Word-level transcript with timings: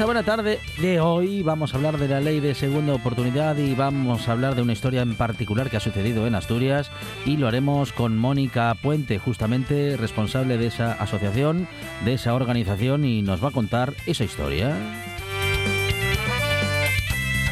Esta 0.00 0.06
buena 0.06 0.22
tarde 0.22 0.60
de 0.80 0.98
hoy 0.98 1.42
vamos 1.42 1.74
a 1.74 1.76
hablar 1.76 1.98
de 1.98 2.08
la 2.08 2.20
ley 2.20 2.40
de 2.40 2.54
segunda 2.54 2.94
oportunidad 2.94 3.58
y 3.58 3.74
vamos 3.74 4.26
a 4.26 4.32
hablar 4.32 4.54
de 4.54 4.62
una 4.62 4.72
historia 4.72 5.02
en 5.02 5.14
particular 5.14 5.68
que 5.68 5.76
ha 5.76 5.80
sucedido 5.80 6.26
en 6.26 6.34
Asturias 6.34 6.90
y 7.26 7.36
lo 7.36 7.46
haremos 7.46 7.92
con 7.92 8.16
Mónica 8.16 8.74
Puente, 8.80 9.18
justamente 9.18 9.98
responsable 9.98 10.56
de 10.56 10.68
esa 10.68 10.92
asociación, 10.92 11.68
de 12.06 12.14
esa 12.14 12.32
organización 12.32 13.04
y 13.04 13.20
nos 13.20 13.44
va 13.44 13.48
a 13.48 13.52
contar 13.52 13.92
esa 14.06 14.24
historia. 14.24 14.74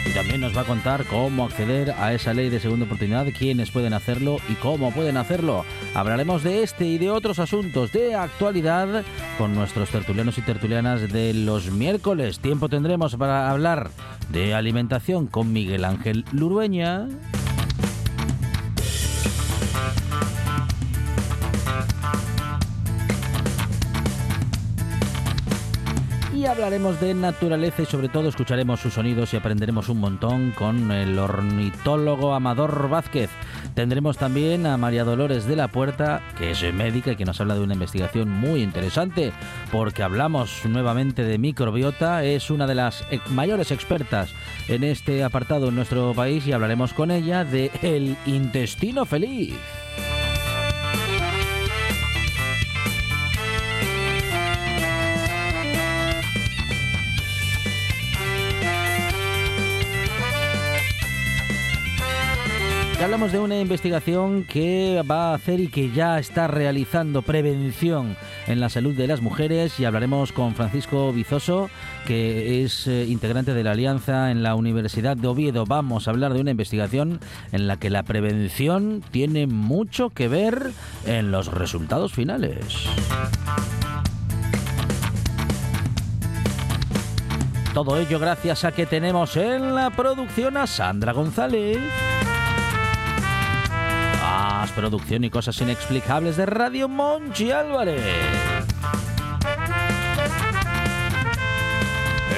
Y 0.08 0.12
también 0.12 0.40
nos 0.40 0.56
va 0.56 0.62
a 0.62 0.64
contar 0.64 1.04
cómo 1.04 1.44
acceder 1.44 1.90
a 1.90 2.14
esa 2.14 2.32
ley 2.32 2.48
de 2.48 2.60
segunda 2.60 2.86
oportunidad, 2.86 3.26
quiénes 3.38 3.70
pueden 3.70 3.92
hacerlo 3.92 4.38
y 4.48 4.54
cómo 4.54 4.90
pueden 4.90 5.18
hacerlo. 5.18 5.66
Hablaremos 5.94 6.42
de 6.42 6.62
este 6.62 6.86
y 6.86 6.96
de 6.96 7.10
otros 7.10 7.38
asuntos 7.38 7.92
de 7.92 8.14
actualidad 8.14 9.04
con 9.36 9.54
nuestros 9.54 9.90
tertulianos 9.90 10.38
y 10.38 10.42
tertulianas 10.42 11.12
de 11.12 11.34
los 11.34 11.70
miércoles. 11.70 12.40
Tiempo 12.40 12.70
tendremos 12.70 13.16
para 13.16 13.50
hablar 13.50 13.90
de 14.30 14.54
alimentación 14.54 15.26
con 15.26 15.52
Miguel 15.52 15.84
Ángel 15.84 16.24
Lurueña. 16.32 17.06
Y 26.39 26.47
hablaremos 26.47 27.00
de 27.00 27.14
naturaleza 27.14 27.83
y 27.83 27.86
sobre 27.86 28.08
todo 28.08 28.28
escucharemos 28.28 28.78
sus 28.78 28.94
sonidos 28.94 29.34
y 29.34 29.36
aprenderemos 29.36 29.89
un 29.89 29.98
montón 29.98 30.53
con 30.53 30.92
el 30.92 31.19
ornitólogo 31.19 32.33
Amador 32.33 32.89
Vázquez. 32.89 33.28
Tendremos 33.75 34.19
también 34.19 34.64
a 34.64 34.77
María 34.77 35.03
Dolores 35.03 35.47
de 35.47 35.56
la 35.56 35.66
Puerta, 35.66 36.22
que 36.36 36.53
es 36.53 36.62
médica 36.72 37.11
y 37.11 37.16
que 37.16 37.25
nos 37.25 37.41
habla 37.41 37.55
de 37.55 37.62
una 37.62 37.75
investigación 37.75 38.31
muy 38.31 38.62
interesante, 38.62 39.33
porque 39.72 40.05
hablamos 40.05 40.64
nuevamente 40.64 41.25
de 41.25 41.39
microbiota, 41.39 42.22
es 42.22 42.50
una 42.50 42.69
de 42.69 42.77
las 42.77 43.05
mayores 43.31 43.72
expertas 43.72 44.31
en 44.69 44.84
este 44.84 45.25
apartado 45.25 45.71
en 45.71 45.75
nuestro 45.75 46.15
país 46.15 46.47
y 46.47 46.53
hablaremos 46.53 46.93
con 46.93 47.10
ella 47.10 47.44
de 47.44 47.72
el 47.82 48.16
intestino 48.27 49.06
feliz. 49.06 49.56
Hablamos 63.00 63.32
de 63.32 63.38
una 63.38 63.59
investigación 63.59 64.44
que 64.44 65.03
va 65.09 65.31
a 65.31 65.34
hacer 65.34 65.60
y 65.60 65.69
que 65.69 65.91
ya 65.92 66.19
está 66.19 66.47
realizando 66.48 67.22
prevención 67.22 68.16
en 68.47 68.60
la 68.60 68.69
salud 68.69 68.94
de 68.94 69.06
las 69.06 69.22
mujeres 69.22 69.78
y 69.78 69.84
hablaremos 69.84 70.32
con 70.32 70.54
Francisco 70.54 71.12
Bizoso, 71.12 71.70
que 72.06 72.64
es 72.64 72.86
eh, 72.86 73.06
integrante 73.09 73.54
de 73.54 73.64
la 73.64 73.70
Alianza 73.70 74.31
en 74.31 74.42
la 74.42 74.56
Universidad 74.56 75.16
de 75.16 75.28
Oviedo. 75.28 75.64
Vamos 75.64 76.06
a 76.06 76.10
hablar 76.10 76.34
de 76.34 76.41
una 76.41 76.50
investigación 76.50 77.20
en 77.53 77.66
la 77.66 77.78
que 77.78 77.88
la 77.88 78.03
prevención 78.03 79.03
tiene 79.10 79.47
mucho 79.47 80.10
que 80.10 80.28
ver 80.28 80.72
en 81.06 81.30
los 81.30 81.47
resultados 81.47 82.12
finales. 82.12 82.88
Todo 87.72 87.97
ello 87.97 88.19
gracias 88.19 88.65
a 88.65 88.72
que 88.72 88.86
tenemos 88.86 89.36
en 89.36 89.75
la 89.75 89.91
producción 89.91 90.56
a 90.56 90.66
Sandra 90.66 91.12
González 91.12 91.78
más 94.28 94.72
producción 94.72 95.25
y 95.25 95.31
cosas 95.31 95.59
inexplicables 95.62 96.37
de 96.37 96.44
Radio 96.44 96.87
Monchi 96.87 97.50
Álvarez. 97.50 98.03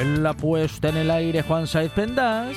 En 0.01 0.23
la 0.23 0.35
puesta 0.35 0.91
en 0.91 0.99
el 0.99 1.11
aire 1.11 1.43
Juan 1.43 1.67
Saiz 1.67 1.91
Pendas. 1.91 2.57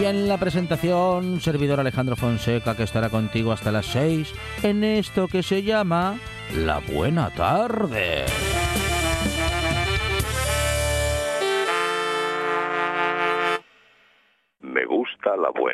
Y 0.00 0.04
en 0.04 0.26
la 0.26 0.38
presentación, 0.38 1.40
servidor 1.42 1.80
Alejandro 1.80 2.16
Fonseca, 2.16 2.74
que 2.74 2.84
estará 2.84 3.10
contigo 3.10 3.52
hasta 3.52 3.70
las 3.70 3.86
6 3.86 4.32
en 4.62 4.84
esto 4.84 5.28
que 5.28 5.42
se 5.42 5.62
llama 5.62 6.18
La 6.56 6.78
Buena 6.78 7.28
Tarde. 7.28 8.24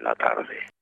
La 0.08 0.14
tarde. 0.14 0.77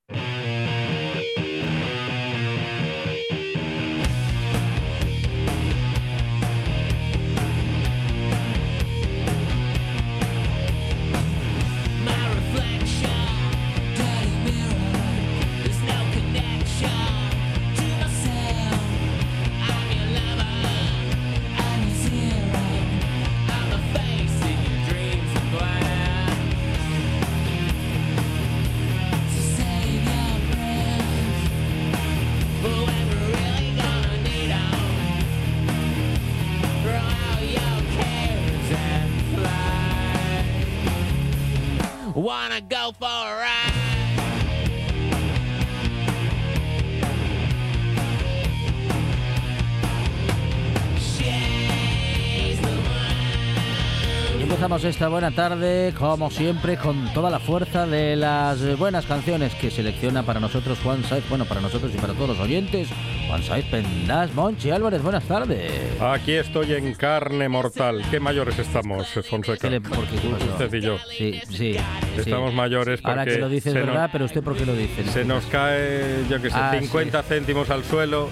Esta 54.86 55.09
buena 55.09 55.33
tarde, 55.33 55.92
como 55.98 56.30
siempre, 56.30 56.77
con 56.77 57.12
toda 57.12 57.28
la 57.28 57.41
fuerza 57.41 57.86
de 57.86 58.15
las 58.15 58.78
buenas 58.78 59.04
canciones 59.04 59.53
que 59.54 59.71
selecciona 59.71 60.22
para 60.22 60.38
nosotros 60.38 60.78
Juan 60.83 61.03
Saiz, 61.03 61.28
bueno, 61.28 61.44
para 61.44 61.60
nosotros 61.60 61.92
y 61.92 61.98
para 61.98 62.12
todos 62.12 62.30
los 62.30 62.41
oyentes, 62.41 62.88
Juan 63.27 63.42
Saiz 63.42 63.65
Pendas, 63.66 64.33
Monchi 64.34 64.71
Álvarez, 64.71 65.03
buenas 65.03 65.24
tardes. 65.24 66.00
Aquí 66.00 66.33
estoy 66.33 66.74
en 66.74 66.94
carne 66.94 67.48
mortal. 67.48 68.03
¿Qué 68.10 68.21
mayores 68.21 68.59
estamos, 68.59 69.09
Fonseca? 69.28 69.68
usted 69.68 70.74
y 70.74 70.80
yo. 70.80 70.98
Sí, 71.16 71.41
sí. 71.50 71.77
Estamos 72.16 72.54
mayores 72.54 73.00
porque... 73.00 73.18
Ahora 73.18 73.24
que 73.24 73.39
lo 73.39 73.48
dices 73.48 73.74
verdad, 73.74 74.09
pero 74.12 74.27
usted 74.27 74.42
por 74.42 74.56
qué 74.56 74.66
lo 74.66 74.74
dice. 74.74 75.04
Se 75.04 75.24
nos 75.24 75.44
cae, 75.47 76.24
yo 76.30 76.41
qué 76.41 76.50
sé, 76.50 76.59
50 76.80 77.18
ah, 77.18 77.22
céntimos 77.22 77.71
al 77.71 77.82
suelo 77.84 78.28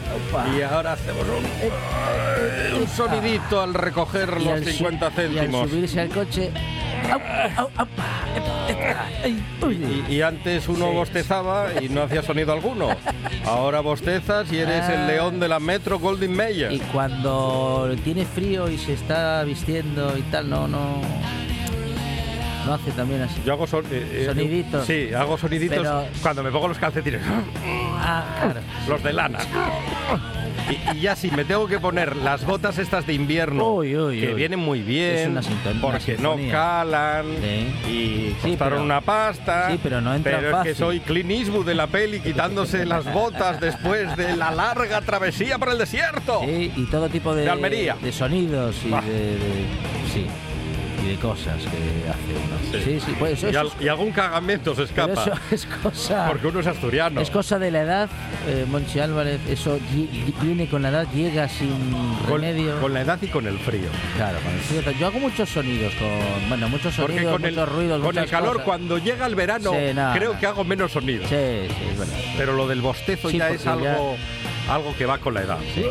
y 0.57 0.63
ahora 0.63 0.93
hacemos 0.93 1.23
un, 1.23 1.45
eh, 1.45 1.71
eh, 1.71 2.34
un 2.85 2.91
sonidito 2.91 3.63
al 3.63 3.75
recoger 3.75 4.41
los 4.41 4.61
50 4.61 5.11
céntimos. 5.11 5.61
Y 5.61 5.63
al 5.63 5.71
subirse 5.71 6.01
al 6.01 6.09
coche... 6.09 6.53
Y, 10.09 10.23
antes 10.23 10.69
uno 10.69 10.93
bostezaba 10.93 11.69
y 11.81 11.89
no 11.89 12.03
hacía 12.03 12.23
sonido 12.23 12.53
alguno. 12.53 12.89
Ahora 13.45 13.81
bostezas 13.81 14.51
y 14.51 14.59
eres 14.59 14.89
el 14.89 15.01
ah. 15.01 15.07
león 15.07 15.39
de 15.39 15.49
la 15.49 15.61
Metro 15.61 15.99
Golden 15.99 16.35
Mayer. 16.35 16.73
Y 16.73 16.79
cuando 16.79 17.95
tiene 18.05 18.25
frío 18.25 18.71
y 18.71 18.79
se 18.79 18.95
está 18.95 19.45
vistiendo 19.45 20.17
y 20.17 20.23
tal, 20.23 20.49
no, 20.49 20.67
no 20.67 21.03
lo 22.67 22.75
hace 22.75 22.91
también 22.93 23.23
así. 23.23 23.41
Yo 23.45 23.53
hago 23.53 23.67
son, 23.67 23.85
eh, 23.87 24.09
eh, 24.13 24.25
soniditos. 24.27 24.87
Sí, 24.87 25.13
hago 25.13 25.37
soniditos 25.37 25.87
cuando 26.23 26.43
me 26.43 26.51
pongo 26.51 26.69
los 26.69 26.79
calcetines. 26.79 27.21
Ah, 27.99 28.25
claro. 28.41 28.61
Los 28.89 29.03
de 29.03 29.13
lana. 29.13 29.39
Y, 30.95 31.01
ya 31.01 31.17
sí, 31.17 31.31
me 31.31 31.45
tengo 31.45 31.67
que 31.67 31.79
poner 31.79 32.17
las 32.17 32.45
botas 32.45 32.79
estas 32.79 33.07
de 33.07 33.15
invierno, 33.15 33.81
que 33.81 34.35
vienen 34.35 34.61
muy 34.61 34.81
bien, 34.83 35.39
porque 35.81 36.17
no 36.19 36.37
calan 36.51 37.27
y 37.89 38.31
costaron 38.43 38.83
una 38.83 39.01
pasta. 39.01 39.71
Sí, 39.71 39.81
pero 39.83 40.01
no 40.01 40.15
entra 40.15 40.39
Pero 40.39 40.59
es 40.59 40.65
que 40.65 40.75
soy 40.75 41.01
Clint 41.01 41.31
Eastwood 41.31 41.67
de 41.67 41.75
la 41.75 41.87
peli 41.87 42.21
quitándose 42.21 42.85
las 42.87 43.13
botas 43.13 43.61
después 43.61 44.17
de 44.17 44.37
la 44.37 44.51
larga 44.51 45.01
travesía 45.01 45.59
por 45.59 45.71
el 45.71 45.79
desierto. 45.79 46.41
Sí, 46.45 46.73
y 46.77 46.85
todo 46.87 47.09
tipo 47.09 47.35
de, 47.35 47.45
de, 47.45 47.95
de 48.01 48.13
sonidos 48.13 48.77
y 48.85 48.91
de, 48.91 49.39
sí 50.13 50.27
de 51.05 51.17
cosas 51.17 51.57
que 51.59 52.09
hace 52.09 52.33
uno. 52.33 52.85
Sí, 52.85 53.01
sí, 53.01 53.15
pues 53.19 53.43
eso, 53.43 53.73
y, 53.81 53.89
algún 53.89 54.13
cagamento 54.13 54.75
se 54.75 54.85
escapa. 54.85 55.23
Eso 55.23 55.33
es 55.51 55.67
cosa. 55.67 56.27
Porque 56.29 56.47
uno 56.47 56.61
es 56.61 56.67
asturiano. 56.67 57.21
Es 57.21 57.31
cosa 57.31 57.59
de 57.59 57.71
la 57.71 57.83
edad, 57.83 58.11
eh, 58.47 58.67
Monchi 58.69 59.01
Álvarez. 59.01 59.41
Eso 59.49 59.79
viene 60.43 60.69
con 60.69 60.83
la 60.83 60.89
edad, 60.89 61.07
llega 61.13 61.49
sin 61.49 61.77
remedio. 62.27 62.81
Con 62.81 62.95
la 62.95 63.03
edad 63.03 63.19
y 63.23 63.29
con 63.29 63.47
el 63.47 63.59
frío. 63.59 63.89
Claro, 64.17 64.39
con 64.41 64.53
el 64.53 64.61
frío. 64.61 64.99
Yo 64.99 65.07
hago 65.07 65.19
muchos 65.19 65.49
sonidos, 65.49 65.93
con. 65.95 66.49
Bueno, 66.49 66.69
muchos 66.69 66.95
sonidos, 66.95 67.33
con 67.33 67.43
muchos 67.43 67.59
el, 67.59 67.67
ruidos. 67.67 68.03
Con 68.03 68.19
el 68.19 68.29
calor, 68.29 68.63
cuando 68.63 68.99
llega 68.99 69.27
el 69.27 69.35
verano, 69.35 69.73
creo 70.15 70.39
que 70.39 70.47
hago 70.47 70.65
menos 70.65 70.93
sonidos. 70.93 71.29
Sí, 71.29 71.69
sí, 71.69 71.85
es 71.91 71.99
verdad. 71.99 72.19
Pero 72.37 72.55
lo 72.55 72.67
del 72.67 72.81
bostezo 72.81 73.31
ya 73.31 73.51
es 73.51 73.67
algo, 73.67 74.17
algo 74.69 74.95
que 74.97 75.07
va 75.07 75.19
con 75.19 75.35
la 75.35 75.43
edad. 75.43 75.59
Sí. 75.75 75.85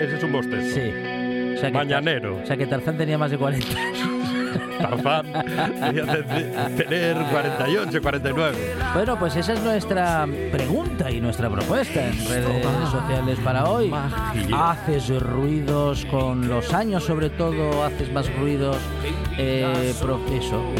Ese 0.00 0.16
es 0.16 0.22
un 0.22 0.32
bostezo. 0.32 0.74
Sí. 0.74 1.70
Mañanero. 1.72 2.36
O 2.42 2.46
sea 2.46 2.56
que 2.56 2.66
Tarzán 2.66 2.98
tenía 2.98 3.16
más 3.18 3.30
de 3.30 3.38
40. 3.38 3.66
Tener 6.76 7.16
48, 7.30 8.02
49. 8.02 8.56
Bueno, 8.94 9.18
pues 9.18 9.36
esa 9.36 9.52
es 9.54 9.62
nuestra 9.62 10.26
pregunta 10.52 11.10
y 11.10 11.20
nuestra 11.20 11.50
propuesta 11.50 12.06
en 12.06 12.28
redes 12.28 12.66
sociales 12.90 13.38
para 13.44 13.68
hoy. 13.68 13.92
¿Haces 14.54 15.08
ruidos 15.20 16.04
con 16.06 16.48
los 16.48 16.72
años 16.72 17.04
sobre 17.04 17.30
todo? 17.30 17.84
¿Haces 17.84 18.12
más 18.12 18.32
ruidos? 18.36 18.76
Eh, 19.38 19.90
eso, 19.90 20.20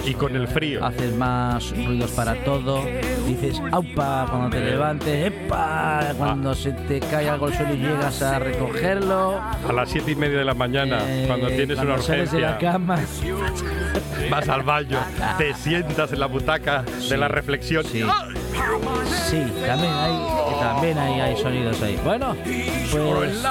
Y 0.05 0.15
con 0.15 0.37
el 0.37 0.49
frío. 0.49 0.85
Haces 0.85 1.15
más 1.15 1.71
ruidos 1.85 2.11
para 2.13 2.35
todo. 2.45 2.83
Dices, 3.27 3.61
aupa, 3.73 4.27
cuando 4.31 4.51
te 4.51 4.61
levantes, 4.65 5.27
epa, 5.27 6.13
cuando 6.17 6.55
se 6.55 6.73
te 6.73 7.01
cae 7.01 7.29
algo 7.29 7.47
al 7.47 7.55
suelo 7.55 7.75
y 7.75 7.79
llegas 7.79 8.23
a 8.23 8.39
recogerlo. 8.39 9.41
A 9.69 9.73
las 9.73 9.91
siete 9.91 10.13
y 10.13 10.17
media 10.17 10.39
de 10.39 10.45
la 10.45 10.55
mañana, 10.55 10.99
eh, 11.07 11.25
cuando 11.27 11.49
tienes 11.49 11.79
una 11.79 11.95
urgencia. 11.95 12.15
Sales 12.17 12.33
de 12.33 12.41
la 12.41 12.59
cama. 12.59 12.99
Vas 14.31 14.49
al 14.49 14.63
baño, 14.63 14.99
te 15.39 15.55
sientas 15.55 16.13
en 16.13 16.21
la 16.21 16.27
butaca 16.27 16.85
de 17.09 17.17
la 17.17 17.29
reflexión. 17.29 17.85
Sí. 17.85 18.05
Sí, 19.31 19.43
también 19.67 19.93
hay, 19.93 20.61
también 20.61 20.99
hay, 20.99 21.21
hay 21.21 21.37
sonidos 21.37 21.81
ahí. 21.83 21.99
Bueno, 22.05 22.37
pues, 22.91 23.45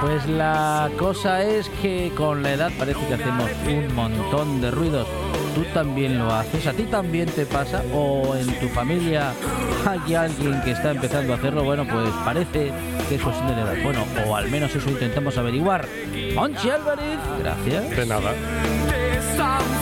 pues 0.00 0.26
la 0.26 0.90
cosa 0.98 1.42
es 1.42 1.68
que 1.82 2.10
con 2.16 2.42
la 2.42 2.52
edad 2.52 2.70
parece 2.78 3.00
que 3.06 3.14
hacemos 3.14 3.50
un 3.66 3.94
montón 3.94 4.60
de 4.60 4.70
ruidos. 4.70 5.06
Tú 5.54 5.64
también 5.74 6.18
lo 6.18 6.32
haces, 6.32 6.66
a 6.66 6.72
ti 6.72 6.84
también 6.84 7.28
te 7.28 7.44
pasa, 7.44 7.82
o 7.92 8.36
en 8.36 8.46
tu 8.60 8.68
familia 8.68 9.32
hay 9.86 10.14
alguien 10.14 10.60
que 10.62 10.72
está 10.72 10.92
empezando 10.92 11.32
a 11.32 11.36
hacerlo. 11.36 11.64
Bueno, 11.64 11.86
pues 11.86 12.08
parece 12.24 12.72
que 13.08 13.16
eso 13.16 13.30
es 13.30 13.36
de 13.48 13.56
la 13.56 13.72
edad. 13.72 13.82
Bueno, 13.82 14.04
o 14.26 14.36
al 14.36 14.50
menos 14.50 14.74
eso 14.74 14.88
intentamos 14.88 15.36
averiguar. 15.38 15.86
Monchi 16.34 16.70
Álvarez, 16.70 17.18
gracias. 17.40 17.90
De 17.90 18.06
nada. 18.06 18.32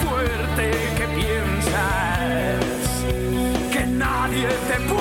Fuerte 0.02 0.70
que 0.96 1.06
piensas 1.20 2.64
que 3.72 3.86
nadie 3.86 4.48
te 4.68 4.80
puede 4.86 4.97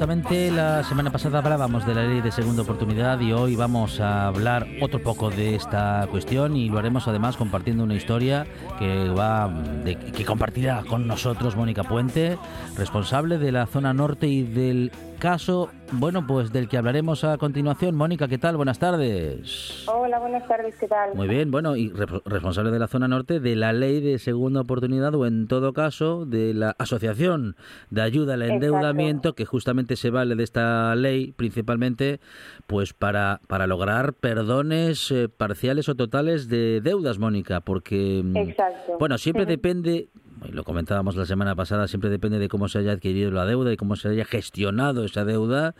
la 0.00 0.82
semana 0.82 1.10
pasada 1.10 1.40
hablábamos 1.40 1.86
de 1.86 1.94
la 1.94 2.04
ley 2.04 2.22
de 2.22 2.32
segunda 2.32 2.62
oportunidad 2.62 3.20
y 3.20 3.34
hoy 3.34 3.54
vamos 3.54 4.00
a 4.00 4.28
hablar 4.28 4.66
otro 4.80 5.02
poco 5.02 5.28
de 5.28 5.54
esta 5.54 6.08
cuestión 6.10 6.56
y 6.56 6.70
lo 6.70 6.78
haremos 6.78 7.06
además 7.06 7.36
compartiendo 7.36 7.84
una 7.84 7.94
historia 7.94 8.46
que 8.78 9.10
va 9.10 9.50
de, 9.84 9.96
que 9.96 10.24
compartirá 10.24 10.84
con 10.88 11.06
nosotros 11.06 11.54
Mónica 11.54 11.84
Puente, 11.84 12.38
responsable 12.78 13.36
de 13.36 13.52
la 13.52 13.66
zona 13.66 13.92
norte 13.92 14.26
y 14.26 14.42
del 14.42 14.90
caso, 15.20 15.68
bueno, 15.92 16.26
pues 16.26 16.50
del 16.50 16.66
que 16.66 16.78
hablaremos 16.78 17.24
a 17.24 17.36
continuación. 17.36 17.94
Mónica, 17.94 18.26
¿qué 18.26 18.38
tal? 18.38 18.56
Buenas 18.56 18.78
tardes. 18.78 19.84
Hola, 19.86 20.18
buenas 20.18 20.48
tardes, 20.48 20.74
¿qué 20.76 20.88
tal? 20.88 21.14
Muy 21.14 21.28
bien, 21.28 21.50
bueno, 21.50 21.76
y 21.76 21.92
responsable 22.24 22.70
de 22.70 22.78
la 22.78 22.88
zona 22.88 23.06
norte 23.06 23.38
de 23.38 23.54
la 23.54 23.74
ley 23.74 24.00
de 24.00 24.18
segunda 24.18 24.62
oportunidad 24.62 25.14
o 25.14 25.26
en 25.26 25.46
todo 25.46 25.74
caso 25.74 26.24
de 26.24 26.54
la 26.54 26.74
Asociación 26.78 27.54
de 27.90 28.00
Ayuda 28.00 28.34
al 28.34 28.42
Endeudamiento 28.42 29.34
que 29.34 29.44
justamente 29.44 29.96
se 29.96 30.08
vale 30.08 30.36
de 30.36 30.42
esta 30.42 30.94
ley 30.94 31.32
principalmente 31.32 32.18
pues 32.66 32.94
para, 32.94 33.42
para 33.46 33.66
lograr 33.66 34.14
perdones 34.14 35.10
eh, 35.10 35.28
parciales 35.28 35.90
o 35.90 35.94
totales 35.94 36.48
de 36.48 36.80
deudas, 36.80 37.18
Mónica, 37.18 37.60
porque 37.60 38.22
mm, 38.24 38.36
Exacto. 38.38 38.96
bueno, 38.98 39.18
siempre 39.18 39.44
depende 39.44 40.08
lo 40.52 40.64
comentábamos 40.64 41.16
la 41.16 41.26
semana 41.26 41.54
pasada, 41.54 41.88
siempre 41.88 42.10
depende 42.10 42.38
de 42.38 42.48
cómo 42.48 42.68
se 42.68 42.78
haya 42.78 42.92
adquirido 42.92 43.30
la 43.30 43.44
deuda 43.44 43.72
y 43.72 43.76
cómo 43.76 43.96
se 43.96 44.08
haya 44.08 44.24
gestionado 44.24 45.04
esa 45.04 45.24
deuda, 45.24 45.74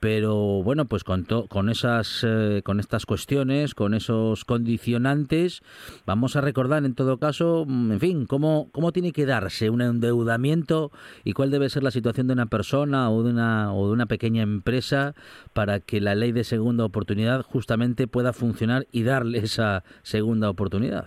pero 0.00 0.62
bueno, 0.64 0.86
pues 0.86 1.04
con, 1.04 1.24
con 1.24 1.68
esas 1.68 2.24
eh, 2.26 2.62
con 2.64 2.80
estas 2.80 3.06
cuestiones, 3.06 3.74
con 3.74 3.94
esos 3.94 4.44
condicionantes, 4.44 5.62
vamos 6.06 6.34
a 6.34 6.40
recordar 6.40 6.84
en 6.84 6.94
todo 6.94 7.18
caso, 7.18 7.64
mm, 7.66 7.92
en 7.92 8.00
fin, 8.00 8.26
cómo 8.26 8.68
cómo 8.72 8.92
tiene 8.92 9.12
que 9.12 9.26
darse 9.26 9.70
un 9.70 9.80
endeudamiento 9.80 10.90
y 11.24 11.34
cuál 11.34 11.50
debe 11.50 11.70
ser 11.70 11.84
la 11.84 11.92
situación 11.92 12.26
de 12.26 12.32
una 12.32 12.46
persona 12.46 13.10
o 13.10 13.22
de 13.22 13.30
una 13.30 13.72
o 13.72 13.86
de 13.86 13.92
una 13.92 14.06
pequeña 14.06 14.42
empresa 14.42 15.14
para 15.52 15.80
que 15.80 16.00
la 16.00 16.14
ley 16.14 16.32
de 16.32 16.44
segunda 16.44 16.84
oportunidad 16.84 17.42
justamente 17.42 18.08
pueda 18.08 18.32
funcionar 18.32 18.86
y 18.90 19.04
darle 19.04 19.38
esa 19.38 19.84
segunda 20.02 20.50
oportunidad. 20.50 21.06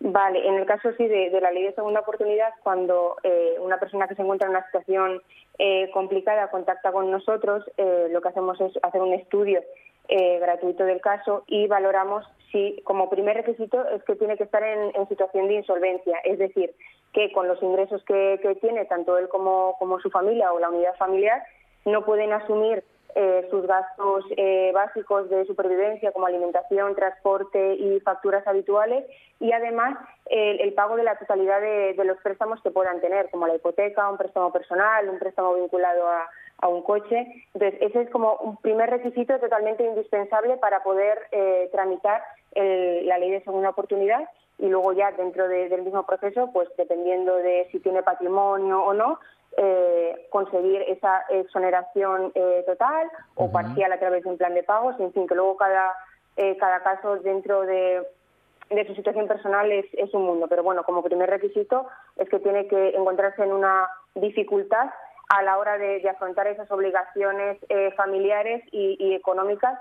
Vale, 0.00 0.46
en 0.46 0.54
el 0.54 0.66
caso 0.66 0.90
sí 0.96 1.06
de, 1.06 1.40
la 1.40 1.50
ley 1.50 1.62
de 1.62 1.72
segunda 1.72 2.00
oportunidad, 2.00 2.50
cuando 2.62 3.16
eh, 3.22 3.56
una 3.60 3.78
persona 3.78 4.06
que 4.06 4.14
se 4.14 4.22
encuentra 4.22 4.46
en 4.46 4.54
una 4.54 4.66
situación 4.66 5.22
eh, 5.58 5.90
complicada 5.90 6.50
contacta 6.50 6.92
con 6.92 7.10
nosotros, 7.10 7.64
eh, 7.78 8.08
lo 8.10 8.20
que 8.20 8.28
hacemos 8.28 8.60
es 8.60 8.72
hacer 8.82 9.00
un 9.00 9.14
estudio 9.14 9.62
gratuito 10.08 10.84
del 10.84 11.00
caso 11.00 11.42
y 11.48 11.66
valoramos 11.66 12.24
si, 12.52 12.80
como 12.84 13.10
primer 13.10 13.38
requisito, 13.38 13.84
es 13.88 14.04
que 14.04 14.14
tiene 14.14 14.36
que 14.36 14.44
estar 14.44 14.62
en, 14.62 14.92
situación 15.08 15.48
de 15.48 15.54
insolvencia, 15.54 16.18
es 16.22 16.38
decir, 16.38 16.72
que 17.12 17.32
con 17.32 17.48
los 17.48 17.60
ingresos 17.60 18.04
que, 18.04 18.38
que 18.40 18.54
tiene, 18.54 18.84
tanto 18.84 19.18
él 19.18 19.28
como 19.28 19.74
su 20.00 20.08
familia 20.10 20.52
o 20.52 20.60
la 20.60 20.68
unidad 20.68 20.94
familiar, 20.94 21.42
no 21.84 22.04
pueden 22.04 22.32
asumir 22.32 22.84
eh, 23.18 23.46
sus 23.50 23.66
gastos 23.66 24.26
eh, 24.36 24.72
básicos 24.74 25.30
de 25.30 25.46
supervivencia 25.46 26.12
como 26.12 26.26
alimentación, 26.26 26.94
transporte 26.94 27.74
y 27.76 27.98
facturas 28.00 28.46
habituales 28.46 29.06
y 29.40 29.52
además 29.52 29.96
el, 30.26 30.70
pago 30.74 30.96
de 30.96 31.04
la 31.04 31.16
totalidad 31.16 31.58
de, 31.62 31.94
los 32.04 32.18
préstamos 32.18 32.60
que 32.60 32.70
puedan 32.70 33.00
tener, 33.00 33.30
como 33.30 33.46
la 33.46 33.54
hipoteca, 33.54 34.10
un 34.10 34.18
préstamo 34.18 34.52
personal, 34.52 35.08
un 35.08 35.18
préstamo 35.18 35.54
vinculado 35.54 36.06
a, 36.08 36.68
un 36.68 36.82
coche. 36.82 37.26
Entonces, 37.54 37.80
ese 37.80 38.02
es 38.02 38.10
como 38.10 38.34
un 38.36 38.58
primer 38.58 38.90
requisito 38.90 39.38
totalmente 39.38 39.82
indispensable 39.82 40.58
para 40.58 40.82
poder 40.82 41.18
eh, 41.32 41.70
tramitar 41.72 42.22
la 42.54 43.18
ley 43.18 43.30
de 43.30 43.44
segunda 43.44 43.70
oportunidad 43.70 44.28
y 44.58 44.68
luego 44.68 44.92
ya 44.92 45.12
dentro 45.12 45.48
del 45.48 45.82
mismo 45.82 46.04
proceso, 46.04 46.50
pues 46.52 46.68
dependiendo 46.76 47.34
de 47.36 47.68
si 47.70 47.80
tiene 47.80 48.02
patrimonio 48.02 48.82
o 48.82 48.94
no, 48.94 49.20
eh, 49.58 50.26
conseguir 50.28 50.82
esa 50.82 51.24
exoneración 51.30 52.30
eh, 52.34 52.62
total 52.66 53.08
o 53.36 53.50
parcial 53.50 53.90
a 53.90 53.98
través 53.98 54.22
de 54.22 54.28
un 54.28 54.36
plan 54.36 54.52
de 54.52 54.62
pagos, 54.62 55.00
en 55.00 55.14
fin, 55.14 55.26
que 55.26 55.34
luego 55.34 55.56
cada, 55.56 55.94
eh, 56.36 56.58
cada 56.58 56.82
caso 56.82 57.16
dentro 57.20 57.62
de, 57.62 58.06
de 58.68 58.86
su 58.86 58.94
situación 58.94 59.26
personal 59.26 59.72
es, 59.72 59.86
es, 59.94 60.12
un 60.12 60.26
mundo. 60.26 60.46
Pero 60.48 60.62
bueno, 60.62 60.84
como 60.84 61.02
primer 61.02 61.30
requisito 61.30 61.86
es 62.16 62.28
que 62.28 62.38
tiene 62.38 62.68
que 62.68 62.90
encontrarse 62.90 63.44
en 63.44 63.52
una 63.52 63.88
dificultad 64.14 64.90
a 65.30 65.42
la 65.42 65.56
hora 65.56 65.78
de, 65.78 66.06
afrontar 66.06 66.48
esas 66.48 66.70
obligaciones 66.70 67.58
familiares 67.96 68.62
y, 68.72 68.96
y 69.00 69.14
económicas 69.14 69.80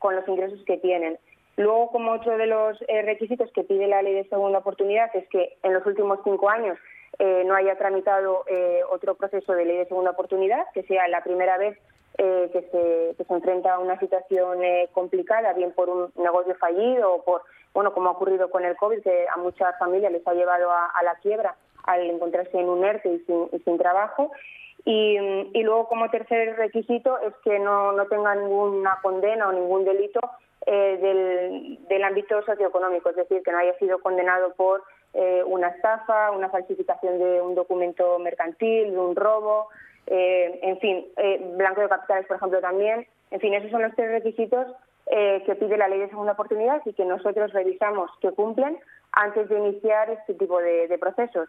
con 0.00 0.16
los 0.16 0.26
ingresos 0.26 0.60
que 0.66 0.78
tienen. 0.78 1.16
Luego, 1.56 1.90
como 1.92 2.12
otro 2.12 2.36
de 2.36 2.46
los 2.46 2.78
requisitos 3.04 3.50
que 3.52 3.64
pide 3.64 3.86
la 3.86 4.02
ley 4.02 4.14
de 4.14 4.28
segunda 4.28 4.58
oportunidad 4.58 5.10
es 5.14 5.28
que 5.28 5.56
en 5.62 5.74
los 5.74 5.86
últimos 5.86 6.18
cinco 6.24 6.50
años 6.50 6.76
eh, 7.20 7.42
no 7.44 7.56
haya 7.56 7.76
tramitado 7.76 8.44
eh, 8.46 8.80
otro 8.90 9.16
proceso 9.16 9.52
de 9.52 9.64
ley 9.64 9.76
de 9.78 9.86
segunda 9.86 10.12
oportunidad, 10.12 10.66
que 10.72 10.84
sea 10.84 11.08
la 11.08 11.24
primera 11.24 11.58
vez 11.58 11.76
eh, 12.16 12.48
que, 12.52 12.62
se, 12.70 13.24
se 13.24 13.32
enfrenta 13.32 13.74
a 13.74 13.80
una 13.80 13.98
situación 13.98 14.60
complicada, 14.92 15.52
bien 15.52 15.72
por 15.72 15.88
un 15.88 16.12
negocio 16.16 16.54
fallido 16.54 17.12
o 17.12 17.24
por, 17.24 17.42
bueno, 17.74 17.92
como 17.92 18.08
ha 18.08 18.12
ocurrido 18.12 18.50
con 18.50 18.64
el 18.64 18.76
COVID, 18.76 19.02
que 19.02 19.26
a 19.34 19.36
muchas 19.36 19.76
familias 19.78 20.12
les 20.12 20.26
ha 20.28 20.34
llevado 20.34 20.70
a, 20.70 21.02
la 21.02 21.16
quiebra 21.16 21.56
al 21.84 22.08
encontrarse 22.08 22.56
en 22.56 22.68
un 22.68 22.84
ERTE 22.84 23.08
y 23.08 23.18
sin, 23.20 23.64
sin 23.64 23.78
trabajo. 23.78 24.30
Y, 24.84 25.18
y, 25.54 25.62
luego, 25.64 25.88
como 25.88 26.10
tercer 26.10 26.56
requisito, 26.56 27.18
es 27.20 27.34
que 27.42 27.58
no, 27.58 27.92
no 27.92 28.06
tenga 28.06 28.36
ninguna 28.36 28.98
condena 29.02 29.48
o 29.48 29.52
ningún 29.52 29.84
delito 29.84 30.20
del, 30.66 31.78
del 31.88 32.04
ámbito 32.04 32.42
socioeconómico, 32.42 33.10
es 33.10 33.16
decir, 33.16 33.42
que 33.42 33.50
no 33.50 33.58
haya 33.58 33.76
sido 33.78 33.98
condenado 34.00 34.52
por 34.54 34.82
eh, 35.20 35.42
una 35.44 35.66
estafa, 35.66 36.30
una 36.30 36.48
falsificación 36.48 37.18
de 37.18 37.42
un 37.42 37.56
documento 37.56 38.20
mercantil, 38.20 38.92
de 38.92 38.98
un 38.98 39.16
robo, 39.16 39.66
eh, 40.06 40.60
en 40.62 40.78
fin, 40.78 41.06
eh, 41.16 41.54
blanco 41.56 41.80
de 41.80 41.88
capitales, 41.88 42.24
por 42.28 42.36
ejemplo, 42.36 42.60
también. 42.60 43.04
En 43.32 43.40
fin, 43.40 43.52
esos 43.52 43.68
son 43.72 43.82
los 43.82 43.96
tres 43.96 44.12
requisitos 44.12 44.68
que 45.10 45.56
pide 45.58 45.78
la 45.78 45.88
ley 45.88 46.00
de 46.00 46.10
segunda 46.10 46.32
oportunidad 46.32 46.82
y 46.84 46.92
que 46.92 47.06
nosotros 47.06 47.50
revisamos 47.54 48.10
que 48.20 48.30
cumplen 48.30 48.78
antes 49.12 49.48
de 49.48 49.58
iniciar 49.58 50.10
este 50.10 50.34
tipo 50.34 50.60
de, 50.60 50.96
procesos. 51.00 51.48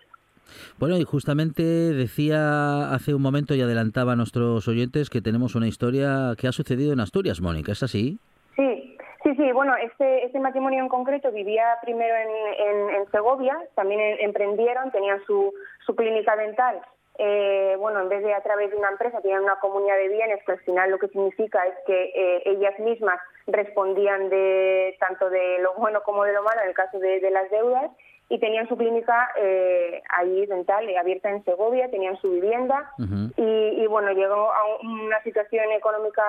Bueno, 0.80 0.98
y 0.98 1.04
justamente 1.04 1.62
decía 1.62 2.94
hace 2.94 3.14
un 3.14 3.22
momento 3.22 3.54
y 3.56 3.62
adelantaba 3.62 4.14
a 4.14 4.16
nuestros 4.16 4.66
oyentes 4.70 5.10
que 5.10 5.22
tenemos 5.22 5.56
una 5.56 5.68
historia 5.68 6.36
que 6.38 6.48
ha 6.48 6.54
sucedido 6.54 6.94
en 6.94 7.02
Asturias, 7.02 7.42
Mónica, 7.42 7.74
¿es 7.74 7.84
así? 7.84 8.18
Sí, 8.56 8.89
Sí, 9.30 9.36
sí, 9.36 9.52
bueno, 9.52 9.76
este, 9.76 10.26
este 10.26 10.40
matrimonio 10.40 10.80
en 10.80 10.90
concreto 10.90 11.32
vivía 11.32 11.78
primero 11.84 12.16
en, 12.16 12.96
en, 12.96 13.12
Segovia, 13.12 13.56
también 13.76 14.02
emprendieron, 14.22 14.90
tenían 14.90 15.24
su, 15.28 15.54
su 15.86 15.96
clínica 15.96 16.36
dental. 16.36 16.82
Eh, 17.20 17.76
bueno, 17.78 18.02
en 18.02 18.10
vez 18.10 18.24
de 18.24 18.34
a 18.34 18.42
través 18.42 18.72
de 18.72 18.78
una 18.78 18.90
empresa, 18.90 19.22
tenían 19.22 19.44
una 19.44 19.60
comunidad 19.60 19.98
de 19.98 20.08
bienes, 20.08 20.44
que 20.46 20.54
al 20.54 20.60
final 20.62 20.90
lo 20.90 20.98
que 20.98 21.10
significa 21.10 21.64
es 21.68 21.76
que 21.86 22.12
eh, 22.16 22.42
ellas 22.46 22.80
mismas 22.80 23.20
respondían 23.46 24.30
de 24.30 24.98
tanto 25.00 25.30
de 25.30 25.60
lo 25.60 25.76
bueno 25.76 26.02
como 26.02 26.24
de 26.24 26.34
lo 26.34 26.42
malo 26.42 26.62
en 26.64 26.70
el 26.70 26.74
caso 26.74 26.98
de, 26.98 27.30
las 27.30 27.52
deudas 27.52 27.92
y 28.30 28.40
tenían 28.40 28.68
su 28.68 28.78
clínica 28.78 29.30
eh, 29.38 30.02
ahí 30.10 30.48
dental 30.48 30.88
abierta 30.98 31.30
en 31.30 31.44
Segovia, 31.44 31.92
tenían 31.92 32.18
su 32.18 32.32
vivienda 32.32 32.92
y, 33.36 33.44
y, 33.44 33.86
bueno, 33.88 34.12
llegó 34.12 34.52
a 34.52 34.62
una 34.82 35.22
situación 35.22 35.72
económica 35.72 36.24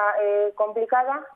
complicada 0.55 1.27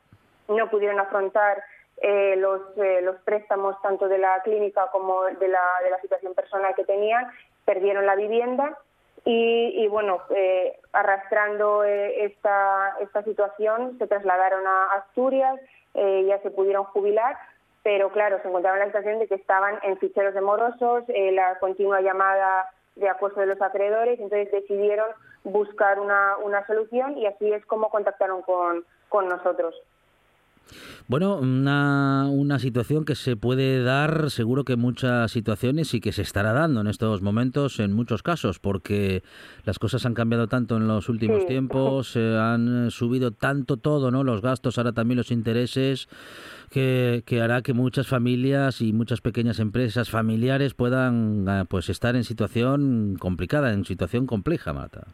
no 0.48 0.70
pudieron 0.70 1.00
afrontar 1.00 1.62
eh, 1.98 2.34
los, 2.36 2.60
eh, 2.76 3.00
los 3.02 3.16
préstamos 3.22 3.80
tanto 3.80 4.08
de 4.08 4.18
la 4.18 4.40
clínica 4.42 4.88
como 4.90 5.24
de 5.24 5.48
la, 5.48 5.62
de 5.82 5.90
la 5.90 6.00
situación 6.00 6.34
personal 6.34 6.74
que 6.74 6.84
tenían, 6.84 7.26
perdieron 7.64 8.04
la 8.04 8.16
vivienda 8.16 8.76
y, 9.26 9.86
bueno, 9.88 10.20
eh, 10.36 10.78
arrastrando 10.92 11.82
esta, 11.82 12.94
esta 13.00 13.22
situación 13.22 13.96
se 13.96 14.06
trasladaron 14.06 14.66
a 14.66 14.92
Asturias, 14.96 15.58
ya 15.94 16.38
se 16.42 16.50
pudieron 16.50 16.84
jubilar, 16.84 17.34
pero 17.82 18.10
claro, 18.10 18.38
se 18.42 18.48
encontraron 18.48 18.82
en 18.82 18.88
la 18.88 18.92
situación 18.92 19.20
de 19.20 19.26
que 19.26 19.36
estaban 19.36 19.78
en 19.82 19.96
ficheros 19.96 20.34
de 20.34 20.42
morosos, 20.42 21.04
la 21.08 21.58
continua 21.58 22.02
llamada 22.02 22.68
de 22.96 23.08
acoso 23.08 23.40
de 23.40 23.46
los 23.46 23.62
acreedores, 23.62 24.20
entonces 24.20 24.52
decidieron 24.52 25.08
buscar 25.44 25.98
una, 26.00 26.36
una 26.44 26.66
solución 26.66 27.16
y 27.16 27.24
así 27.26 27.50
es 27.50 27.64
como 27.64 27.88
contactaron 27.88 28.42
con, 28.42 28.84
con 29.08 29.28
nosotros. 29.28 29.74
Bueno, 31.06 31.36
una, 31.36 32.28
una 32.30 32.58
situación 32.58 33.04
que 33.04 33.14
se 33.14 33.36
puede 33.36 33.82
dar 33.82 34.30
seguro 34.30 34.64
que 34.64 34.72
en 34.72 34.80
muchas 34.80 35.30
situaciones 35.30 35.92
y 35.92 36.00
que 36.00 36.12
se 36.12 36.22
estará 36.22 36.54
dando 36.54 36.80
en 36.80 36.86
estos 36.86 37.20
momentos 37.20 37.78
en 37.78 37.92
muchos 37.92 38.22
casos, 38.22 38.58
porque 38.58 39.22
las 39.64 39.78
cosas 39.78 40.06
han 40.06 40.14
cambiado 40.14 40.48
tanto 40.48 40.78
en 40.78 40.88
los 40.88 41.10
últimos 41.10 41.46
tiempos, 41.46 42.12
se 42.12 42.38
han 42.38 42.90
subido 42.90 43.32
tanto 43.32 43.76
todo, 43.76 44.10
¿no? 44.10 44.24
Los 44.24 44.40
gastos, 44.40 44.78
ahora 44.78 44.92
también 44.92 45.18
los 45.18 45.30
intereses, 45.30 46.08
que, 46.70 47.22
que 47.26 47.42
hará 47.42 47.60
que 47.60 47.74
muchas 47.74 48.06
familias 48.06 48.80
y 48.80 48.94
muchas 48.94 49.20
pequeñas 49.20 49.58
empresas 49.58 50.08
familiares 50.08 50.72
puedan 50.72 51.46
ah, 51.48 51.66
pues 51.68 51.90
estar 51.90 52.16
en 52.16 52.24
situación 52.24 53.16
complicada, 53.18 53.72
en 53.72 53.84
situación 53.84 54.26
compleja, 54.26 54.72
Marta. 54.72 55.06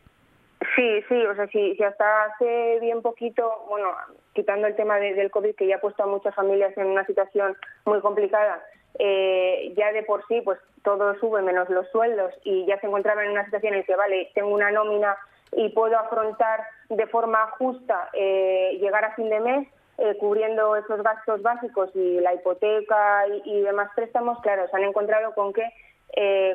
Sí, 1.10 1.26
o 1.26 1.34
sea, 1.34 1.48
si, 1.48 1.74
si 1.74 1.82
hasta 1.82 2.22
hace 2.22 2.78
bien 2.78 3.02
poquito, 3.02 3.64
bueno, 3.68 3.88
quitando 4.32 4.68
el 4.68 4.76
tema 4.76 4.96
del 5.00 5.32
COVID 5.32 5.56
que 5.56 5.66
ya 5.66 5.76
ha 5.76 5.80
puesto 5.80 6.04
a 6.04 6.06
muchas 6.06 6.32
familias 6.36 6.72
en 6.78 6.86
una 6.86 7.04
situación 7.04 7.56
muy 7.84 8.00
complicada, 8.00 8.62
eh, 8.96 9.74
ya 9.76 9.90
de 9.90 10.04
por 10.04 10.24
sí, 10.28 10.40
pues 10.42 10.60
todo 10.84 11.18
sube 11.18 11.42
menos 11.42 11.68
los 11.68 11.88
sueldos 11.90 12.32
y 12.44 12.64
ya 12.66 12.78
se 12.78 12.86
encontraban 12.86 13.24
en 13.24 13.32
una 13.32 13.44
situación 13.44 13.74
en 13.74 13.82
que, 13.82 13.96
vale, 13.96 14.30
tengo 14.36 14.50
una 14.50 14.70
nómina 14.70 15.16
y 15.50 15.70
puedo 15.70 15.98
afrontar 15.98 16.62
de 16.88 17.08
forma 17.08 17.44
justa 17.58 18.08
eh, 18.12 18.78
llegar 18.80 19.04
a 19.04 19.16
fin 19.16 19.30
de 19.30 19.40
mes, 19.40 19.68
eh, 19.98 20.16
cubriendo 20.16 20.76
esos 20.76 21.02
gastos 21.02 21.42
básicos 21.42 21.90
y 21.96 22.20
la 22.20 22.34
hipoteca 22.34 23.26
y, 23.44 23.62
demás 23.62 23.90
préstamos, 23.96 24.40
claro, 24.42 24.68
se 24.68 24.76
han 24.76 24.84
encontrado 24.84 25.34
con 25.34 25.52
que 25.52 25.64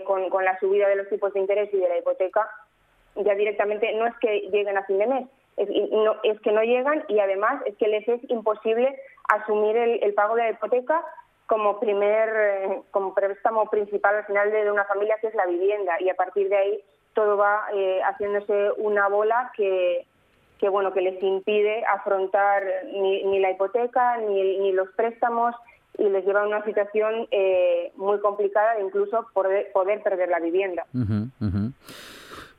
con, 0.06 0.30
con 0.30 0.44
la 0.44 0.60
subida 0.60 0.88
de 0.88 0.98
los 0.98 1.10
tipos 1.10 1.34
de 1.34 1.40
interés 1.40 1.74
y 1.74 1.78
de 1.78 1.88
la 1.88 1.98
hipoteca, 1.98 2.50
ya 3.16 3.36
directamente 3.36 3.94
no 3.94 4.08
es 4.08 4.16
que 4.20 4.50
lleguen 4.52 4.78
a 4.78 4.84
fin 4.84 5.00
de 5.00 5.08
mes, 5.08 5.28
es, 5.58 5.70
no, 5.92 6.16
es 6.24 6.40
que 6.42 6.52
no 6.52 6.62
llegan 6.64 7.04
y 7.08 7.20
además 7.20 7.62
es 7.66 7.76
que 7.78 7.88
les 7.88 8.08
es 8.08 8.20
imposible 8.30 9.00
asumir 9.30 9.78
el, 9.78 10.14
pago 10.14 10.36
de 10.36 10.44
la 10.44 10.50
hipoteca 10.52 11.04
como 11.48 11.80
primer 11.80 12.30
eh, 12.36 12.82
como 12.92 13.14
préstamo 13.14 13.70
principal 13.70 14.16
al 14.16 14.26
final 14.26 14.52
de, 14.52 14.70
una 14.70 14.86
familia 14.86 15.18
que 15.22 15.28
es 15.28 15.36
la 15.36 15.46
vivienda 15.46 15.96
y 16.02 16.10
a 16.10 16.16
partir 16.16 16.50
de 16.50 16.58
ahí 16.58 16.84
todo 17.14 17.38
va 17.38 17.68
eh, 17.74 18.02
haciéndose 18.04 18.72
una 18.78 19.08
bola 19.08 19.52
que, 19.56 20.06
que 20.60 20.68
bueno 20.68 20.92
que 20.92 21.02
les 21.02 21.22
impide 21.24 21.86
afrontar 21.86 22.64
ni, 22.92 23.24
ni 23.24 23.40
la 23.40 23.52
hipoteca 23.52 24.18
ni, 24.18 24.58
ni, 24.58 24.72
los 24.74 24.90
préstamos 24.92 25.56
y 25.98 26.10
les 26.10 26.26
lleva 26.26 26.42
a 26.42 26.48
una 26.48 26.64
situación 26.66 27.28
eh, 27.32 27.94
muy 27.96 28.20
complicada 28.20 28.76
de 28.76 28.84
incluso 28.84 29.26
poder, 29.34 29.72
poder 29.72 30.04
perder 30.04 30.28
la 30.28 30.40
vivienda. 30.40 30.86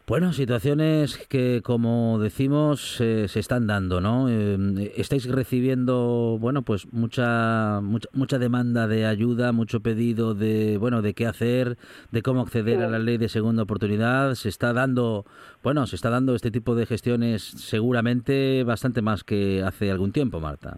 Bueno, 0.09 0.33
situaciones 0.33 1.19
que, 1.27 1.63
como 1.65 2.21
decimos, 2.21 3.01
eh, 3.01 3.27
se 3.27 3.41
están 3.41 3.67
dando, 3.67 4.01
¿no? 4.01 4.29
Eh, 4.31 4.93
estáis 4.97 5.29
recibiendo, 5.29 6.39
bueno, 6.39 6.63
pues 6.63 6.87
mucha, 6.93 7.81
mucha, 7.83 8.09
mucha 8.13 8.39
demanda 8.39 8.87
de 8.87 9.05
ayuda, 9.05 9.51
mucho 9.51 9.81
pedido 9.81 10.35
de, 10.35 10.79
bueno, 10.79 11.03
de 11.03 11.13
qué 11.13 11.27
hacer, 11.27 11.77
de 12.13 12.23
cómo 12.23 12.43
acceder 12.43 12.85
a 12.85 12.87
la 12.87 13.01
ley 13.01 13.19
de 13.19 13.29
segunda 13.29 13.65
oportunidad. 13.65 14.35
Se 14.35 14.49
está 14.49 14.73
dando, 14.73 15.25
bueno, 15.65 15.89
se 15.89 15.97
está 15.97 16.09
dando 16.09 16.37
este 16.37 16.53
tipo 16.53 16.77
de 16.77 16.87
gestiones 16.87 17.43
seguramente 17.43 18.63
bastante 18.63 19.03
más 19.03 19.25
que 19.25 19.65
hace 19.67 19.91
algún 19.91 20.13
tiempo, 20.13 20.39
Marta. 20.39 20.77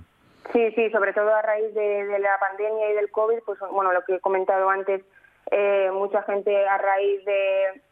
Sí, 0.55 0.73
sí, 0.75 0.89
sobre 0.89 1.13
todo 1.13 1.35
a 1.35 1.43
raíz 1.43 1.75
de, 1.75 2.19
la 2.19 2.39
pandemia 2.41 2.93
y 2.93 2.95
del 2.95 3.11
COVID, 3.11 3.41
pues 3.45 3.59
bueno, 3.73 3.93
lo 3.93 4.01
que 4.07 4.15
he 4.15 4.21
comentado 4.21 4.71
antes, 4.71 5.03
eh, 5.51 5.91
mucha 5.93 6.23
gente 6.23 6.67
a 6.67 6.79
raíz 6.79 7.23
de 7.27 7.88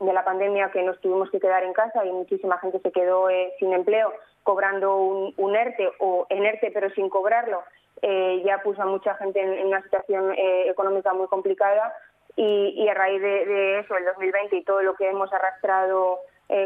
de 0.00 0.12
la 0.12 0.24
pandemia 0.24 0.70
que 0.70 0.82
nos 0.82 1.00
tuvimos 1.00 1.30
que 1.30 1.40
quedar 1.40 1.64
en 1.64 1.72
casa 1.72 2.04
y 2.04 2.12
muchísima 2.12 2.58
gente 2.58 2.78
se 2.80 2.92
quedó 2.92 3.28
eh, 3.30 3.52
sin 3.58 3.72
empleo 3.72 4.12
cobrando 4.44 4.96
un, 4.96 5.56
ERTE 5.56 5.90
o 5.98 6.26
en 6.30 6.44
ERTE 6.44 6.70
pero 6.72 6.88
sin 6.90 7.08
cobrarlo, 7.08 7.62
eh, 8.00 8.42
ya 8.44 8.62
puso 8.62 8.80
a 8.82 8.86
mucha 8.86 9.14
gente 9.16 9.40
en, 9.40 9.66
una 9.66 9.82
situación 9.82 10.32
eh, 10.32 10.68
económica 10.68 11.12
muy 11.12 11.26
complicada. 11.26 11.92
Y, 12.40 12.86
a 12.88 12.94
raíz 12.94 13.20
de, 13.20 13.80
eso, 13.80 13.96
el 13.96 14.04
2020 14.04 14.54
y 14.54 14.62
todo 14.62 14.80
lo 14.82 14.94
que 14.94 15.08
hemos 15.08 15.32
arrastrado 15.32 16.20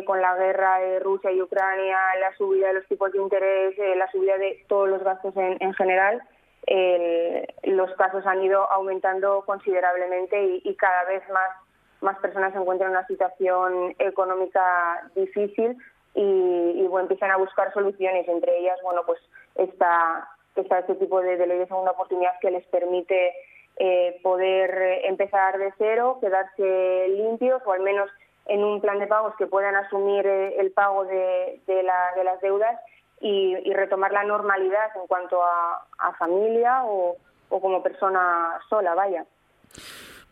con 0.04 0.20
la 0.20 0.36
guerra 0.36 0.78
de 0.80 1.00
Rusia 1.00 1.32
y 1.32 1.40
Ucrania, 1.40 1.98
la 2.20 2.36
subida 2.36 2.68
de 2.68 2.74
los 2.74 2.86
tipos 2.88 3.10
de 3.10 3.18
interés, 3.18 3.74
la 3.96 4.06
subida 4.10 4.36
de 4.36 4.62
todos 4.68 4.90
los 4.90 5.02
gastos 5.02 5.34
en, 5.34 5.72
general, 5.72 6.22
los 7.62 7.90
casos 7.94 8.26
han 8.26 8.42
ido 8.42 8.70
aumentando 8.70 9.42
considerablemente 9.46 10.60
y 10.62 10.76
cada 10.76 11.04
vez 11.04 11.26
más 11.30 11.48
más 12.02 12.18
personas 12.18 12.52
se 12.52 12.58
encuentran 12.58 12.90
en 12.90 12.98
una 12.98 13.06
situación 13.06 13.94
económica 13.98 15.08
difícil 15.14 15.76
y, 16.14 16.86
bueno, 16.88 17.04
empiezan 17.04 17.30
a 17.30 17.36
buscar 17.36 17.72
soluciones. 17.72 18.28
Entre 18.28 18.58
ellas, 18.58 18.78
bueno, 18.82 19.02
pues 19.06 19.20
está, 19.54 20.28
está 20.56 20.80
este 20.80 20.96
tipo 20.96 21.20
de, 21.20 21.36
de 21.36 21.46
ley 21.46 21.58
de 21.58 21.66
segunda 21.66 21.92
oportunidad 21.92 22.38
que 22.40 22.50
les 22.50 22.66
permite 22.66 23.32
eh, 23.76 24.20
poder 24.22 25.00
empezar 25.04 25.58
de 25.58 25.72
cero, 25.78 26.18
quedarse 26.20 27.08
limpios 27.08 27.62
o 27.64 27.72
al 27.72 27.80
menos 27.80 28.10
en 28.46 28.62
un 28.62 28.80
plan 28.80 28.98
de 28.98 29.06
pagos 29.06 29.34
que 29.36 29.46
puedan 29.46 29.74
asumir 29.76 30.26
eh, 30.26 30.60
el 30.60 30.72
pago 30.72 31.04
de, 31.04 31.60
de, 31.66 31.82
las 31.82 32.40
deudas 32.42 32.78
y, 33.20 33.72
retomar 33.72 34.12
la 34.12 34.24
normalidad 34.24 34.90
en 34.96 35.06
cuanto 35.06 35.42
a, 35.42 35.86
familia 36.18 36.84
o, 36.84 37.16
o 37.48 37.60
como 37.60 37.82
persona 37.82 38.60
sola, 38.68 38.94
vaya. 38.94 39.24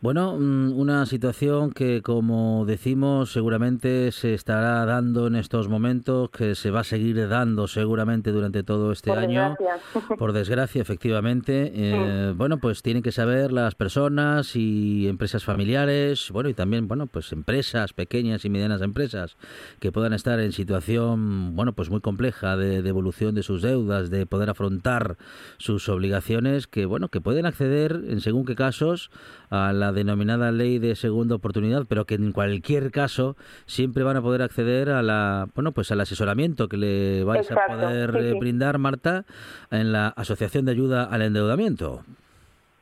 Bueno, 0.01 0.35
mm, 0.35 0.79
una 0.79 1.05
situación 1.05 1.69
que, 1.69 2.01
como 2.01 2.65
decimos, 2.65 3.31
seguramente 3.31 4.11
se 4.11 4.33
estará 4.33 4.83
dando 4.83 5.27
en 5.27 5.35
estos 5.35 5.69
momentos, 5.69 6.31
que 6.31 6.55
se 6.55 6.71
va 6.71 6.79
a 6.79 6.83
seguir 6.83 7.29
dando 7.29 7.67
seguramente 7.67 8.31
durante 8.31 8.63
todo 8.63 8.91
este 8.91 9.11
año. 9.11 9.55
Por 10.17 10.33
desgracia, 10.33 10.81
efectivamente. 10.81 11.71
Eh, 11.75 12.33
bueno, 12.35 12.57
pues 12.57 12.81
tienen 12.81 13.03
que 13.03 13.11
saber 13.11 13.51
las 13.51 13.75
personas 13.75 14.55
y 14.55 15.07
empresas 15.07 15.43
familiares, 15.43 16.31
bueno, 16.31 16.49
y 16.49 16.55
también, 16.55 16.87
bueno, 16.87 17.05
pues 17.05 17.31
empresas, 17.31 17.93
pequeñas 17.93 18.43
y 18.43 18.49
medianas 18.49 18.81
empresas, 18.81 19.37
que 19.79 19.91
puedan 19.91 20.13
estar 20.13 20.39
en 20.39 20.51
situación, 20.51 21.55
bueno, 21.55 21.73
pues 21.73 21.91
muy 21.91 22.01
compleja 22.01 22.57
de 22.57 22.81
devolución 22.81 23.35
de 23.35 23.43
sus 23.43 23.61
deudas, 23.61 24.09
de 24.09 24.25
poder 24.25 24.49
afrontar 24.49 25.17
sus 25.57 25.87
obligaciones, 25.89 26.65
que, 26.65 26.87
bueno, 26.87 27.09
que 27.09 27.21
pueden 27.21 27.45
acceder, 27.45 28.01
en 28.07 28.19
según 28.19 28.45
qué 28.45 28.55
casos, 28.55 29.11
a 29.51 29.73
la 29.73 29.90
denominada 29.91 30.51
ley 30.51 30.79
de 30.79 30.95
segunda 30.95 31.35
oportunidad, 31.35 31.83
pero 31.87 32.05
que 32.05 32.15
en 32.15 32.31
cualquier 32.31 32.91
caso 32.91 33.35
siempre 33.65 34.03
van 34.03 34.17
a 34.17 34.21
poder 34.21 34.41
acceder 34.41 34.89
a 34.89 35.01
la, 35.01 35.47
bueno, 35.55 35.71
pues 35.71 35.91
al 35.91 36.01
asesoramiento 36.01 36.67
que 36.67 36.77
le 36.77 37.23
vais 37.23 37.51
a 37.51 37.65
poder 37.67 38.15
eh, 38.15 38.33
brindar, 38.39 38.77
Marta, 38.77 39.25
en 39.69 39.91
la 39.91 40.07
Asociación 40.09 40.65
de 40.65 40.71
Ayuda 40.71 41.03
al 41.03 41.21
Endeudamiento. 41.21 42.01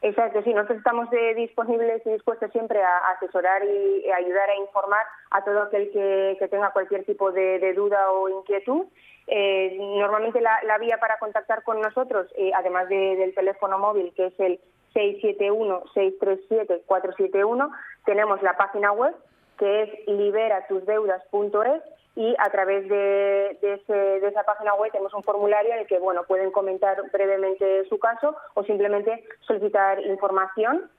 Exacto, 0.01 0.41
sí, 0.43 0.53
nosotros 0.53 0.77
estamos 0.77 1.11
eh, 1.11 1.33
disponibles 1.35 2.01
y 2.05 2.11
dispuestos 2.11 2.51
siempre 2.51 2.81
a 2.81 2.97
asesorar 3.17 3.61
y 3.65 4.09
ayudar 4.09 4.49
a 4.49 4.55
informar 4.55 5.05
a 5.31 5.43
todo 5.43 5.63
aquel 5.63 5.91
que, 5.91 6.47
tenga 6.49 6.71
cualquier 6.71 7.03
tipo 7.03 7.31
de, 7.31 7.73
duda 7.73 8.09
o 8.11 8.29
inquietud. 8.29 8.85
Eh, 9.27 9.77
normalmente 9.77 10.39
la, 10.41 10.77
vía 10.79 10.97
para 10.99 11.19
contactar 11.19 11.63
con 11.63 11.81
nosotros, 11.81 12.27
además 12.55 12.87
del 12.87 13.35
teléfono 13.35 13.77
móvil, 13.77 14.13
que 14.15 14.27
es 14.27 14.39
el 14.39 14.59
671-637-471. 14.93 17.71
Tenemos 18.05 18.41
la 18.41 18.57
página 18.57 18.91
web 18.91 19.15
que 19.57 19.83
es 19.83 19.89
liberatusdeudas.es 20.07 21.83
y 22.15 22.35
a 22.39 22.49
través 22.49 22.89
de, 22.89 23.55
de, 23.61 23.79
esa 24.27 24.43
página 24.43 24.73
web 24.73 24.91
tenemos 24.91 25.13
un 25.13 25.21
formulario 25.23 25.71
en 25.73 25.79
el 25.79 25.87
que 25.87 25.99
bueno 25.99 26.23
pueden 26.23 26.51
comentar 26.51 26.97
brevemente 27.11 27.85
su 27.87 27.99
caso 27.99 28.35
o 28.55 28.63
simplemente 28.63 29.23
solicitar 29.41 30.01
información 30.01 30.89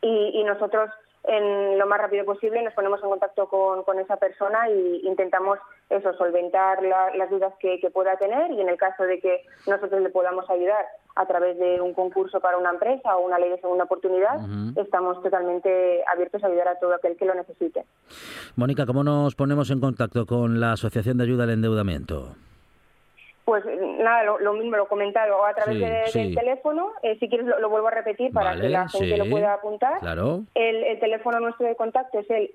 y, 0.00 0.30
y 0.34 0.44
nosotros 0.44 0.90
en 1.24 1.78
lo 1.78 1.86
más 1.86 1.98
rápido 1.98 2.24
posible 2.24 2.62
nos 2.62 2.74
ponemos 2.74 3.02
en 3.02 3.08
contacto 3.08 3.48
con, 3.48 3.82
con 3.84 3.98
esa 3.98 4.16
persona 4.16 4.68
e 4.68 5.00
intentamos 5.04 5.58
eso 5.88 6.12
solventar 6.14 6.82
las 6.82 7.30
dudas 7.30 7.54
que, 7.58 7.78
pueda 7.92 8.16
tener 8.16 8.50
y 8.50 8.60
en 8.60 8.68
el 8.68 8.76
caso 8.76 9.04
de 9.04 9.20
que 9.20 9.44
nosotros 9.66 10.02
le 10.02 10.10
podamos 10.10 10.48
ayudar 10.50 10.84
a 11.16 11.26
través 11.26 11.58
de 11.58 11.80
un 11.80 11.94
concurso 11.94 12.40
para 12.40 12.58
una 12.58 12.70
empresa 12.70 13.16
o 13.16 13.24
una 13.24 13.38
ley 13.38 13.50
de 13.50 13.60
segunda 13.60 13.84
oportunidad, 13.84 14.40
estamos 14.76 15.22
totalmente 15.22 16.02
abiertos 16.12 16.42
a 16.42 16.48
ayudar 16.48 16.68
a 16.68 16.78
todo 16.78 16.94
aquel 16.94 17.16
que 17.16 17.24
lo 17.24 17.34
necesite. 17.34 17.84
Mónica, 18.56 18.84
¿cómo 18.86 19.04
nos 19.04 19.34
ponemos 19.34 19.70
en 19.70 19.80
contacto 19.80 20.26
con 20.26 20.60
la 20.60 20.72
Asociación 20.72 21.18
de 21.18 21.24
Ayuda 21.24 21.44
al 21.44 21.50
Endeudamiento? 21.50 22.34
Pues 23.44 23.62
nada, 23.98 24.24
lo, 24.24 24.54
mismo 24.54 24.76
lo 24.76 24.88
comentado 24.88 25.44
a 25.44 25.52
través 25.52 25.78
del 26.14 26.34
teléfono. 26.34 26.92
Eh, 27.02 27.18
si 27.20 27.28
quieres 27.28 27.46
lo, 27.46 27.68
vuelvo 27.68 27.88
a 27.88 27.90
repetir 27.90 28.32
para 28.32 28.56
que 28.58 28.70
la 28.70 28.88
gente 28.88 29.18
lo 29.18 29.28
pueda 29.28 29.52
apuntar. 29.52 30.00
Claro. 30.00 30.44
El, 30.54 30.98
teléfono 30.98 31.40
nuestro 31.40 31.66
de 31.66 31.76
contacto 31.76 32.20
es 32.20 32.30
el 32.30 32.52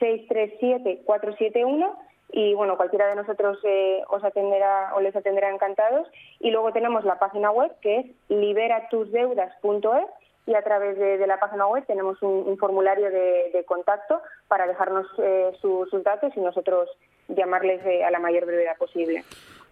671-637-471 0.00 1.94
y 2.30 2.54
bueno, 2.54 2.76
cualquiera 2.76 3.06
de 3.06 3.16
nosotros 3.16 3.58
eh, 3.64 4.02
os 4.08 4.22
atenderá 4.24 4.92
o 4.94 5.00
les 5.00 5.14
atenderá 5.14 5.50
encantados. 5.50 6.08
Y 6.40 6.50
luego 6.50 6.72
tenemos 6.72 7.04
la 7.04 7.18
página 7.18 7.50
web 7.50 7.72
que 7.80 7.98
es 7.98 8.06
liberatusdeudas.es 8.28 10.06
y 10.46 10.54
a 10.54 10.62
través 10.62 10.96
de, 10.96 11.26
la 11.26 11.40
página 11.40 11.66
web 11.66 11.84
tenemos 11.86 12.22
un, 12.22 12.56
formulario 12.58 13.10
de, 13.10 13.64
contacto 13.66 14.22
para 14.46 14.66
dejarnos 14.66 15.06
eh, 15.18 15.52
sus 15.60 15.90
datos 16.04 16.32
y 16.36 16.40
nosotros 16.40 16.88
llamarles 17.28 17.84
eh, 17.84 18.04
a 18.04 18.10
la 18.10 18.20
mayor 18.20 18.46
brevedad 18.46 18.76
posible. 18.76 19.24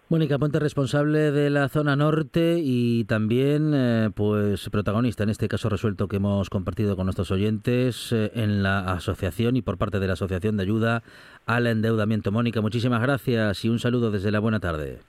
Mónica 0.07 0.37
Puente, 0.37 0.59
responsable 0.59 1.31
de 1.31 1.49
la 1.49 1.67
zona 1.67 1.95
norte 1.95 2.57
y 2.59 3.05
también 3.05 3.71
eh, 3.73 4.11
pues 4.13 4.69
protagonista 4.69 5.23
en 5.23 5.29
este 5.29 5.47
caso 5.47 5.67
resuelto 5.67 6.07
que 6.07 6.17
hemos 6.17 6.51
compartido 6.51 6.95
con 6.95 7.07
nuestros 7.07 7.31
oyentes 7.31 8.11
en 8.11 8.61
la 8.61 8.91
asociación 8.91 9.55
y 9.55 9.63
por 9.63 9.79
parte 9.79 9.99
de 9.99 10.05
la 10.05 10.13
Asociación 10.13 10.57
de 10.57 10.63
Ayuda 10.63 11.01
al 11.47 11.65
Endeudamiento. 11.65 12.31
Mónica, 12.31 12.61
muchísimas 12.61 13.01
gracias 13.01 13.65
y 13.65 13.69
un 13.69 13.79
saludo 13.79 14.11
desde 14.11 14.29
la 14.29 14.39
buena 14.39 14.59
tarde. 14.59 14.99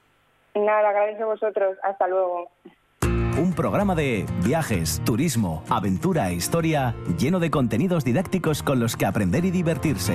Nada, 0.54 0.88
agradezco 0.88 1.24
a 1.24 1.26
vosotros. 1.26 1.76
Hasta 1.82 2.08
luego 2.08 2.50
un 3.38 3.52
programa 3.54 3.94
de 3.94 4.24
viajes, 4.44 5.02
turismo, 5.04 5.62
aventura 5.68 6.30
e 6.30 6.34
historia 6.34 6.94
lleno 7.18 7.38
de 7.38 7.50
contenidos 7.50 8.02
didácticos 8.02 8.62
con 8.62 8.80
los 8.80 8.96
que 8.96 9.04
aprender 9.04 9.44
y 9.44 9.50
divertirse. 9.50 10.14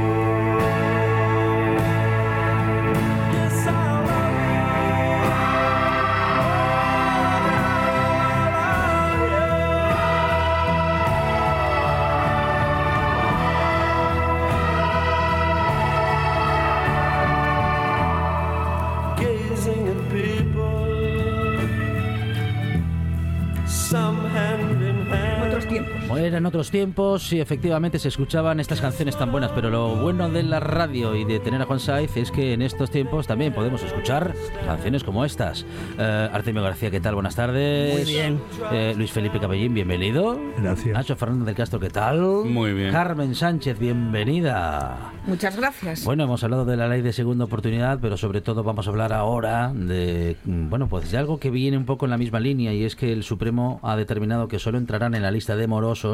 Eran 26.21 26.45
otros 26.45 26.69
tiempos 26.69 27.33
y 27.33 27.39
efectivamente 27.39 27.97
se 27.97 28.09
escuchaban 28.09 28.59
estas 28.59 28.79
canciones 28.79 29.17
tan 29.17 29.31
buenas, 29.31 29.49
pero 29.55 29.71
lo 29.71 29.95
bueno 29.95 30.29
de 30.29 30.43
la 30.43 30.59
radio 30.59 31.15
y 31.15 31.25
de 31.25 31.39
tener 31.39 31.59
a 31.63 31.65
Juan 31.65 31.79
Saiz 31.79 32.15
es 32.15 32.29
que 32.29 32.53
en 32.53 32.61
estos 32.61 32.91
tiempos 32.91 33.25
también 33.25 33.53
podemos 33.53 33.81
escuchar 33.81 34.35
canciones 34.63 35.03
como 35.03 35.25
estas. 35.25 35.65
Eh, 35.97 36.29
Artemio 36.31 36.61
García, 36.61 36.91
¿qué 36.91 37.01
tal? 37.01 37.15
Buenas 37.15 37.35
tardes. 37.35 38.05
Muy 38.05 38.13
bien. 38.13 38.39
Eh, 38.71 38.93
Luis 38.95 39.11
Felipe 39.11 39.39
Cabellín, 39.39 39.73
bienvenido. 39.73 40.39
Gracias. 40.59 40.93
Nacho 40.93 41.15
Fernández 41.15 41.47
del 41.47 41.55
Castro, 41.55 41.79
¿qué 41.79 41.89
tal? 41.89 42.21
Muy 42.21 42.73
bien. 42.73 42.91
Carmen 42.91 43.33
Sánchez, 43.33 43.79
bienvenida. 43.79 45.13
Muchas 45.25 45.57
gracias. 45.57 46.05
Bueno, 46.05 46.25
hemos 46.25 46.43
hablado 46.43 46.65
de 46.65 46.77
la 46.77 46.87
ley 46.87 47.01
de 47.01 47.13
segunda 47.13 47.45
oportunidad, 47.45 47.97
pero 47.99 48.15
sobre 48.15 48.41
todo 48.41 48.63
vamos 48.63 48.85
a 48.85 48.91
hablar 48.91 49.11
ahora 49.11 49.73
de, 49.73 50.37
mm, 50.45 50.69
bueno, 50.69 50.87
pues 50.87 51.09
de 51.09 51.17
algo 51.17 51.39
que 51.39 51.49
viene 51.49 51.77
un 51.77 51.85
poco 51.85 52.05
en 52.05 52.11
la 52.11 52.17
misma 52.19 52.39
línea 52.39 52.73
y 52.73 52.83
es 52.83 52.95
que 52.95 53.11
el 53.11 53.23
Supremo 53.23 53.79
ha 53.81 53.95
determinado 53.95 54.47
que 54.47 54.59
solo 54.59 54.77
entrarán 54.77 55.15
en 55.15 55.23
la 55.23 55.31
lista 55.31 55.55
de 55.55 55.65
morosos 55.65 56.10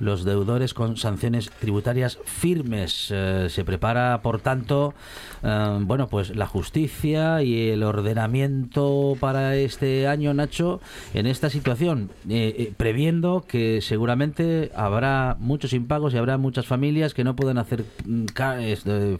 los 0.00 0.24
deudores 0.24 0.74
con 0.74 0.96
sanciones 0.96 1.50
tributarias 1.50 2.18
firmes. 2.24 3.08
Eh, 3.10 3.48
se 3.50 3.64
prepara, 3.64 4.20
por 4.22 4.40
tanto, 4.40 4.94
eh, 5.42 5.78
bueno, 5.80 6.08
pues 6.08 6.34
la 6.36 6.46
justicia 6.46 7.42
y 7.42 7.70
el 7.70 7.82
ordenamiento 7.82 9.16
para 9.20 9.56
este 9.56 10.06
año, 10.06 10.34
Nacho, 10.34 10.80
en 11.14 11.26
esta 11.26 11.50
situación, 11.50 12.10
eh, 12.28 12.72
previendo 12.76 13.44
que 13.46 13.80
seguramente 13.80 14.70
habrá 14.74 15.36
muchos 15.38 15.72
impagos 15.72 16.14
y 16.14 16.18
habrá 16.18 16.38
muchas 16.38 16.66
familias 16.66 17.14
que 17.14 17.24
no 17.24 17.36
pueden 17.36 17.58
hacer 17.58 17.84
mm, 18.04 18.26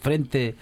frente 0.00 0.56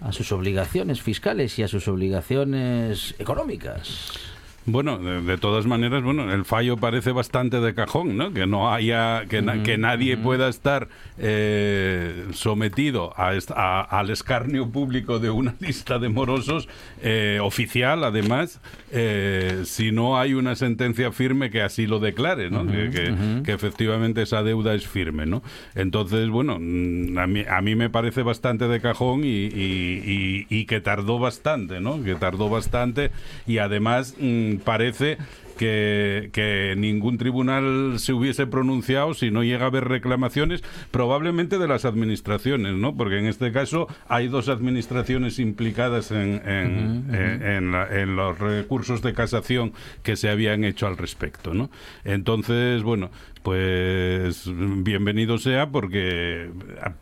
a 0.00 0.12
sus 0.12 0.30
obligaciones 0.32 1.00
fiscales 1.00 1.58
y 1.58 1.62
a 1.62 1.68
sus 1.68 1.88
obligaciones 1.88 3.14
económicas. 3.18 4.35
Bueno, 4.68 4.98
de, 4.98 5.38
todas 5.38 5.64
maneras, 5.64 6.02
bueno, 6.02 6.32
el 6.32 6.44
fallo 6.44 6.76
parece 6.76 7.12
bastante 7.12 7.60
de 7.60 7.72
cajón, 7.72 8.16
¿no? 8.16 8.32
Que 8.32 8.48
no 8.48 8.72
haya, 8.72 9.24
que, 9.28 9.44
que 9.62 9.78
nadie 9.78 10.16
pueda 10.16 10.48
estar 10.48 10.88
eh, 11.18 12.26
sometido 12.32 13.14
a, 13.16 13.80
al 13.80 14.10
escarnio 14.10 14.68
público 14.68 15.20
de 15.20 15.30
una 15.30 15.54
lista 15.60 16.00
de 16.00 16.08
morosos 16.08 16.68
eh, 17.00 17.38
oficial, 17.40 18.02
además, 18.02 18.60
eh, 18.90 19.62
si 19.64 19.92
no 19.92 20.18
hay 20.18 20.34
una 20.34 20.56
sentencia 20.56 21.12
firme 21.12 21.50
que 21.50 21.62
así 21.62 21.86
lo 21.86 22.00
declare, 22.00 22.50
¿no? 22.50 22.66
que, 22.66 23.52
efectivamente 23.52 24.22
esa 24.22 24.42
deuda 24.42 24.74
es 24.74 24.86
firme, 24.86 25.26
¿no? 25.26 25.44
Entonces, 25.76 26.28
bueno, 26.28 26.58
mm, 26.60 27.16
a 27.18 27.26
mí, 27.28 27.44
a 27.48 27.60
mí 27.62 27.76
me 27.76 27.88
parece 27.88 28.22
bastante 28.22 28.66
de 28.66 28.80
cajón 28.80 29.22
y, 29.22 29.46
y, 29.46 30.46
y 30.50 30.64
que 30.66 30.80
tardó 30.80 31.20
bastante, 31.20 31.80
¿no? 31.80 32.02
Que 32.02 32.16
tardó 32.16 32.48
bastante 32.48 33.12
y 33.46 33.58
además 33.58 34.16
mm, 34.18 34.55
parece 34.58 35.18
que, 35.56 36.74
ningún 36.76 37.18
tribunal 37.18 37.98
se 37.98 38.12
hubiese 38.12 38.46
pronunciado 38.46 39.14
si 39.14 39.30
no 39.30 39.42
llega 39.42 39.64
a 39.64 39.68
haber 39.68 39.88
reclamaciones, 39.88 40.62
probablemente 40.90 41.58
de 41.58 41.68
las 41.68 41.84
administraciones, 41.84 42.74
¿no? 42.74 42.96
Porque 42.96 43.18
en 43.18 43.26
este 43.26 43.52
caso 43.52 43.88
hay 44.08 44.28
dos 44.28 44.48
administraciones 44.48 45.38
implicadas 45.38 46.10
en, 46.10 46.42
en, 46.44 48.16
los 48.16 48.38
recursos 48.38 49.02
de 49.02 49.14
casación 49.14 49.72
que 50.02 50.16
se 50.16 50.28
habían 50.28 50.64
hecho 50.64 50.86
al 50.86 50.96
respecto, 50.96 51.54
¿no? 51.54 51.70
Entonces, 52.04 52.82
bueno, 52.82 53.10
pues 53.46 54.50
bienvenido 54.82 55.38
sea 55.38 55.70
porque 55.70 56.50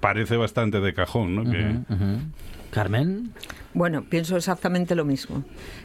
parece 0.01 0.37
bastante 0.37 0.79
de 0.79 0.93
cajón, 0.93 1.35
¿no? 1.37 1.43
Carmen. 2.71 3.33
Bueno, 3.75 4.05
pienso 4.05 4.37
exactamente 4.37 4.95
lo 4.95 5.05
mismo. 5.05 5.43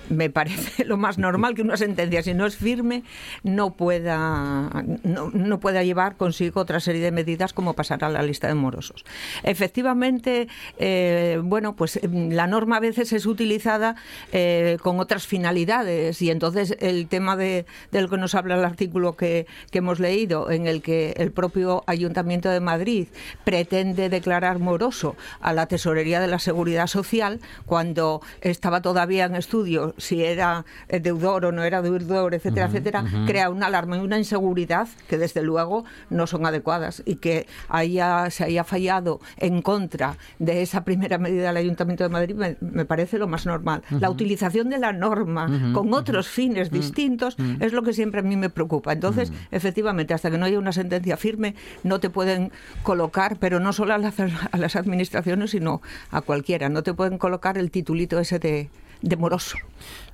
Me 0.09 0.29
parece 0.29 0.85
lo 0.85 0.95
más 0.95 1.17
normal 1.17 1.55
que 1.55 1.63
una 1.63 1.75
sentencia, 1.75 2.21
si 2.21 2.35
no 2.35 2.45
es 2.45 2.55
firme, 2.55 3.03
no 3.43 3.73
pueda, 3.73 4.69
no, 5.03 5.59
pueda 5.59 5.83
llevar 5.83 6.15
consigo 6.15 6.61
otra 6.61 6.79
serie 6.79 7.01
de 7.01 7.11
medidas 7.11 7.51
como 7.51 7.73
pasar 7.73 8.03
a 8.03 8.09
la 8.09 8.21
lista 8.21 8.47
de 8.47 8.53
morosos. 8.53 9.05
Efectivamente, 9.41 10.47
eh, 10.77 11.41
bueno, 11.43 11.75
pues 11.75 11.97
em, 11.97 12.29
la 12.29 12.45
norma 12.45 12.77
a 12.77 12.79
veces 12.79 13.11
es 13.11 13.25
utilizada 13.25 13.95
eh, 14.31 14.77
con 14.83 14.99
otras 14.99 15.25
finalidades 15.25 16.21
y 16.21 16.29
entonces 16.29 16.77
el 16.79 17.07
tema 17.07 17.35
de, 17.35 17.65
del 17.91 18.07
que 18.07 18.17
nos 18.17 18.35
habla 18.35 18.55
el 18.55 18.65
artículo 18.65 19.17
que, 19.17 19.47
que 19.71 19.79
hemos 19.79 19.99
leído, 19.99 20.48
en 20.49 20.67
el 20.67 20.81
que 20.81 21.13
el 21.17 21.31
propio 21.31 21.83
Ayuntamiento 21.87 22.49
de 22.49 22.59
Madrid 22.59 23.07
pretende 23.43 24.09
declarar 24.09 24.59
moroso 24.59 25.15
a 25.41 25.53
la 25.53 25.67
Tesorería 25.67 26.19
de 26.19 26.27
la 26.27 26.39
Seguridad 26.39 26.87
Social, 26.87 27.39
cuando 27.65 28.21
estaba 28.41 28.81
todavía 28.81 29.25
en 29.25 29.35
estudio 29.35 29.93
si 29.97 30.23
era 30.23 30.65
eh, 30.87 30.99
deudor 30.99 31.45
o 31.45 31.51
no 31.51 31.63
era 31.63 31.81
deudor, 31.81 32.33
etcétera, 32.33 32.67
etcétera, 32.67 33.03
crea 33.25 33.49
una 33.49 33.67
alarma 33.67 33.97
y 33.97 33.99
una 34.01 34.17
inseguridad 34.17 34.87
que 35.07 35.17
desde 35.17 35.41
luego 35.41 35.85
no 36.09 36.27
son 36.27 36.45
adecuadas 36.45 37.03
y 37.05 37.15
que 37.15 37.47
haya, 37.67 38.29
se 38.29 38.45
haya 38.45 38.63
fallado 38.63 39.19
en 39.37 39.61
contra 39.61 40.17
de 40.39 40.61
esa 40.61 40.83
primera 40.83 41.17
medida 41.17 41.47
del 41.47 41.57
Ayuntamiento 41.57 42.03
de 42.03 42.09
Madrid 42.09 42.35
me, 42.35 42.85
parece 42.85 43.17
lo 43.17 43.27
más 43.27 43.45
normal. 43.45 43.83
La 43.89 44.09
utilización 44.09 44.69
de 44.69 44.79
la 44.79 44.93
norma 44.93 45.71
con 45.73 45.93
otros 45.93 46.27
fines 46.27 46.71
distintos 46.71 47.35
es 47.59 47.73
lo 47.73 47.83
que 47.83 47.93
siempre 47.93 48.21
a 48.21 48.23
mí 48.23 48.35
me 48.35 48.49
preocupa. 48.49 48.93
Entonces, 48.93 49.31
efectivamente, 49.51 50.13
hasta 50.13 50.28
que 50.31 50.37
no 50.37 50.45
haya 50.45 50.59
una 50.59 50.71
sentencia 50.71 51.17
firme, 51.17 51.55
no 51.83 51.99
te 51.99 52.09
pueden 52.09 52.51
colocar, 52.83 53.37
pero 53.39 53.59
no 53.59 53.73
solo 53.73 53.93
a 53.93 53.97
las, 53.97 54.19
a 54.19 54.57
las 54.57 54.75
administraciones, 54.75 55.51
sino 55.51 55.81
a 56.11 56.21
cualquiera, 56.21 56.69
no 56.69 56.83
te 56.83 56.93
pueden 56.93 57.17
colocar 57.17 57.57
el 57.57 57.71
titulito 57.71 58.19
ese 58.19 58.39
de, 58.39 58.69
de 59.01 59.15
moroso. 59.15 59.57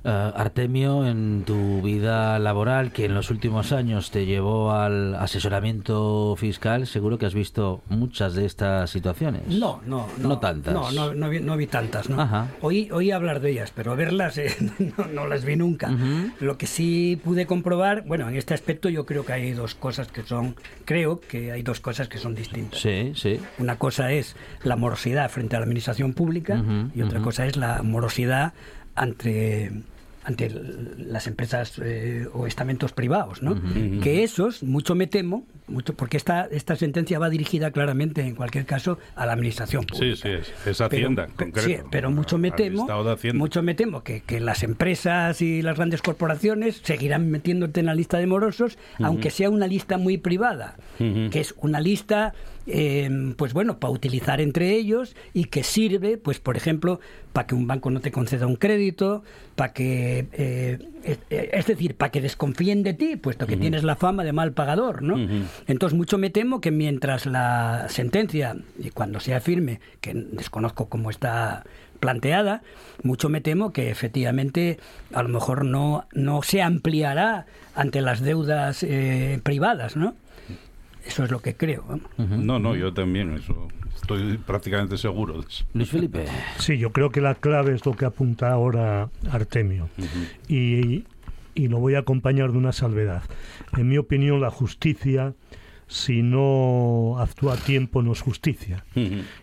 Eh, 0.06 0.32
Artemio, 0.36 1.04
en 1.04 1.42
tu 1.44 1.82
vida 1.82 2.38
laboral, 2.38 2.92
que 2.92 3.06
en 3.06 3.14
los 3.14 3.32
últimos 3.32 3.72
años 3.72 4.12
te 4.12 4.24
llevó 4.24 4.70
al 4.70 5.16
asesoramiento 5.16 6.36
fiscal, 6.36 6.86
seguro 6.86 7.18
que 7.18 7.26
has 7.26 7.34
visto 7.34 7.82
muchas 7.88 8.34
de 8.34 8.44
estas 8.44 8.88
situaciones. 8.88 9.48
No, 9.48 9.80
no, 9.84 10.06
no, 10.18 10.38
tantas. 10.38 10.72
No, 10.72 10.92
no, 10.92 11.12
no, 11.12 11.56
vi, 11.56 11.66
tantas. 11.66 12.08
¿no? 12.08 12.48
Oí, 12.60 12.88
oí 12.92 13.10
hablar 13.10 13.40
de 13.40 13.50
ellas, 13.50 13.72
pero 13.74 13.96
verlas 13.96 14.38
eh, 14.38 14.54
no, 15.12 15.26
las 15.26 15.44
vi 15.44 15.56
nunca. 15.56 15.90
Lo 16.38 16.56
que 16.56 16.68
sí 16.68 17.20
pude 17.24 17.46
comprobar, 17.46 18.04
bueno, 18.06 18.28
en 18.28 18.36
este 18.36 18.54
aspecto 18.54 18.88
yo 18.88 19.06
creo 19.06 19.24
que 19.24 19.32
hay 19.32 19.52
dos 19.54 19.74
cosas 19.74 20.06
que 20.06 20.22
son, 20.22 20.54
creo 20.84 21.18
que 21.18 21.50
hay 21.50 21.62
dos 21.62 21.80
cosas 21.80 22.08
que 22.08 22.18
son 22.18 22.36
distintas. 22.36 22.78
Sí, 22.78 23.10
sí. 23.16 23.40
Una 23.58 23.76
cosa 23.76 24.12
es 24.12 24.36
la 24.62 24.76
morosidad 24.76 25.28
frente 25.30 25.56
a 25.56 25.58
la 25.58 25.64
administración 25.64 26.12
pública 26.12 26.62
y 26.94 27.02
otra 27.02 27.20
cosa 27.20 27.44
es 27.44 27.56
la 27.56 27.82
morosidad 27.82 28.52
ante 28.94 29.72
ante 30.26 30.50
las 30.98 31.28
empresas 31.28 31.80
eh, 31.80 32.26
o 32.34 32.48
estamentos 32.48 32.92
privados, 32.92 33.42
¿no? 33.42 33.54
Que 34.02 34.24
esos, 34.24 34.64
mucho 34.64 34.96
me 34.96 35.06
temo, 35.06 35.46
mucho 35.68 35.94
porque 35.94 36.16
esta, 36.16 36.46
esta 36.50 36.74
sentencia 36.74 37.20
va 37.20 37.30
dirigida 37.30 37.70
claramente, 37.70 38.22
en 38.22 38.34
cualquier 38.34 38.66
caso, 38.66 38.98
a 39.14 39.24
la 39.24 39.34
administración 39.34 39.86
pública. 39.86 40.16
Sí, 40.16 40.40
sí, 40.42 40.52
es, 40.68 40.80
Hacienda, 40.80 41.28
pero, 41.36 41.62
Sí, 41.62 41.76
pero 41.92 42.10
mucho 42.10 42.38
me 42.38 42.50
temo, 42.50 42.88
mucho 43.34 43.62
me 43.62 43.76
temo 43.76 44.02
que, 44.02 44.22
que, 44.22 44.40
las 44.40 44.64
empresas 44.64 45.40
y 45.42 45.62
las 45.62 45.76
grandes 45.76 46.02
corporaciones 46.02 46.80
seguirán 46.82 47.30
metiéndote 47.30 47.78
en 47.78 47.86
la 47.86 47.94
lista 47.94 48.18
de 48.18 48.26
morosos, 48.26 48.78
aunque 48.98 49.30
sea 49.30 49.48
una 49.48 49.68
lista 49.68 49.96
muy 49.96 50.18
privada, 50.18 50.76
que 50.98 51.38
es 51.38 51.54
una 51.58 51.80
lista 51.80 52.34
Em, 52.66 53.34
pues 53.34 53.52
bueno, 53.52 53.78
para 53.78 53.92
utilizar 53.92 54.40
entre 54.40 54.74
ellos 54.74 55.14
y 55.32 55.44
que 55.44 55.62
sirve, 55.62 56.18
pues 56.18 56.40
por 56.40 56.56
ejemplo, 56.56 57.00
para 57.32 57.46
que 57.46 57.54
un 57.54 57.68
banco 57.68 57.90
no 57.90 58.00
te 58.00 58.10
conceda 58.10 58.46
un 58.46 58.56
crédito, 58.56 59.22
para 59.54 59.72
que, 59.72 60.26
eh, 60.32 60.78
es, 61.30 61.66
decir, 61.66 61.94
para 61.94 62.10
que 62.10 62.20
desconfíen 62.20 62.82
de 62.82 62.94
ti, 62.94 63.16
puesto 63.16 63.46
que 63.46 63.56
tienes 63.56 63.84
la 63.84 63.94
fama 63.94 64.24
de 64.24 64.32
mal 64.32 64.52
pagador, 64.52 65.02
¿no? 65.02 65.16
Entonces, 65.66 65.96
mucho 65.96 66.18
me 66.18 66.30
temo 66.30 66.60
que 66.60 66.70
mientras 66.70 67.26
la 67.26 67.86
sentencia, 67.88 68.56
y 68.78 68.90
cuando 68.90 69.20
sea 69.20 69.40
firme, 69.40 69.80
que 70.00 70.14
desconozco 70.14 70.88
cómo 70.88 71.10
está 71.10 71.64
planteada, 72.00 72.62
mucho 73.02 73.28
me 73.28 73.40
temo 73.40 73.72
que 73.72 73.90
efectivamente 73.90 74.78
a 75.14 75.22
lo 75.22 75.28
mejor 75.28 75.64
no, 75.64 76.06
no 76.12 76.42
se 76.42 76.62
ampliará 76.62 77.46
ante 77.74 78.00
las 78.00 78.20
deudas 78.20 78.82
eh, 78.82 79.40
privadas, 79.42 79.96
¿no? 79.96 80.14
Eso 81.06 81.24
es 81.24 81.30
lo 81.30 81.40
que 81.40 81.56
creo. 81.56 81.84
No, 82.18 82.58
no, 82.58 82.74
yo 82.74 82.92
también, 82.92 83.32
eso. 83.34 83.68
Estoy 83.94 84.38
prácticamente 84.38 84.98
seguro 84.98 85.40
de 85.40 85.46
eso. 85.48 85.64
Luis 85.72 85.88
Felipe. 85.90 86.26
Sí, 86.58 86.78
yo 86.78 86.92
creo 86.92 87.10
que 87.10 87.20
la 87.20 87.34
clave 87.34 87.74
es 87.74 87.86
lo 87.86 87.92
que 87.94 88.04
apunta 88.04 88.52
ahora 88.52 89.08
Artemio. 89.30 89.88
y, 90.48 91.04
y 91.54 91.68
lo 91.68 91.78
voy 91.78 91.94
a 91.94 92.00
acompañar 92.00 92.52
de 92.52 92.58
una 92.58 92.72
salvedad. 92.72 93.22
En 93.76 93.88
mi 93.88 93.98
opinión, 93.98 94.40
la 94.40 94.50
justicia 94.50 95.34
si 95.88 96.22
no 96.22 97.16
actúa 97.18 97.54
a 97.54 97.56
tiempo 97.56 98.02
no 98.02 98.12
es 98.12 98.20
justicia. 98.20 98.84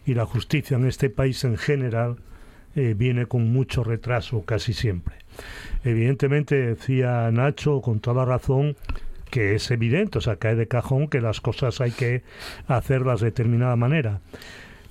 Y 0.05 0.13
la 0.13 0.25
justicia 0.25 0.77
en 0.77 0.85
este 0.85 1.09
país 1.09 1.43
en 1.45 1.57
general 1.57 2.17
eh, 2.75 2.95
viene 2.97 3.25
con 3.27 3.51
mucho 3.51 3.83
retraso 3.83 4.43
casi 4.43 4.73
siempre. 4.73 5.15
Evidentemente, 5.83 6.55
decía 6.55 7.29
Nacho 7.31 7.81
con 7.81 7.99
toda 7.99 8.25
razón, 8.25 8.75
que 9.33 9.55
es 9.55 9.71
evidente, 9.71 10.19
o 10.19 10.21
sea, 10.21 10.35
cae 10.35 10.53
de 10.53 10.67
cajón 10.67 11.07
que 11.07 11.19
las 11.19 11.41
cosas 11.41 11.81
hay 11.81 11.89
que 11.89 12.21
hacerlas 12.67 13.19
de 13.19 13.25
determinada 13.25 13.75
manera. 13.75 14.21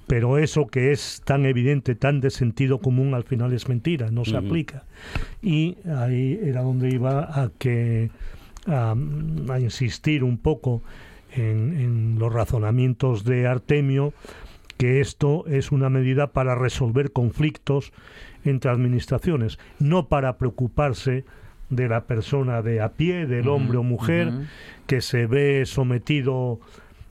Pero 0.08 0.36
eso 0.36 0.66
que 0.66 0.90
es 0.90 1.22
tan 1.24 1.46
evidente, 1.46 1.94
tan 1.94 2.20
de 2.20 2.30
sentido 2.30 2.78
común, 2.78 3.14
al 3.14 3.22
final 3.22 3.52
es 3.52 3.68
mentira, 3.68 4.10
no 4.10 4.24
se 4.24 4.36
aplica. 4.36 4.82
Y 5.42 5.76
ahí 5.96 6.40
era 6.42 6.62
donde 6.62 6.88
iba 6.88 7.40
a 7.40 7.52
que 7.56 8.10
a, 8.66 8.96
insistir 9.60 10.24
un 10.24 10.38
poco 10.38 10.82
en, 11.36 12.16
los 12.18 12.32
razonamientos 12.32 13.22
de 13.22 13.46
Artemio, 13.46 14.12
que 14.76 15.00
esto 15.00 15.46
es 15.46 15.70
una 15.70 15.88
medida 15.88 16.32
para 16.32 16.56
resolver 16.56 17.12
conflictos 17.12 17.92
entre 18.44 18.72
administraciones, 18.72 19.60
no 19.78 20.08
para 20.08 20.36
preocuparse 20.36 21.24
de 21.72 21.88
la 21.88 22.04
persona 22.04 22.60
de 22.62 22.80
a 22.80 22.90
pie, 22.90 23.26
del 23.26 23.48
hombre 23.48 23.78
o 23.78 23.82
mujer, 23.82 24.30
que 24.86 25.00
se 25.00 25.26
ve 25.26 25.64
sometido 25.64 26.60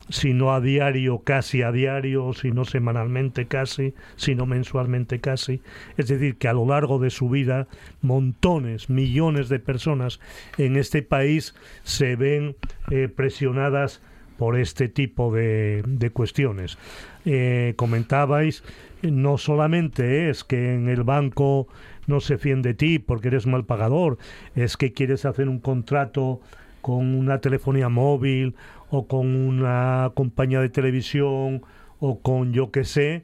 si 0.10 0.34
no 0.34 0.54
a 0.54 0.62
diario, 0.62 1.19
casi 1.19 1.63
a 1.63 1.71
diario, 1.71 2.34
si 2.34 2.52
no 2.52 2.65
semanalmente 2.65 3.47
casi, 3.47 3.93
si 4.17 4.36
no 4.36 4.45
mensualmente 4.45 5.19
casi. 5.19 5.62
Es 5.97 6.08
decir, 6.08 6.36
que 6.38 6.47
a 6.47 6.54
lo 6.54 6.65
largo 6.65 7.00
de 7.00 7.10
su 7.10 7.30
vida 7.30 7.67
montones, 8.02 8.89
millones 8.89 9.50
de 9.50 9.60
personas 9.60 10.19
en 10.58 10.76
este 10.76 11.02
país 11.02 11.56
se 11.84 12.15
ven 12.15 12.56
eh, 12.91 13.08
presionadas 13.08 14.02
por 14.38 14.60
este 14.60 14.89
tipo 14.89 15.34
de, 15.34 16.12
cuestiones. 16.13 16.78
Eh, 17.26 17.74
comentabais, 17.78 18.63
no 19.02 19.38
solamente 19.38 20.30
es 20.30 20.43
que 20.43 20.74
en 20.74 20.89
el 20.89 21.04
banco 21.04 21.67
no 22.07 22.19
se 22.19 22.37
fíen 22.37 22.61
de 22.61 22.73
ti 22.73 22.99
porque 22.99 23.29
eres 23.29 23.47
mal 23.47 23.65
pagador, 23.65 24.17
es 24.55 24.77
que 24.77 24.93
quieres 24.93 25.25
hacer 25.25 25.49
un 25.49 25.59
contrato 25.59 26.41
con 26.81 27.15
una 27.15 27.39
telefonía 27.39 27.89
móvil 27.89 28.55
o 28.89 29.07
con 29.07 29.35
una 29.35 30.11
compañía 30.13 30.61
de 30.61 30.69
televisión 30.69 31.63
o 31.99 32.19
con 32.19 32.53
yo 32.53 32.71
que 32.71 32.83
sé, 32.83 33.21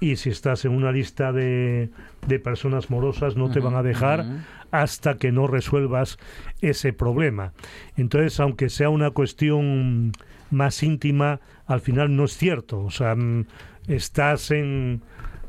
y 0.00 0.16
si 0.16 0.30
estás 0.30 0.64
en 0.64 0.72
una 0.72 0.92
lista 0.92 1.32
de, 1.32 1.90
de 2.26 2.38
personas 2.38 2.90
morosas 2.90 3.36
no 3.36 3.50
te 3.50 3.60
van 3.60 3.74
a 3.74 3.82
dejar 3.82 4.24
hasta 4.70 5.16
que 5.16 5.32
no 5.32 5.46
resuelvas 5.46 6.18
ese 6.60 6.92
problema. 6.92 7.52
Entonces, 7.96 8.38
aunque 8.40 8.70
sea 8.70 8.88
una 8.88 9.10
cuestión 9.10 10.12
más 10.50 10.82
íntima, 10.82 11.40
al 11.66 11.80
final 11.80 12.16
no 12.16 12.24
es 12.24 12.36
cierto. 12.36 12.80
O 12.80 12.90
sea, 12.90 13.14
mm, 13.14 13.46
estás 13.88 14.50
en, 14.50 15.02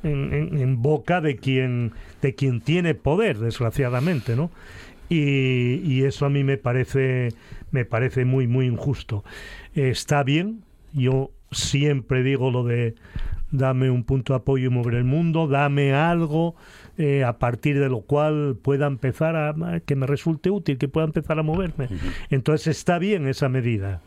en, 0.04 0.58
en, 0.58 0.82
boca 0.82 1.22
de 1.22 1.38
quien, 1.38 1.92
de 2.22 2.36
quien 2.36 2.62
tiene 2.62 2.96
poder, 2.96 3.38
desgraciadamente, 3.40 4.36
¿no? 4.36 4.52
Y, 5.10 5.82
y 5.84 6.04
eso 6.04 6.26
a 6.26 6.30
mí 6.30 6.44
me 6.44 6.58
parece 6.58 7.30
me 7.72 7.86
parece 7.86 8.26
muy, 8.26 8.48
muy 8.48 8.68
injusto. 8.68 9.24
está 9.74 10.24
bien, 10.24 10.64
yo 10.94 11.32
siempre 11.52 12.24
digo 12.24 12.52
lo 12.52 12.64
de 12.64 12.96
dame 13.52 13.90
un 13.90 14.04
punto 14.04 14.34
de 14.34 14.38
apoyo 14.38 14.68
y 14.68 14.70
mover 14.70 14.96
el 14.96 15.04
mundo, 15.04 15.48
dame 15.48 15.94
algo 15.94 16.56
eh, 16.98 17.24
a 17.24 17.38
partir 17.38 17.80
de 17.80 17.90
lo 17.90 18.02
cual 18.02 18.58
pueda 18.62 18.88
empezar 18.88 19.36
a 19.36 19.82
que 19.82 19.96
me 19.96 20.08
resulte 20.08 20.50
útil, 20.50 20.78
que 20.78 20.88
pueda 20.88 21.06
empezar 21.06 21.38
a 21.38 21.44
moverme. 21.44 21.90
Entonces 22.30 22.78
está 22.78 22.98
bien 22.98 23.28
esa 23.28 23.50
medida. 23.50 24.02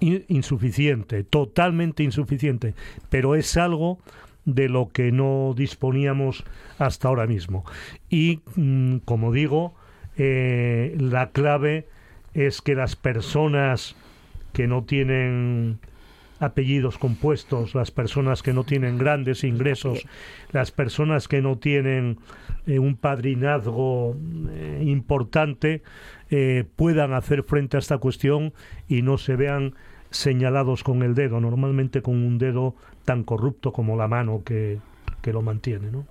insuficiente, 0.00 1.24
totalmente 1.24 2.02
insuficiente, 2.02 2.74
pero 3.08 3.34
es 3.34 3.56
algo 3.56 3.98
de 4.44 4.68
lo 4.68 4.88
que 4.88 5.12
no 5.12 5.54
disponíamos 5.56 6.44
hasta 6.78 7.08
ahora 7.08 7.26
mismo. 7.26 7.64
Y, 8.08 8.40
mm, 8.56 8.98
como 9.04 9.32
digo, 9.32 9.74
eh, 10.16 10.96
la 10.98 11.30
clave 11.30 11.86
es 12.34 12.60
que 12.60 12.74
las 12.74 12.96
personas 12.96 13.96
que 14.52 14.66
no 14.66 14.84
tienen 14.84 15.78
apellidos 16.42 16.98
compuestos, 16.98 17.74
las 17.74 17.90
personas 17.90 18.42
que 18.42 18.52
no 18.52 18.64
tienen 18.64 18.98
grandes 18.98 19.44
ingresos, 19.44 20.06
las 20.50 20.72
personas 20.72 21.28
que 21.28 21.40
no 21.40 21.56
tienen 21.56 22.18
eh, 22.66 22.78
un 22.78 22.96
padrinazgo 22.96 24.16
eh, 24.50 24.82
importante, 24.84 25.82
eh, 26.30 26.64
puedan 26.76 27.12
hacer 27.12 27.44
frente 27.44 27.76
a 27.76 27.80
esta 27.80 27.98
cuestión 27.98 28.52
y 28.88 29.02
no 29.02 29.18
se 29.18 29.36
vean 29.36 29.74
señalados 30.10 30.82
con 30.82 31.02
el 31.02 31.14
dedo, 31.14 31.40
normalmente 31.40 32.02
con 32.02 32.16
un 32.16 32.38
dedo 32.38 32.74
tan 33.04 33.24
corrupto 33.24 33.72
como 33.72 33.96
la 33.96 34.08
mano 34.08 34.42
que, 34.44 34.80
que 35.20 35.32
lo 35.32 35.42
mantiene. 35.42 35.90
¿no? 35.90 36.04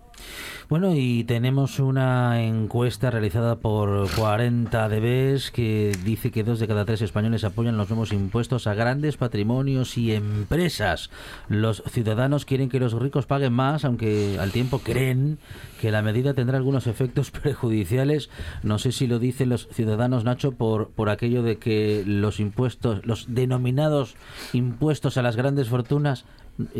Bueno, 0.69 0.93
y 0.95 1.25
tenemos 1.25 1.79
una 1.79 2.43
encuesta 2.43 3.11
realizada 3.11 3.57
por 3.57 4.09
40 4.15 4.87
DBs 4.87 5.51
que 5.51 5.91
dice 6.05 6.31
que 6.31 6.45
dos 6.45 6.59
de 6.59 6.67
cada 6.67 6.85
tres 6.85 7.01
españoles 7.01 7.43
apoyan 7.43 7.77
los 7.77 7.89
nuevos 7.89 8.13
impuestos 8.13 8.67
a 8.67 8.73
grandes 8.73 9.17
patrimonios 9.17 9.97
y 9.97 10.13
empresas. 10.13 11.09
Los 11.49 11.83
ciudadanos 11.89 12.45
quieren 12.45 12.69
que 12.69 12.79
los 12.79 12.93
ricos 12.93 13.25
paguen 13.25 13.51
más, 13.51 13.83
aunque 13.83 14.37
al 14.39 14.51
tiempo 14.51 14.79
creen 14.79 15.39
que 15.81 15.91
la 15.91 16.01
medida 16.01 16.33
tendrá 16.33 16.57
algunos 16.57 16.87
efectos 16.87 17.31
perjudiciales. 17.43 18.29
No 18.63 18.79
sé 18.79 18.93
si 18.93 19.07
lo 19.07 19.19
dicen 19.19 19.49
los 19.49 19.67
ciudadanos, 19.73 20.23
Nacho, 20.23 20.53
por, 20.53 20.91
por 20.91 21.09
aquello 21.09 21.43
de 21.43 21.57
que 21.57 22.03
los 22.05 22.39
impuestos, 22.39 23.05
los 23.05 23.33
denominados 23.33 24.15
impuestos 24.53 25.17
a 25.17 25.21
las 25.21 25.35
grandes 25.35 25.67
fortunas, 25.67 26.23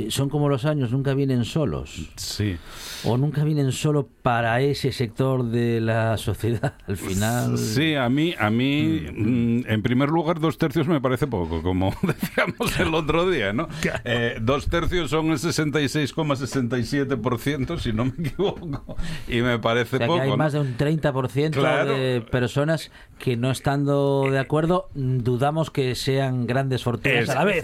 son 0.10 0.30
como 0.30 0.50
los 0.50 0.65
años, 0.65 0.91
nunca 0.91 1.13
vienen 1.13 1.46
solos. 1.46 2.10
Sí. 2.15 2.58
O 3.04 3.17
nunca 3.17 3.44
vienen 3.44 3.72
solo 3.72 4.08
para 4.22 4.62
ese 4.62 4.91
sector 4.91 5.46
de 5.46 5.82
la 5.82 6.17
sociedad, 6.17 6.76
al 6.88 6.98
final. 6.98 7.58
Sí, 7.58 7.96
a 7.96 8.10
mí, 8.10 8.36
a 8.38 8.50
mí 8.50 9.08
mm. 9.12 9.41
Mm, 9.41 9.63
en 9.67 9.82
primer 9.82 10.10
lugar, 10.10 10.39
dos 10.39 10.58
tercios 10.58 10.88
me 10.88 11.02
parece 11.02 11.28
poco, 11.28 11.62
como 11.62 11.94
decíamos 12.02 12.80
el 12.80 12.94
otro 12.94 13.30
día, 13.30 13.52
¿no? 13.54 13.67
Eh, 14.04 14.38
dos 14.41 14.67
tercios 14.67 15.10
son 15.10 15.32
el 15.32 15.38
66,67%, 15.38 17.80
si 17.80 17.94
no 17.94 18.04
me 18.06 18.12
equivoco, 18.20 18.98
y 19.28 19.41
me 19.41 19.58
parece 19.60 20.00
poco. 20.00 20.22
hay 20.22 20.38
más 20.38 20.54
de 20.54 20.60
un 20.60 20.78
30% 20.78 21.86
de 21.86 22.22
personas 22.22 22.91
que 23.20 23.36
no 23.38 23.52
estando 23.52 24.28
de 24.30 24.39
acuerdo, 24.39 24.89
dudamos 24.94 25.72
que 25.72 25.96
sean 25.96 26.46
grandes 26.48 26.84
fortunas 26.84 27.30
a 27.30 27.36
la 27.36 27.46
vez. 27.46 27.63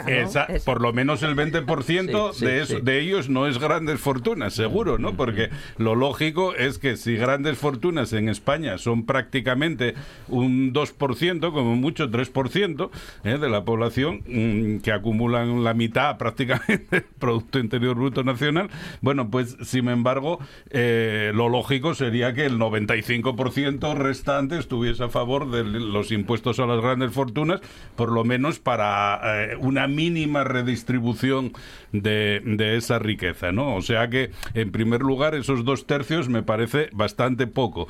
Por 0.63 0.79
lo 0.81 0.93
menos 0.93 1.23
el 1.23 1.35
20% 1.35 2.06
de, 2.07 2.81
de 2.81 2.99
ellos 2.99 3.29
no 3.29 3.47
es 3.47 3.59
grandes 3.59 3.99
fortunas, 3.99 4.53
seguro, 4.53 4.97
¿no? 4.97 5.15
Porque 5.15 5.49
lo 5.77 5.95
lógico 5.95 6.55
es 6.55 6.77
que 6.77 6.97
si 6.97 7.15
grandes 7.15 7.57
fortunas 7.57 8.13
en 8.13 8.29
España 8.29 8.77
son 8.77 9.05
prácticamente 9.05 9.95
un 10.27 10.73
2%, 10.73 11.51
como 11.51 11.75
mucho 11.75 12.09
3% 12.09 12.89
¿eh? 13.23 13.37
de 13.37 13.49
la 13.49 13.63
población, 13.63 14.23
mm, 14.27 14.77
que 14.79 14.91
acumulan 14.91 15.63
la 15.63 15.73
mitad 15.73 16.17
prácticamente 16.17 16.87
del 16.91 17.05
Producto 17.19 17.59
Interior 17.59 17.95
Bruto 17.95 18.23
Nacional, 18.23 18.69
bueno, 19.01 19.29
pues 19.29 19.57
sin 19.61 19.89
embargo, 19.89 20.39
eh, 20.69 21.31
lo 21.33 21.49
lógico 21.49 21.93
sería 21.93 22.33
que 22.33 22.45
el 22.45 22.57
95% 22.57 23.95
restante 23.95 24.57
estuviese 24.57 25.03
a 25.03 25.09
favor 25.09 25.49
de 25.51 25.63
los 25.63 26.11
impuestos 26.11 26.59
a 26.59 26.65
las 26.65 26.81
grandes 26.81 27.11
fortunas, 27.11 27.61
por 27.95 28.11
lo 28.11 28.23
menos 28.23 28.59
para 28.59 29.51
eh, 29.51 29.55
una 29.59 29.87
mínima 29.87 30.43
redistribución 30.43 31.53
de, 32.01 32.77
esa 32.77 32.99
riqueza, 32.99 33.51
¿no? 33.51 33.75
O 33.75 33.81
sea 33.81 34.09
que, 34.09 34.31
en 34.53 34.71
primer 34.71 35.01
lugar, 35.01 35.35
esos 35.35 35.65
dos 35.65 35.87
tercios 35.87 36.29
me 36.29 36.43
parece 36.43 36.89
bastante 36.93 37.47
poco. 37.47 37.87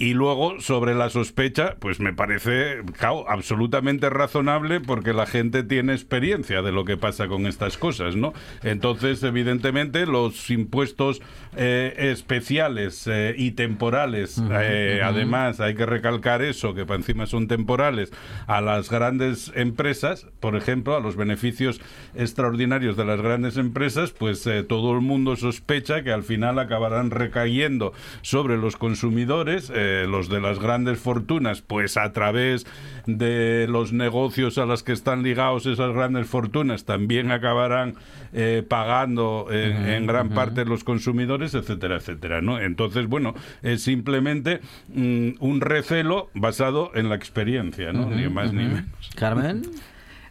Y 0.00 0.14
luego, 0.14 0.60
sobre 0.60 0.94
la 0.94 1.10
sospecha, 1.10 1.74
pues 1.80 1.98
me 1.98 2.12
parece 2.12 2.82
absolutamente 3.26 4.08
razonable 4.08 4.80
porque 4.80 5.12
la 5.12 5.26
gente 5.26 5.64
tiene 5.64 5.92
experiencia 5.92 6.62
de 6.62 6.70
lo 6.70 6.84
que 6.84 6.96
pasa 6.96 7.26
con 7.26 7.46
estas 7.46 7.76
cosas, 7.76 8.14
¿no? 8.14 8.32
Entonces, 8.62 9.20
evidentemente, 9.24 10.06
los 10.06 10.50
impuestos 10.50 11.20
eh, 11.56 11.94
especiales 12.12 13.08
eh, 13.08 13.34
y 13.36 13.52
temporales, 13.52 14.40
eh, 14.52 15.00
además, 15.02 15.58
hay 15.58 15.74
que 15.74 15.84
recalcar 15.84 16.42
eso, 16.42 16.74
que 16.74 16.86
para 16.86 16.98
encima 16.98 17.26
son 17.26 17.48
temporales, 17.48 18.12
a 18.46 18.60
las 18.60 18.90
grandes 18.90 19.50
empresas, 19.56 20.28
por 20.38 20.54
ejemplo, 20.54 20.94
a 20.94 21.00
los 21.00 21.16
beneficios 21.16 21.80
extraordinarios 22.14 22.96
de 22.96 23.04
las 23.04 23.20
grandes 23.20 23.56
empresas, 23.56 24.12
pues 24.12 24.48
todo 24.68 24.92
el 24.92 25.00
mundo 25.00 25.34
sospecha 25.34 26.04
que 26.04 26.12
al 26.12 26.22
final 26.22 26.60
acabarán 26.60 27.10
recayendo 27.10 27.92
sobre 28.22 28.56
los 28.58 28.76
consumidores 28.76 29.72
los 30.08 30.28
de 30.28 30.40
las 30.40 30.58
grandes 30.58 30.98
fortunas, 30.98 31.62
pues 31.62 31.96
a 31.96 32.12
través 32.12 32.66
de 33.06 33.66
los 33.68 33.92
negocios 33.92 34.58
a 34.58 34.66
los 34.66 34.82
que 34.82 34.92
están 34.92 35.22
ligados 35.22 35.66
esas 35.66 35.94
grandes 35.94 36.26
fortunas, 36.26 36.84
también 36.84 37.30
acabarán 37.30 37.94
eh, 38.32 38.62
pagando 38.66 39.48
en, 39.50 40.06
gran 40.06 40.30
parte 40.30 40.64
los 40.64 40.84
consumidores, 40.84 41.54
etcétera, 41.54 41.96
etcétera. 41.96 42.40
¿no? 42.40 42.60
Entonces, 42.60 43.06
bueno, 43.06 43.34
es 43.62 43.82
simplemente 43.82 44.60
mm, 44.94 45.30
un 45.40 45.60
recelo 45.60 46.30
basado 46.34 46.90
en 46.94 47.08
la 47.08 47.14
experiencia, 47.14 47.92
¿no? 47.92 48.10
ni 48.10 48.28
más 48.28 48.52
ni 48.52 48.64
menos. 48.64 49.10
Carmen. 49.14 49.62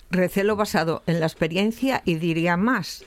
Recelo 0.10 0.56
basado 0.56 1.04
en 1.06 1.20
la 1.20 1.26
experiencia 1.26 2.02
y 2.06 2.16
diría 2.16 2.56
más 2.56 3.06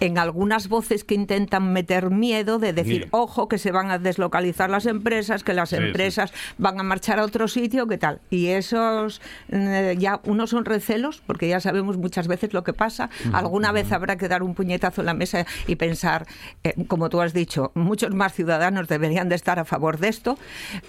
en 0.00 0.18
algunas 0.18 0.68
voces 0.68 1.04
que 1.04 1.14
intentan 1.14 1.72
meter 1.72 2.10
miedo 2.10 2.58
de 2.58 2.72
decir, 2.72 3.08
ojo, 3.10 3.48
que 3.48 3.58
se 3.58 3.72
van 3.72 3.90
a 3.90 3.98
deslocalizar 3.98 4.70
las 4.70 4.86
empresas, 4.86 5.42
que 5.42 5.54
las 5.54 5.72
empresas 5.72 6.32
van 6.56 6.78
a 6.78 6.82
marchar 6.82 7.18
a 7.18 7.24
otro 7.24 7.48
sitio, 7.48 7.86
¿qué 7.86 7.98
tal? 7.98 8.20
Y 8.30 8.48
esos 8.48 9.20
eh, 9.48 9.96
ya 9.98 10.20
unos 10.24 10.50
son 10.50 10.64
recelos, 10.64 11.22
porque 11.26 11.48
ya 11.48 11.60
sabemos 11.60 11.98
muchas 11.98 12.28
veces 12.28 12.52
lo 12.52 12.64
que 12.64 12.72
pasa. 12.72 13.10
Alguna 13.32 13.72
vez 13.72 13.92
habrá 13.92 14.16
que 14.16 14.28
dar 14.28 14.42
un 14.42 14.54
puñetazo 14.54 15.02
en 15.02 15.06
la 15.06 15.14
mesa 15.14 15.46
y 15.66 15.76
pensar, 15.76 16.26
eh, 16.64 16.74
como 16.86 17.08
tú 17.08 17.20
has 17.20 17.32
dicho, 17.32 17.72
muchos 17.74 18.14
más 18.14 18.34
ciudadanos 18.34 18.88
deberían 18.88 19.28
de 19.28 19.34
estar 19.34 19.58
a 19.58 19.64
favor 19.64 19.98
de 19.98 20.08
esto, 20.08 20.38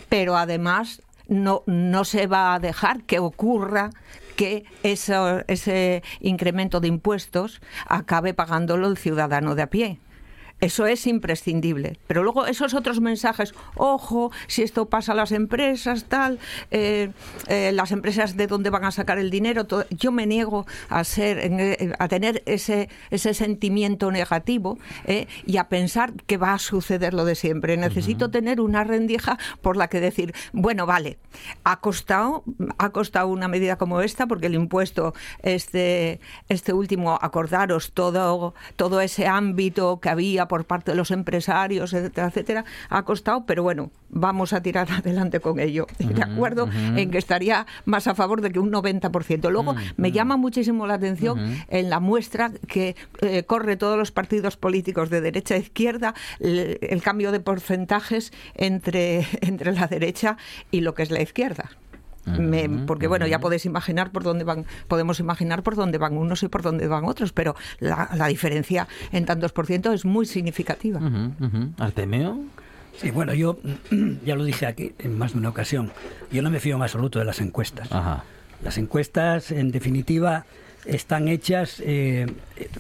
pero 0.10 0.38
además 0.38 1.02
no, 1.28 1.64
no 1.66 2.06
se 2.06 2.28
va 2.28 2.54
a 2.54 2.60
dejar 2.60 3.04
que 3.04 3.20
ocurra 3.20 3.92
que 4.40 4.64
ese 4.84 6.02
incremento 6.22 6.80
de 6.80 6.88
impuestos 6.88 7.60
acabe 7.86 8.34
pagándolo 8.34 8.88
el 8.88 8.96
ciudadano 8.96 9.54
de 9.54 9.64
a 9.64 9.70
pie. 9.70 10.00
Eso 10.62 10.86
es 10.86 11.08
imprescindible. 11.08 11.98
Pero 12.08 12.24
luego 12.24 12.46
esos 12.46 12.74
otros 12.74 13.00
mensajes, 13.00 13.54
ojo, 13.76 14.32
si 14.48 14.62
esto 14.62 14.90
pasa 14.90 15.14
a 15.14 15.16
las 15.16 15.32
empresas, 15.32 16.06
tal, 16.06 16.40
eh, 16.72 17.12
eh, 17.48 17.72
las 17.74 17.92
empresas 17.92 18.36
de 18.36 18.48
dónde 18.48 18.70
van 18.70 18.84
a 18.84 18.92
sacar 18.92 19.20
el 19.20 19.30
dinero, 19.30 19.66
yo 19.90 20.12
me 20.12 20.26
niego 20.26 20.66
a 20.90 21.04
ser, 21.06 21.40
eh, 21.40 21.94
a 21.98 22.08
tener 22.10 22.44
ese, 22.46 22.90
ese 23.10 23.34
sentimiento 23.34 24.12
negativo 24.12 24.78
y 25.46 25.58
a 25.58 25.70
pensar 25.70 26.14
que 26.28 26.38
va 26.38 26.54
a 26.54 26.60
suceder 26.60 27.14
lo 27.14 27.24
de 27.26 27.36
siempre. 27.36 27.78
Necesito 27.78 28.30
tener 28.30 28.60
una 28.60 28.84
rendija 28.84 29.38
por 29.62 29.78
la 29.78 29.88
que 29.88 30.02
decir, 30.02 30.34
bueno, 30.52 30.86
vale, 30.86 31.20
ha 31.64 31.80
costado, 31.80 32.44
ha 32.78 32.90
costado 32.90 33.28
una 33.28 33.48
medida 33.48 33.78
como 33.78 34.02
esta, 34.02 34.28
porque 34.28 34.48
el 34.48 34.56
impuesto, 34.56 35.14
este, 35.42 36.20
este 36.50 36.74
último, 36.74 37.18
acordaros 37.22 37.92
todo, 37.94 38.54
todo 38.76 39.02
ese 39.02 39.28
ámbito 39.28 40.00
que 40.00 40.10
había 40.10 40.49
por 40.50 40.66
parte 40.66 40.92
de 40.92 40.98
los 40.98 41.12
empresarios, 41.12 41.94
etcétera, 41.94 42.28
etcétera, 42.28 42.66
ha 42.90 43.04
costado, 43.04 43.46
pero 43.46 43.64
bueno, 43.64 43.92
vamos 44.10 44.52
a 44.52 44.62
tirar 44.62 44.92
adelante 44.92 45.40
con 45.40 45.60
ello. 45.60 45.88
de 45.98 46.22
acuerdo 46.22 46.68
en 46.74 47.10
que 47.12 47.18
estaría 47.18 47.66
más 47.86 48.08
a 48.08 48.16
favor 48.16 48.42
de 48.42 48.52
que 48.52 48.60
un 48.60 48.72
90%. 48.72 49.50
Luego 49.50 49.76
me 49.96 50.12
llama 50.12 50.36
muchísimo 50.36 50.86
la 50.88 50.96
atención 50.96 51.40
en 51.70 51.90
la 51.90 52.02
muestra 52.02 52.52
que 52.68 52.98
eh, 53.22 53.44
corre 53.44 53.78
todos 53.78 53.98
los 53.98 54.12
partidos 54.12 54.58
políticos 54.58 55.10
de 55.10 55.22
derecha 55.22 55.56
e 55.56 55.60
izquierda 55.60 56.16
el, 56.40 57.02
cambio 57.04 57.32
de 57.32 57.40
porcentajes 57.40 58.34
entre, 58.56 59.26
entre 59.42 59.72
la 59.72 59.88
derecha 59.88 60.38
y 60.72 60.82
lo 60.82 60.96
que 60.96 61.04
es 61.04 61.12
la 61.12 61.22
izquierda 61.22 61.70
porque 62.86 63.08
bueno, 63.08 63.28
ya 63.28 63.40
podéis 63.40 63.66
imaginar 63.66 64.12
por 64.12 64.24
dónde 64.24 64.44
van, 64.44 64.66
podemos 64.88 65.20
imaginar 65.20 65.64
por 65.64 65.76
dónde 65.76 65.98
van 65.98 66.18
unos 66.18 66.44
y 66.44 66.48
por 66.48 66.62
dónde 66.62 66.88
van 66.88 67.06
otros, 67.06 67.34
pero 67.34 67.56
la, 67.80 68.28
diferencia 68.28 68.88
en 69.12 69.26
tantos 69.26 69.52
por 69.52 69.66
ciento 69.66 69.92
es 69.92 70.06
muy 70.06 70.26
significativa. 70.26 71.00
Artemio. 71.78 72.40
Sí, 72.98 73.12
bueno, 73.12 73.34
yo 73.34 73.58
ya 74.26 74.36
lo 74.36 74.44
dije 74.44 74.66
aquí 74.66 74.94
en 75.00 75.18
más 75.18 75.34
de 75.34 75.40
una 75.40 75.50
ocasión. 75.50 75.92
Yo 76.32 76.42
no 76.42 76.50
me 76.50 76.60
fío 76.60 76.76
en 76.76 76.82
absoluto 76.82 77.20
de 77.20 77.26
las 77.26 77.40
encuestas. 77.40 77.90
Las 78.64 78.78
encuestas, 78.78 79.52
en 79.52 79.72
definitiva, 79.72 80.46
están 80.86 81.28
hechas, 81.28 81.82
eh, 81.86 82.28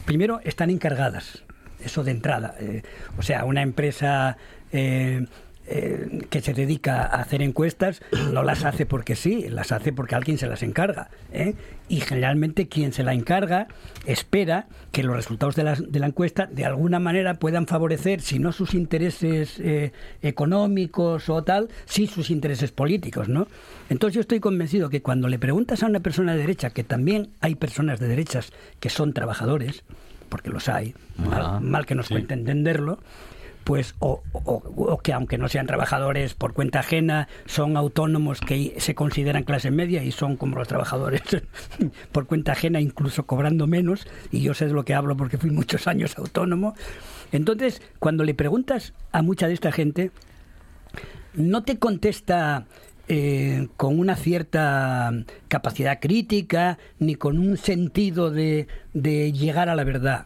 primero, 0.05 0.41
están 0.43 0.69
encargadas. 0.69 1.43
Eso 1.83 2.03
de 2.03 2.11
entrada. 2.11 2.55
Eh, 2.59 2.83
o 3.17 3.21
sea, 3.21 3.45
una 3.45 3.61
empresa 3.61 4.35
eh, 4.73 5.25
eh, 5.71 6.25
que 6.31 6.41
se 6.41 6.55
dedica 6.55 7.03
a 7.03 7.21
hacer 7.21 7.43
encuestas 7.43 8.01
no 8.33 8.41
las 8.41 8.65
hace 8.65 8.87
porque 8.87 9.15
sí, 9.15 9.47
las 9.49 9.71
hace 9.71 9.93
porque 9.93 10.15
alguien 10.15 10.39
se 10.39 10.47
las 10.47 10.63
encarga. 10.63 11.09
¿eh? 11.31 11.53
Y 11.87 12.01
generalmente 12.01 12.67
quien 12.67 12.91
se 12.91 13.03
la 13.03 13.13
encarga 13.13 13.67
espera 14.07 14.65
que 14.91 15.03
los 15.03 15.15
resultados 15.15 15.55
de 15.55 15.63
la, 15.63 15.75
de 15.75 15.99
la 15.99 16.07
encuesta 16.07 16.47
de 16.47 16.65
alguna 16.65 16.99
manera 16.99 17.35
puedan 17.35 17.67
favorecer, 17.67 18.21
si 18.21 18.39
no 18.39 18.51
sus 18.51 18.73
intereses 18.73 19.59
eh, 19.59 19.91
económicos 20.23 21.29
o 21.29 21.43
tal, 21.43 21.69
sí 21.85 22.07
sus 22.07 22.31
intereses 22.31 22.71
políticos. 22.71 23.29
¿no? 23.29 23.47
Entonces 23.89 24.15
yo 24.15 24.21
estoy 24.21 24.39
convencido 24.39 24.89
que 24.89 25.03
cuando 25.03 25.27
le 25.27 25.37
preguntas 25.37 25.83
a 25.83 25.85
una 25.85 25.99
persona 25.99 26.33
de 26.33 26.39
derecha, 26.39 26.71
que 26.71 26.83
también 26.83 27.29
hay 27.41 27.53
personas 27.53 27.99
de 27.99 28.07
derechas 28.07 28.51
que 28.79 28.89
son 28.89 29.13
trabajadores, 29.13 29.83
porque 30.29 30.49
los 30.49 30.67
hay, 30.67 30.95
mal, 31.61 31.85
que 31.85 31.93
nos 31.93 32.09
cuente 32.09 32.33
entenderlo, 32.33 32.99
pues 33.69 33.93
o, 33.99 34.23
que 35.03 35.13
aunque 35.13 35.37
no 35.37 35.47
sean 35.47 35.67
trabajadores 35.67 36.33
por 36.33 36.53
cuenta 36.53 36.79
ajena, 36.79 37.27
son 37.45 37.77
autónomos 37.77 38.41
que 38.41 38.73
se 38.79 38.95
consideran 38.95 39.43
clase 39.43 39.69
media 39.69 40.03
y 40.03 40.11
son 40.11 40.37
como 40.37 40.55
los 40.55 40.67
trabajadores 40.67 41.21
por 42.11 42.25
cuenta 42.25 42.53
ajena, 42.53 42.81
incluso 42.81 43.27
cobrando 43.27 43.67
menos, 43.67 44.07
y 44.31 44.41
yo 44.41 44.55
sé 44.55 44.65
de 44.65 44.73
lo 44.73 44.85
que 44.85 44.95
hablo 44.95 45.15
porque 45.15 45.37
fui 45.37 45.51
muchos 45.51 45.85
años 45.85 46.17
autónomo. 46.17 46.73
Entonces, 47.31 47.83
cuando 47.99 48.23
le 48.23 48.33
preguntas 48.33 48.95
a 49.11 49.21
mucha 49.21 49.47
de 49.47 49.53
esta 49.53 49.71
gente, 49.71 50.09
no 51.35 51.61
te 51.61 51.77
contesta 51.77 52.65
eh, 53.07 53.67
con 53.77 53.99
una 53.99 54.15
cierta 54.15 55.13
capacidad 55.47 55.99
crítica 55.99 56.79
ni 56.97 57.13
con 57.13 57.37
un 57.37 57.55
sentido 57.55 58.31
de, 58.31 58.67
de 58.95 59.31
llegar 59.31 59.69
a 59.69 59.75
la 59.75 59.83
verdad. 59.83 60.25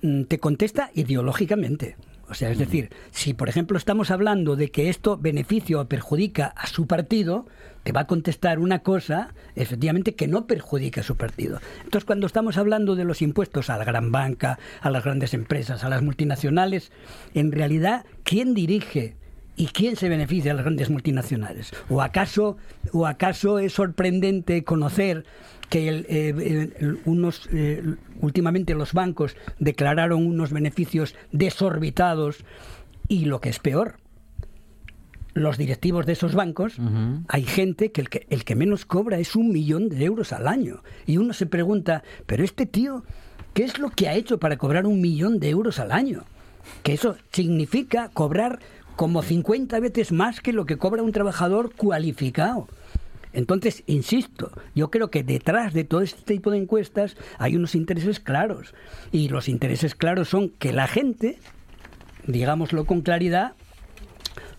Mm, 0.00 0.22
te 0.22 0.38
contesta 0.38 0.90
ideológicamente. 0.94 1.96
O 2.30 2.34
sea, 2.34 2.50
es 2.50 2.58
decir, 2.58 2.90
si 3.10 3.34
por 3.34 3.48
ejemplo 3.48 3.78
estamos 3.78 4.10
hablando 4.10 4.54
de 4.56 4.70
que 4.70 4.88
esto 4.90 5.16
beneficia 5.16 5.80
o 5.80 5.88
perjudica 5.88 6.46
a 6.56 6.66
su 6.66 6.86
partido, 6.86 7.46
te 7.84 7.92
va 7.92 8.02
a 8.02 8.06
contestar 8.06 8.58
una 8.58 8.80
cosa, 8.80 9.34
efectivamente, 9.54 10.14
que 10.14 10.28
no 10.28 10.46
perjudica 10.46 11.00
a 11.00 11.04
su 11.04 11.16
partido. 11.16 11.60
Entonces, 11.84 12.04
cuando 12.04 12.26
estamos 12.26 12.58
hablando 12.58 12.96
de 12.96 13.04
los 13.04 13.22
impuestos 13.22 13.70
a 13.70 13.78
la 13.78 13.84
gran 13.84 14.12
banca, 14.12 14.58
a 14.80 14.90
las 14.90 15.04
grandes 15.04 15.32
empresas, 15.32 15.84
a 15.84 15.88
las 15.88 16.02
multinacionales, 16.02 16.92
en 17.34 17.50
realidad, 17.50 18.04
¿quién 18.24 18.54
dirige 18.54 19.16
¿Y 19.58 19.66
quién 19.66 19.96
se 19.96 20.08
beneficia 20.08 20.52
de 20.52 20.54
las 20.54 20.64
grandes 20.64 20.88
multinacionales? 20.88 21.72
¿O 21.88 22.00
acaso, 22.00 22.56
o 22.92 23.08
acaso 23.08 23.58
es 23.58 23.72
sorprendente 23.72 24.62
conocer 24.62 25.24
que 25.68 25.88
el, 25.88 26.06
eh, 26.08 26.96
unos 27.04 27.48
eh, 27.52 27.82
últimamente 28.20 28.74
los 28.74 28.92
bancos 28.92 29.36
declararon 29.58 30.26
unos 30.26 30.52
beneficios 30.52 31.14
desorbitados 31.32 32.44
y 33.08 33.26
lo 33.26 33.40
que 33.40 33.50
es 33.50 33.58
peor 33.58 33.96
los 35.34 35.56
directivos 35.56 36.04
de 36.06 36.12
esos 36.14 36.34
bancos 36.34 36.78
hay 37.28 37.44
gente 37.44 37.92
que 37.92 38.00
el, 38.00 38.08
que 38.08 38.26
el 38.28 38.44
que 38.44 38.56
menos 38.56 38.84
cobra 38.84 39.18
es 39.18 39.36
un 39.36 39.52
millón 39.52 39.88
de 39.88 40.04
euros 40.04 40.32
al 40.32 40.48
año. 40.48 40.82
Y 41.06 41.16
uno 41.16 41.32
se 41.32 41.46
pregunta 41.46 42.02
pero 42.26 42.44
este 42.44 42.66
tío 42.66 43.04
qué 43.54 43.64
es 43.64 43.78
lo 43.78 43.90
que 43.90 44.08
ha 44.08 44.14
hecho 44.14 44.38
para 44.38 44.56
cobrar 44.56 44.86
un 44.86 45.00
millón 45.00 45.38
de 45.38 45.50
euros 45.50 45.78
al 45.78 45.92
año 45.92 46.24
que 46.82 46.92
eso 46.92 47.16
significa 47.32 48.10
cobrar 48.12 48.58
como 48.96 49.22
50 49.22 49.78
veces 49.80 50.12
más 50.12 50.40
que 50.40 50.52
lo 50.52 50.66
que 50.66 50.76
cobra 50.76 51.02
un 51.02 51.12
trabajador 51.12 51.72
cualificado 51.74 52.68
entonces, 53.32 53.82
insisto, 53.86 54.52
yo 54.74 54.90
creo 54.90 55.10
que 55.10 55.22
detrás 55.22 55.74
de 55.74 55.84
todo 55.84 56.00
este 56.00 56.22
tipo 56.22 56.50
de 56.50 56.58
encuestas 56.58 57.16
hay 57.38 57.56
unos 57.56 57.74
intereses 57.74 58.20
claros. 58.20 58.74
Y 59.12 59.28
los 59.28 59.48
intereses 59.48 59.94
claros 59.94 60.28
son 60.28 60.50
que 60.50 60.72
la 60.72 60.86
gente, 60.86 61.38
digámoslo 62.26 62.84
con 62.84 63.02
claridad, 63.02 63.52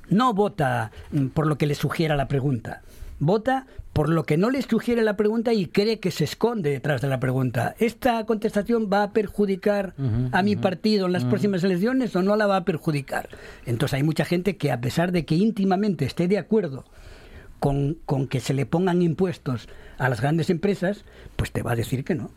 no 0.10 0.34
vota 0.34 0.92
mm, 1.12 1.28
por 1.28 1.48
lo 1.48 1.58
que 1.58 1.68
le 1.68 1.76
sugiera 1.76 2.16
la 2.16 2.28
pregunta. 2.28 2.82
Vota 3.20 3.68
por 3.92 4.08
lo 4.08 4.24
que 4.24 4.38
no 4.38 4.50
le 4.50 4.62
sugiere 4.62 5.02
la 5.02 5.18
pregunta 5.18 5.52
y 5.52 5.66
cree 5.66 6.00
que 6.00 6.12
se 6.12 6.24
esconde 6.24 6.70
detrás 6.70 7.02
de 7.02 7.10
la 7.10 7.20
pregunta. 7.20 7.76
¿Esta 7.80 8.24
contestación 8.26 8.90
va 8.92 9.04
a 9.04 9.12
perjudicar 9.12 9.94
a 10.32 10.42
mi 10.42 10.56
partido 10.56 11.08
en 11.08 11.12
las 11.12 11.26
próximas 11.26 11.64
elecciones 11.66 12.16
o 12.16 12.22
no 12.22 12.38
la 12.38 12.48
va 12.48 12.58
a 12.58 12.66
perjudicar? 12.66 13.28
Entonces 13.66 13.96
hay 13.96 14.04
mucha 14.04 14.24
gente 14.24 14.56
que 14.56 14.72
a 14.72 14.80
pesar 14.80 15.12
de 15.12 15.26
que 15.26 15.36
íntimamente 15.36 16.06
esté 16.06 16.30
de 16.30 16.38
acuerdo 16.38 16.86
con, 17.60 17.98
con 18.06 18.28
que 18.28 18.40
se 18.40 18.54
le 18.54 18.66
pongan 18.66 19.02
impuestos 19.02 19.70
a 19.98 20.10
las 20.10 20.22
grandes 20.22 20.50
empresas, 20.50 21.06
pues 21.36 21.52
te 21.52 21.62
va 21.62 21.74
a 21.74 21.76
decir 21.76 22.04
que 22.04 22.16
no. 22.16 22.32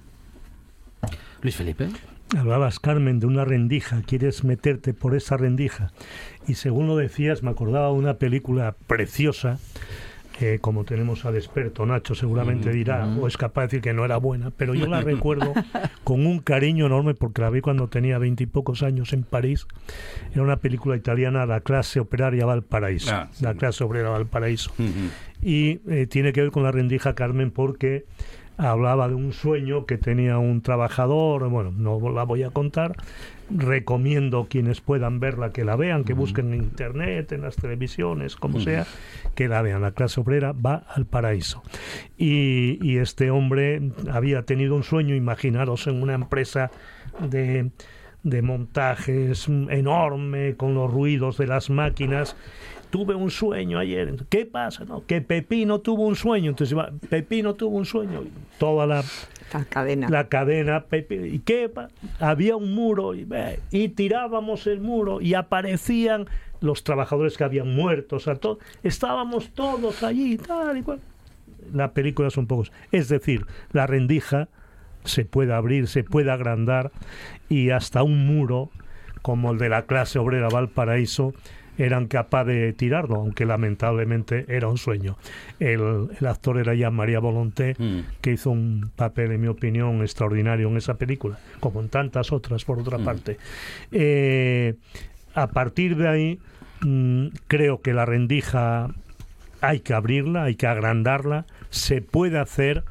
Luis 1.40 1.56
Felipe. 1.56 1.88
Hablabas, 2.37 2.80
Carmen, 2.80 3.20
de 3.20 3.26
una 3.26 3.44
rendija, 3.44 4.00
quieres 4.06 4.42
meterte 4.42 4.94
por 4.94 5.14
esa 5.14 5.37
rendija. 5.37 5.92
Y 6.46 6.54
según 6.54 6.87
lo 6.87 6.96
decías, 6.96 7.42
me 7.42 7.50
acordaba 7.50 7.88
de 7.88 7.94
una 7.94 8.14
película 8.14 8.74
preciosa 8.87 9.58
como 10.61 10.85
tenemos 10.85 11.25
al 11.25 11.37
experto 11.37 11.87
Nacho, 11.87 12.14
seguramente 12.14 12.71
dirá 12.71 13.07
o 13.07 13.27
es 13.27 13.37
capaz 13.37 13.62
de 13.62 13.66
decir 13.66 13.81
que 13.81 13.92
no 13.92 14.05
era 14.05 14.16
buena, 14.16 14.51
pero 14.51 14.75
yo 14.75 14.87
la 14.87 15.01
recuerdo 15.03 15.53
con 16.05 16.27
un 16.27 16.40
cariño 16.40 16.87
enorme 16.87 17.14
porque 17.14 17.42
la 17.42 17.51
vi 17.51 17.61
cuando 17.61 17.88
tenía 17.88 18.18
veintipocos 18.18 18.83
años 18.83 19.12
en 19.12 19.23
París. 19.23 19.66
Era 20.33 20.42
una 20.42 20.57
película 20.57 20.97
italiana, 20.97 21.47
La 21.47 21.61
clase 21.61 22.01
operaria 22.01 22.47
Valparaíso. 22.47 23.11
Ah, 23.12 23.31
la 23.40 23.55
clase 23.55 23.85
obrera 23.85 24.11
Valparaíso. 24.11 24.73
Y 25.40 25.81
eh, 25.88 26.07
tiene 26.07 26.33
que 26.33 26.40
ver 26.40 26.51
con 26.51 26.62
la 26.62 26.73
rendija 26.73 27.14
Carmen 27.14 27.51
porque 27.51 28.05
hablaba 28.70 29.09
de 29.09 29.14
un 29.14 29.33
sueño 29.33 29.87
que 29.87 29.98
tenía 29.98 30.38
un 30.38 30.62
trabajador, 30.62 31.48
bueno, 31.48 31.72
no 31.77 31.98
la 32.11 32.25
voy 32.25 32.42
a 32.42 32.51
contar, 32.51 32.96
recomiendo 33.51 34.46
quienes 34.48 34.81
puedan 34.81 35.20
verla 35.20 35.53
que 35.53 35.64
la 35.64 35.77
vean, 35.77 36.05
que 36.05 36.14
busquen 36.14 36.53
en 36.53 36.62
internet, 36.62 37.33
en 37.33 37.42
las 37.42 37.57
televisiones, 37.57 38.37
como 38.37 38.61
sea, 38.61 38.87
que 39.35 39.48
la 39.48 39.62
vean. 39.62 39.83
La 39.83 39.92
clase 39.92 40.20
obrera 40.20 40.53
va 40.53 40.85
al 40.88 41.07
paraíso. 41.07 41.62
Y, 42.16 42.79
y 42.81 42.98
este 42.98 43.31
hombre 43.31 43.90
había 44.11 44.42
tenido 44.42 44.75
un 44.75 44.83
sueño, 44.83 45.14
imaginaros, 45.14 45.87
en 45.87 46.03
una 46.03 46.14
empresa 46.14 46.70
de 47.20 47.70
de 48.22 48.42
montajes 48.42 49.48
enorme 49.48 50.55
con 50.57 50.75
los 50.75 50.90
ruidos 50.90 51.38
de 51.38 51.46
las 51.46 51.70
máquinas 51.70 52.37
tuve 52.93 53.15
un 53.15 53.31
sueño 53.31 53.79
ayer. 53.79 54.15
¿Qué 54.29 54.45
pasa? 54.45 54.85
No, 54.85 55.05
que 55.07 55.23
Pepino 55.23 55.81
tuvo 55.81 56.07
un 56.07 56.15
sueño. 56.15 56.51
Entonces, 56.51 56.79
Pepino 57.09 57.55
tuvo 57.55 57.79
un 57.79 57.87
sueño. 57.87 58.23
Toda 58.59 58.87
la, 58.87 59.03
la 59.53 59.65
cadena. 59.65 60.09
La 60.11 60.29
cadena. 60.29 60.85
¿Y 61.11 61.38
qué? 61.40 61.71
Había 62.21 62.55
un 62.55 62.75
muro 62.75 63.15
y, 63.15 63.27
y, 63.71 63.88
tirábamos 63.88 64.67
el 64.67 64.81
muro 64.81 65.23
y 65.23 65.33
aparecían 65.33 66.27
los 66.61 66.85
trabajadores 66.85 67.38
que 67.38 67.45
habían 67.45 67.75
muerto. 67.75 68.17
O 68.17 68.21
sea, 68.21 68.38
estábamos 68.83 69.49
todos 69.55 70.03
allí, 70.03 70.37
tal 70.37 70.77
y 70.77 70.83
cual. 70.83 71.01
La 71.73 71.93
película 71.93 72.29
son 72.29 72.47
pocos. 72.47 72.73
Es 72.93 73.09
decir, 73.09 73.47
la 73.73 73.87
rendija 73.87 74.49
se 75.05 75.25
puede 75.25 75.55
abrir, 75.55 75.88
se 75.88 76.05
puede 76.05 76.31
agrandar 76.31 76.93
y 77.49 77.71
hasta 77.71 78.03
un 78.03 78.27
muro 78.27 78.71
como 79.23 79.53
el 79.53 79.59
de 79.59 79.71
la 79.71 79.87
clase 79.87 80.19
obrera 80.19 80.49
Valparaíso 80.49 81.33
eran 81.79 82.06
capaces 82.06 82.54
de 82.54 82.73
tirarlo, 82.73 83.16
aunque 83.16 83.46
lamentablemente 83.46 84.44
era 84.48 84.68
un 84.68 84.79
sueño. 84.79 85.16
El, 85.58 86.10
actor 86.27 86.58
era 86.58 86.75
ya 86.75 86.90
María 86.90 87.18
Volonté, 87.18 87.75
mm. 87.79 88.20
que 88.20 88.33
hizo 88.33 88.50
un 88.50 88.90
papel, 88.94 89.33
en 89.33 89.40
mi 89.40 89.48
opinión, 89.48 90.02
extraordinario 90.02 90.68
en 90.68 90.77
esa 90.77 90.94
película, 90.94 91.38
como 91.60 91.81
en 91.81 91.88
tantas 91.88 92.33
otras, 92.33 92.64
por 92.64 92.79
otra 92.79 92.98
mm. 92.98 93.04
parte. 93.04 93.38
Eh, 93.90 94.75
a 95.35 95.48
partir 95.48 95.96
de 95.96 96.08
ahí, 96.08 96.38
mm, 96.83 97.29
creo 97.48 97.81
que 97.81 97.94
la 97.94 98.04
rendija 98.04 98.90
hay 99.60 99.81
que 99.81 99.94
abrirla, 99.94 100.44
hay 100.44 100.56
que 100.56 100.66
agrandarla, 100.66 101.46
se 101.70 102.02
puede 102.02 102.38
hacer 102.38 102.85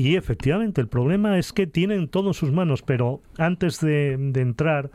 y 0.00 0.16
efectivamente, 0.16 0.80
el 0.80 0.88
problema 0.88 1.38
es 1.38 1.52
que 1.52 1.66
tienen 1.66 2.08
todo 2.08 2.28
en 2.28 2.34
sus 2.34 2.52
manos, 2.52 2.80
pero 2.80 3.20
antes 3.36 3.80
de, 3.80 4.14
entrar 4.34 4.90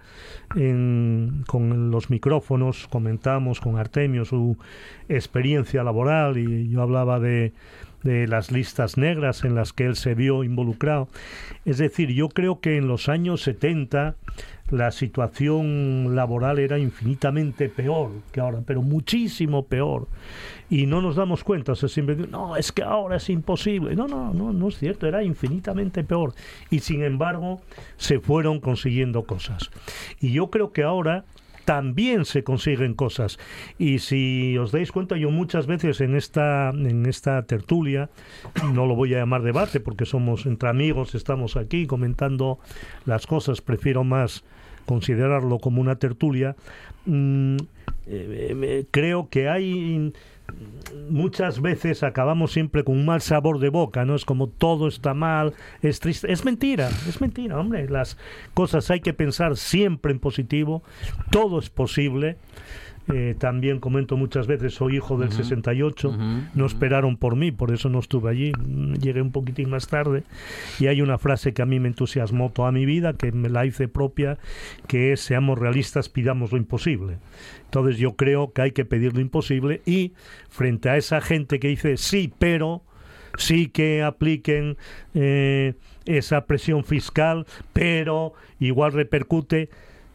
con 0.50 1.92
los 1.92 2.10
micrófonos, 2.10 2.88
comentamos 2.88 3.62
con 3.62 3.78
Artemio 3.78 4.26
su 4.26 4.58
experiencia 5.08 5.84
laboral 5.84 6.40
y 6.40 6.70
yo 6.70 6.82
hablaba 6.82 7.20
de, 7.20 7.54
de 8.02 8.28
las 8.28 8.52
listas 8.52 8.98
negras 8.98 9.44
en 9.44 9.54
las 9.54 9.74
que 9.74 9.86
él 9.86 9.96
se 9.96 10.16
vio 10.16 10.44
involucrado. 10.44 11.08
Es 11.66 11.78
decir, 11.78 12.10
yo 12.10 12.30
creo 12.30 12.60
que 12.60 12.78
en 12.78 12.88
los 12.88 13.08
años 13.08 13.42
70 13.44 14.16
la 14.70 14.92
situación 14.92 16.16
laboral 16.16 16.58
era 16.60 16.80
infinitamente 16.80 17.70
peor 17.70 18.12
que 18.32 18.40
ahora, 18.40 18.62
pero 18.66 18.82
muchísimo 18.82 19.68
peor. 19.68 20.08
Y 20.70 20.88
no 20.88 21.02
nos 21.02 21.16
damos 21.16 21.44
cuenta, 21.44 21.74
o 21.74 21.76
sea, 21.76 21.90
siempre 21.90 22.16
no, 22.16 22.56
es 22.56 22.72
que 22.72 22.82
ahora 22.82 23.18
es 23.18 23.30
imposible. 23.30 23.96
No, 23.96 24.08
no, 24.08 24.34
no, 24.34 24.52
no 24.54 24.68
es 24.70 24.78
cierto, 24.80 25.08
era 25.08 25.24
infinitamente 25.24 26.04
peor. 26.04 26.34
Y 26.72 26.80
sin 26.80 27.04
embargo, 27.04 27.62
se 27.98 28.20
fueron 28.20 28.60
consiguiendo 28.60 29.24
cosas. 29.26 29.70
Y 30.20 30.32
yo 30.32 30.50
creo 30.50 30.72
que 30.72 30.84
ahora 30.84 31.26
también 31.66 32.26
se 32.26 32.44
consiguen 32.44 32.94
cosas. 32.94 33.38
Y 33.78 34.00
si 34.00 34.58
os 34.58 34.72
dais 34.72 34.92
cuenta, 34.92 35.18
yo 35.18 35.32
muchas 35.32 35.68
veces 35.68 36.00
en 36.00 36.16
esta, 36.16 36.70
en 36.70 37.06
esta 37.06 37.44
tertulia, 37.44 38.10
no 38.74 38.86
lo 38.86 38.96
voy 38.96 39.14
a 39.16 39.18
llamar 39.18 39.42
debate 39.42 39.80
porque 39.80 40.06
somos 40.06 40.46
entre 40.46 40.70
amigos, 40.70 41.16
estamos 41.16 41.58
aquí 41.58 41.88
comentando 41.88 42.60
las 43.06 43.28
cosas, 43.28 43.62
prefiero 43.62 44.04
más 44.04 44.44
considerarlo 44.86 45.60
como 45.60 45.82
una 45.82 45.96
tertulia, 45.96 46.56
mm, 47.06 47.58
eh, 47.58 48.56
eh, 48.62 48.86
creo 48.92 49.30
que 49.30 49.50
hay 49.50 50.12
muchas 51.10 51.62
veces 51.62 52.04
acabamos 52.04 52.52
siempre 52.52 52.84
con 52.84 52.96
un 52.96 53.06
mal 53.06 53.22
sabor 53.22 53.60
de 53.60 53.70
boca, 53.70 54.06
¿no? 54.06 54.16
Es 54.16 54.26
como 54.26 54.48
todo 54.48 54.88
está 54.88 55.14
mal, 55.14 55.54
es 55.82 56.00
triste. 56.00 56.32
Es 56.32 56.46
mentira, 56.46 56.90
es 57.08 57.22
mentira, 57.22 57.60
hombre. 57.60 57.90
Las 57.90 58.18
cosas 58.54 58.90
hay 58.92 59.02
que 59.02 59.14
pensar 59.14 59.58
siempre 59.58 60.12
en 60.12 60.20
positivo, 60.20 60.84
todo 61.32 61.60
es 61.60 61.70
posible. 61.70 62.38
Eh, 63.14 63.36
también 63.38 63.80
comento 63.80 64.18
muchas 64.18 64.48
veces, 64.48 64.74
soy 64.74 64.96
hijo 64.96 65.18
del 65.18 65.32
68, 65.32 66.18
no 66.56 66.66
esperaron 66.66 67.18
por 67.18 67.36
mí, 67.36 67.52
por 67.52 67.72
eso 67.72 67.88
no 67.88 68.00
estuve 68.00 68.32
allí, 68.32 68.52
llegué 69.00 69.22
un 69.22 69.32
poquitín 69.32 69.70
más 69.70 69.88
tarde. 69.88 70.24
Y 70.80 70.88
hay 70.88 71.02
una 71.02 71.18
frase 71.18 71.54
que 71.54 71.62
a 71.62 71.66
mí 71.66 71.80
me 71.80 71.88
entusiasmó 71.88 72.52
toda 72.52 72.72
mi 72.72 72.86
vida, 72.86 73.14
que 73.14 73.32
me 73.32 73.50
la 73.50 73.66
hice 73.66 73.88
propia, 73.88 74.40
que 74.88 75.12
es, 75.12 75.22
seamos 75.22 75.60
realistas, 75.60 76.10
pidamos 76.10 76.52
lo 76.52 76.58
imposible. 76.58 77.18
Entonces 77.66 77.98
yo 77.98 78.16
creo 78.16 78.54
que 78.54 78.64
hay 78.64 78.72
que 78.72 78.86
pedir 78.86 79.14
lo 79.14 79.20
imposible 79.20 79.82
y 79.86 80.14
frente 80.50 80.90
a 80.90 80.98
esa 80.98 81.22
gente 81.22 81.60
que 81.60 81.68
dice 81.68 81.98
sí, 81.98 82.34
pero 82.40 82.84
sí 83.38 83.68
que 83.68 84.02
apliquen 84.02 84.78
eh, 85.14 85.74
esa 86.06 86.46
presión 86.46 86.84
fiscal, 86.84 87.46
pero 87.74 88.34
igual 88.60 88.94
repercute 88.94 89.70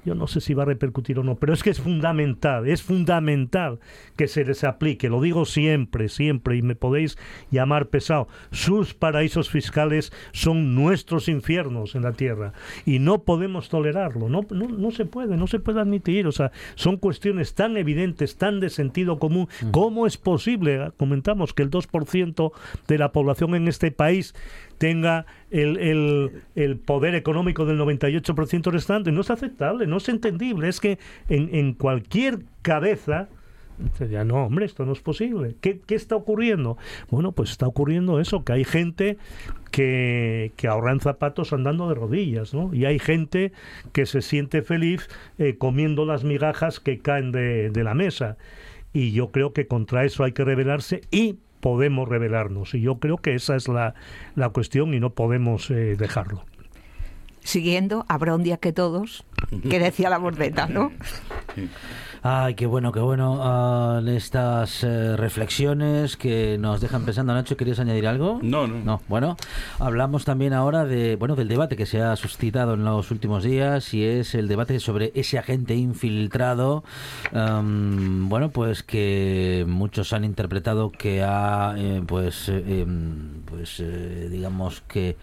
yo 0.04 0.14
no 0.14 0.26
sé 0.26 0.40
si 0.40 0.54
va 0.54 0.62
a 0.62 0.66
repercutir 0.66 1.18
o 1.18 1.24
no, 1.24 1.36
pero 1.36 1.52
es 1.52 1.62
que 1.62 1.70
es 1.70 1.80
fundamental, 1.80 2.68
es 2.68 2.82
fundamental 2.82 3.78
que 4.16 4.28
se 4.28 4.44
les 4.44 4.64
aplique, 4.64 5.08
lo 5.08 5.20
digo 5.20 5.44
siempre, 5.44 6.08
siempre, 6.08 6.56
y 6.56 6.62
me 6.62 6.74
podéis 6.74 7.18
llamar 7.50 7.88
pesado, 7.88 8.28
sus 8.50 8.94
paraísos 8.94 9.50
fiscales 9.50 10.12
son 10.32 10.74
nuestros 10.74 11.28
infiernos 11.28 11.94
en 11.94 12.02
la 12.02 12.12
tierra 12.12 12.52
y 12.86 12.98
no 12.98 13.22
podemos 13.22 13.68
tolerarlo, 13.68 14.28
no, 14.28 14.46
no, 14.50 14.68
no 14.68 14.90
se 14.90 15.04
puede, 15.04 15.36
no 15.36 15.46
se 15.46 15.58
puede 15.58 15.80
admitir, 15.80 16.26
o 16.26 16.32
sea, 16.32 16.52
son 16.74 16.96
cuestiones 16.96 17.54
tan 17.54 17.76
evidentes, 17.76 18.36
tan 18.36 18.60
de 18.60 18.70
sentido 18.70 19.18
común, 19.18 19.48
¿cómo 19.70 20.06
es 20.06 20.16
posible? 20.16 20.92
Comentamos 20.96 21.54
que 21.54 21.62
el 21.62 21.70
2% 21.70 22.52
de 22.88 22.98
la 22.98 23.12
población 23.12 23.54
en 23.54 23.68
este 23.68 23.90
país 23.90 24.34
tenga 24.80 25.26
el, 25.50 26.42
el, 26.54 26.78
poder 26.78 27.14
económico 27.14 27.66
del 27.66 27.78
98% 27.78 28.72
restante. 28.72 29.12
No 29.12 29.20
es 29.20 29.30
aceptable, 29.30 29.86
no 29.86 29.98
es 29.98 30.08
entendible. 30.08 30.68
Es 30.70 30.80
que 30.80 30.98
en, 31.28 31.54
en 31.54 31.74
cualquier 31.74 32.38
cabeza 32.62 33.28
ya 34.10 34.24
no, 34.24 34.46
hombre, 34.46 34.64
esto 34.64 34.86
no 34.86 34.92
es 34.92 35.00
posible. 35.00 35.54
¿Qué, 35.60 35.80
¿Qué, 35.86 35.94
está 35.94 36.16
ocurriendo? 36.16 36.78
Bueno, 37.10 37.32
pues 37.32 37.50
está 37.50 37.66
ocurriendo 37.66 38.20
eso, 38.20 38.42
que 38.42 38.54
hay 38.54 38.64
gente 38.64 39.18
que, 39.70 40.52
que 40.56 40.66
ahorra 40.66 40.98
zapatos 40.98 41.52
andando 41.52 41.86
de 41.88 41.94
rodillas, 41.94 42.54
¿no? 42.54 42.72
Y 42.72 42.86
hay 42.86 42.98
gente 42.98 43.52
que 43.92 44.06
se 44.06 44.22
siente 44.22 44.62
feliz 44.62 45.08
eh, 45.38 45.56
comiendo 45.58 46.06
las 46.06 46.24
migajas 46.24 46.80
que 46.80 47.00
caen 47.00 47.32
de, 47.32 47.68
de 47.68 47.84
la 47.84 47.92
mesa. 47.92 48.38
Y 48.94 49.12
yo 49.12 49.30
creo 49.30 49.52
que 49.52 49.66
contra 49.66 50.06
eso 50.06 50.24
hay 50.24 50.32
que 50.32 50.44
rebelarse 50.44 51.02
y 51.10 51.36
podemos 51.60 52.08
revelarnos. 52.08 52.74
Y 52.74 52.80
yo 52.80 52.98
creo 52.98 53.18
que 53.18 53.34
esa 53.34 53.56
es 53.56 53.68
la, 53.68 53.94
la 54.34 54.48
cuestión 54.50 54.94
y 54.94 55.00
no 55.00 55.10
podemos 55.10 55.70
eh, 55.70 55.96
dejarlo. 55.96 56.44
Siguiendo, 57.42 58.04
habrá 58.08 58.34
un 58.34 58.42
día 58.42 58.58
que 58.58 58.72
todos, 58.72 59.24
que 59.68 59.78
decía 59.78 60.10
la 60.10 60.18
bordeta, 60.18 60.66
¿no? 60.66 60.92
Ay, 62.22 62.54
qué 62.54 62.66
bueno, 62.66 62.92
qué 62.92 63.00
bueno 63.00 63.36
uh, 63.36 64.06
estas 64.10 64.84
eh, 64.84 65.16
reflexiones 65.16 66.18
que 66.18 66.58
nos 66.58 66.82
dejan 66.82 67.06
pensando. 67.06 67.32
Nacho, 67.32 67.56
¿querías 67.56 67.78
añadir 67.78 68.06
algo? 68.06 68.40
No, 68.42 68.66
no. 68.66 68.84
No, 68.84 69.00
bueno, 69.08 69.38
hablamos 69.78 70.26
también 70.26 70.52
ahora 70.52 70.84
de, 70.84 71.16
bueno, 71.16 71.34
del 71.34 71.48
debate 71.48 71.76
que 71.76 71.86
se 71.86 72.02
ha 72.02 72.14
suscitado 72.16 72.74
en 72.74 72.84
los 72.84 73.10
últimos 73.10 73.42
días 73.42 73.94
y 73.94 74.04
es 74.04 74.34
el 74.34 74.48
debate 74.48 74.80
sobre 74.80 75.12
ese 75.14 75.38
agente 75.38 75.74
infiltrado, 75.76 76.84
bueno, 77.32 78.50
pues 78.50 78.82
que 78.82 79.64
muchos 79.66 80.12
han 80.12 80.24
interpretado 80.24 80.90
que 80.90 81.22
ha, 81.22 81.74
eh, 81.78 82.02
pues, 82.06 82.50
eh, 82.50 82.82
em, 82.82 83.40
pues, 83.46 83.82
digamos 84.30 84.82
que 84.82 85.16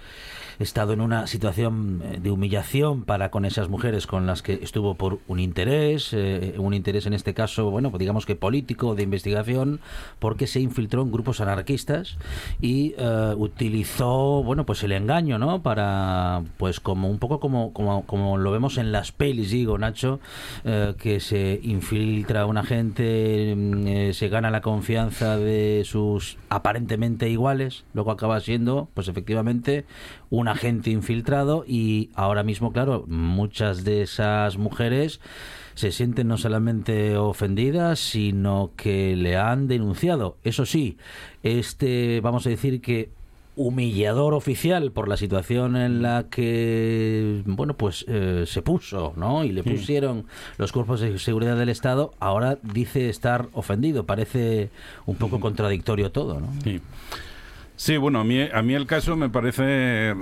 estado 0.59 0.93
en 0.93 1.01
una 1.01 1.27
situación 1.27 2.01
de 2.19 2.31
humillación 2.31 3.03
para 3.03 3.29
con 3.29 3.45
esas 3.45 3.69
mujeres 3.69 4.07
con 4.07 4.25
las 4.25 4.41
que 4.41 4.53
estuvo 4.61 4.95
por 4.95 5.19
un 5.27 5.39
interés, 5.39 6.13
eh, 6.13 6.55
un 6.57 6.73
interés 6.73 6.86
en 6.95 7.13
este 7.13 7.33
caso, 7.33 7.69
bueno, 7.69 7.89
pues 7.91 7.99
digamos 7.99 8.25
que 8.25 8.35
político, 8.35 8.95
de 8.95 9.03
investigación, 9.03 9.79
porque 10.19 10.47
se 10.47 10.59
infiltró 10.59 11.01
en 11.01 11.11
grupos 11.11 11.41
anarquistas 11.41 12.17
y 12.61 12.95
eh, 12.97 13.33
utilizó, 13.37 14.43
bueno, 14.43 14.65
pues 14.65 14.83
el 14.83 14.91
engaño, 14.91 15.37
¿no? 15.37 15.61
Para, 15.61 16.43
pues 16.57 16.79
como 16.79 17.09
un 17.09 17.19
poco 17.19 17.39
como, 17.39 17.73
como, 17.73 18.05
como 18.05 18.37
lo 18.37 18.51
vemos 18.51 18.77
en 18.77 18.91
las 18.91 19.11
pelis, 19.11 19.51
digo, 19.51 19.77
Nacho, 19.77 20.19
que 20.97 21.19
se 21.19 21.59
infiltra 21.63 22.45
una 22.45 22.63
gente, 22.63 23.53
mm, 23.55 24.13
se 24.13 24.29
gana 24.29 24.51
la 24.51 24.61
confianza 24.61 25.37
de 25.37 25.83
sus 25.85 26.37
aparentemente 26.49 27.29
iguales, 27.29 27.83
luego 27.93 28.11
acaba 28.11 28.39
siendo, 28.39 28.89
pues 28.93 29.07
efectivamente, 29.07 29.85
un 30.29 30.47
agente 30.47 30.89
infiltrado 30.89 31.63
y 31.67 32.09
ahora 32.15 32.43
mismo, 32.43 32.71
claro, 32.71 33.05
muchas 33.07 33.83
de 33.83 34.01
esas 34.01 34.57
mujeres 34.57 35.19
se 35.77 35.91
sienten 35.91 36.27
no 36.27 36.37
solamente 36.37 37.17
ofendidas, 37.17 37.99
sino 37.99 38.71
que 38.75 39.15
le 39.15 39.37
han 39.37 39.67
denunciado. 39.67 40.37
Eso 40.43 40.65
sí, 40.65 40.97
este, 41.43 42.19
vamos 42.21 42.47
a 42.47 42.49
decir 42.49 42.81
que 42.81 43.11
humillador 43.55 44.33
oficial 44.33 44.91
por 44.91 45.07
la 45.07 45.17
situación 45.17 45.75
en 45.75 46.01
la 46.01 46.27
que 46.29 47.41
bueno 47.45 47.75
pues 47.75 48.05
eh, 48.07 48.43
se 48.45 48.61
puso 48.61 49.13
no 49.15 49.43
y 49.43 49.51
le 49.51 49.63
pusieron 49.63 50.25
los 50.59 50.71
cuerpos 50.71 50.99
de 50.99 51.19
seguridad 51.19 51.57
del 51.57 51.69
estado. 51.69 52.13
Ahora 52.19 52.57
dice 52.63 53.09
estar 53.09 53.47
ofendido. 53.53 54.05
Parece 54.05 54.69
un 55.05 55.15
poco 55.15 55.39
contradictorio 55.39 56.11
todo 56.11 56.39
no 56.39 56.49
sí. 56.63 56.81
Sí, 57.79 57.95
bueno, 57.97 58.19
a 58.19 58.23
mí, 58.23 58.41
a 58.41 58.59
el 58.59 58.87
caso 58.87 59.15
me 59.15 59.29
parece 59.29 60.15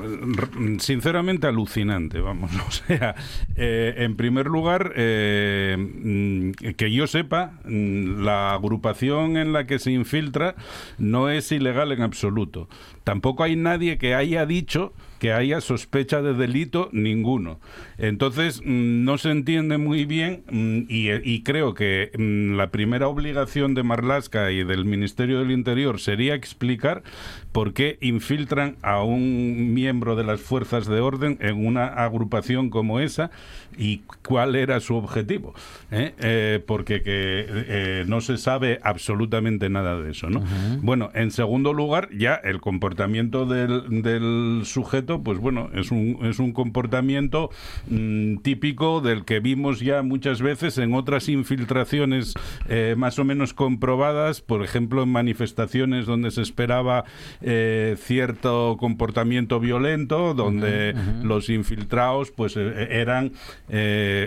sinceramente 0.80 1.48
alucinante, 1.48 2.20
vamos. 2.20 2.52
O 2.68 2.72
sea, 2.72 3.16
eh, 3.56 3.94
en 3.98 4.18
primer 4.18 4.48
lugar, 4.48 4.92
eh, 4.98 5.78
mm, 5.78 6.74
que 6.76 6.92
yo 6.92 7.08
sepa, 7.08 7.54
mm, 7.64 8.24
la 8.24 8.54
agrupación 8.54 9.38
en 9.38 9.54
la 9.54 9.66
que 9.66 9.80
se 9.80 9.92
infiltra 9.92 10.56
no 10.98 11.30
es 11.30 11.50
ilegal 11.54 11.94
en 11.94 12.02
absoluto. 12.02 12.68
Tampoco 13.06 13.44
hay 13.44 13.56
nadie 13.56 14.00
que 14.00 14.16
haya 14.16 14.48
dicho 14.48 14.92
que 15.20 15.32
haya 15.32 15.62
sospecha 15.62 16.22
de 16.22 16.34
delito 16.34 16.90
ninguno. 16.92 17.60
Entonces, 17.98 18.62
mm, 18.66 19.06
no 19.06 19.18
se 19.18 19.30
entiende 19.30 19.78
muy 19.78 20.06
bien 20.06 20.44
mm, 20.52 20.88
y, 20.90 21.44
creo 21.44 21.74
que 21.74 22.12
mm, 22.18 22.58
la 22.58 22.72
primera 22.72 23.08
obligación 23.08 23.76
de 23.76 23.84
Marlaska 23.84 24.52
y 24.52 24.64
del 24.64 24.86
Ministerio 24.86 25.40
del 25.40 25.52
Interior 25.52 26.00
sería 26.00 26.34
explicar 26.34 27.04
por 27.52 27.74
qué 27.74 27.98
infiltran 28.02 28.76
a 28.82 29.04
un 29.04 29.74
miembro 29.74 30.16
de 30.16 30.24
las 30.24 30.42
fuerzas 30.42 30.88
de 30.88 31.00
orden 31.00 31.38
en 31.40 31.66
una 31.66 31.86
agrupación 31.86 32.70
como 32.70 33.00
esa 33.00 33.30
y 33.78 34.02
cuál 34.28 34.56
era 34.56 34.80
su 34.80 34.96
objetivo. 34.96 35.54
¿eh? 35.92 36.14
Eh, 36.20 36.64
porque 36.66 37.04
que, 37.04 37.46
eh, 37.48 38.04
no 38.08 38.20
se 38.20 38.38
sabe 38.38 38.80
absolutamente 38.84 39.70
nada 39.70 40.02
de 40.02 40.12
eso. 40.12 40.30
¿no? 40.30 40.44
Bueno, 40.82 41.12
en 41.14 41.32
segundo 41.32 41.72
lugar, 41.72 42.10
ya 42.12 42.34
el 42.36 42.60
comportamiento 42.60 42.95
del, 42.96 44.02
del 44.02 44.62
sujeto, 44.66 45.22
pues 45.22 45.40
bueno, 45.40 45.70
es 45.74 45.92
un, 45.92 46.20
es 46.24 46.40
un 46.40 46.52
comportamiento 46.54 47.50
Mm, 47.90 48.38
típico 48.38 49.02
del 49.02 49.26
que 49.26 49.40
vimos 49.40 49.80
ya 49.80 50.02
muchas 50.02 50.42
veces 50.42 50.78
en 50.78 50.94
otras 50.94 51.30
infiltraciones 51.30 52.34
eh, 52.68 52.96
más 52.98 53.20
o 53.20 53.26
menos 53.26 53.54
comprobadas, 53.54 54.42
por 54.42 54.64
ejemplo 54.64 55.04
en 55.04 55.10
manifestaciones 55.10 56.06
donde 56.06 56.32
se 56.32 56.42
esperaba 56.42 57.06
eh, 57.42 57.96
cierto 57.98 58.78
comportamiento 58.80 59.60
violento, 59.60 60.34
donde 60.34 60.96
los 61.24 61.50
infiltrados 61.50 62.32
pues 62.32 62.58
eh, 62.58 62.88
eran 63.02 63.32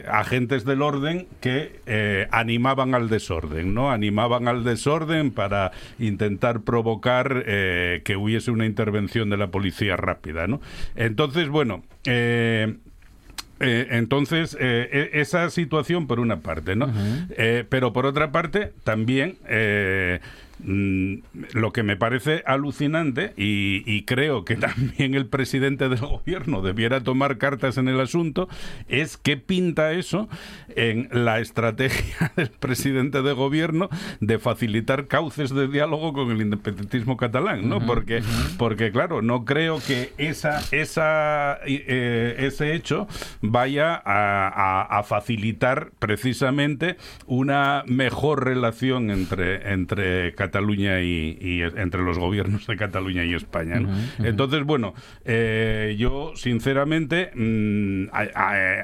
agentes 0.09 0.64
del 0.64 0.83
orden 0.83 1.27
que 1.41 2.29
animaban 2.31 2.95
al 2.95 3.09
desorden, 3.09 3.75
¿no? 3.75 3.91
Animaban 3.91 4.49
al 4.49 4.64
desorden 4.64 5.31
para 5.31 5.73
intentar 5.99 6.61
provocar 6.61 7.45
que 7.45 8.16
hubiese 8.16 8.51
una 8.51 8.58
intervención 8.67 9.31
de 9.31 9.37
la 9.37 9.51
policía 9.51 9.97
rápida, 9.97 10.47
¿no? 10.47 10.61
Entonces, 10.97 11.49
bueno, 11.49 11.83
eh, 13.61 13.89
entonces, 13.91 14.57
eh, 14.61 15.11
e, 15.13 15.21
esa 15.21 15.51
situación 15.51 16.07
por 16.07 16.21
una 16.21 16.41
parte, 16.41 16.77
¿no? 16.77 16.93
Eh, 17.31 17.65
pero 17.69 17.93
por 17.93 18.07
otra 18.07 18.31
parte, 18.31 18.73
también 18.85 19.37
Mm, 20.61 21.19
lo 21.53 21.73
que 21.73 21.85
me 21.85 21.97
parece 21.97 22.43
alucinante 22.45 23.33
y, 23.37 24.03
creo 24.03 24.45
que 24.45 24.57
también 24.57 25.15
el 25.15 25.27
presidente 25.27 25.89
del 25.89 26.01
gobierno 26.01 26.63
debiera 26.63 27.01
tomar 27.01 27.39
cartas 27.39 27.79
en 27.79 27.89
el 27.89 28.01
asunto 28.01 28.49
es 28.89 29.17
qué 29.17 29.37
pinta 29.37 29.93
eso 29.93 30.29
en 30.75 31.09
la 31.13 31.41
estrategia 31.41 32.33
del 32.37 32.51
presidente 32.51 33.23
de 33.23 33.33
gobierno 33.33 33.89
de 34.21 34.39
facilitar 34.39 35.07
cauces 35.07 35.51
de 35.51 35.69
diálogo 35.69 36.13
con 36.13 36.31
el 36.31 36.41
independentismo 36.41 37.17
catalán, 37.17 37.69
¿no? 37.69 37.85
porque, 37.85 38.23
porque 38.57 38.91
claro, 38.91 39.23
no 39.23 39.45
creo 39.45 39.81
que 39.87 40.13
esa, 40.19 40.61
esa, 40.73 41.59
eh, 41.67 42.37
ese 42.39 42.75
hecho 42.75 43.07
vaya 43.41 44.03
a, 44.05 45.03
facilitar 45.05 45.93
precisamente 45.99 46.97
una 47.27 47.85
mejor 47.87 48.45
relación 48.45 49.11
entre, 49.11 49.73
entre 49.73 50.35
Cataluña 50.49 51.03
y, 51.03 51.61
entre 51.77 52.03
los 52.03 52.19
gobiernos 52.19 52.67
de 52.67 52.77
Cataluña 52.77 53.25
y 53.25 53.35
España. 53.35 53.83
Entonces, 54.19 54.65
bueno, 54.65 54.95
eh, 55.27 55.95
yo 55.99 56.33
sinceramente, 56.37 57.31
mm, 57.35 58.07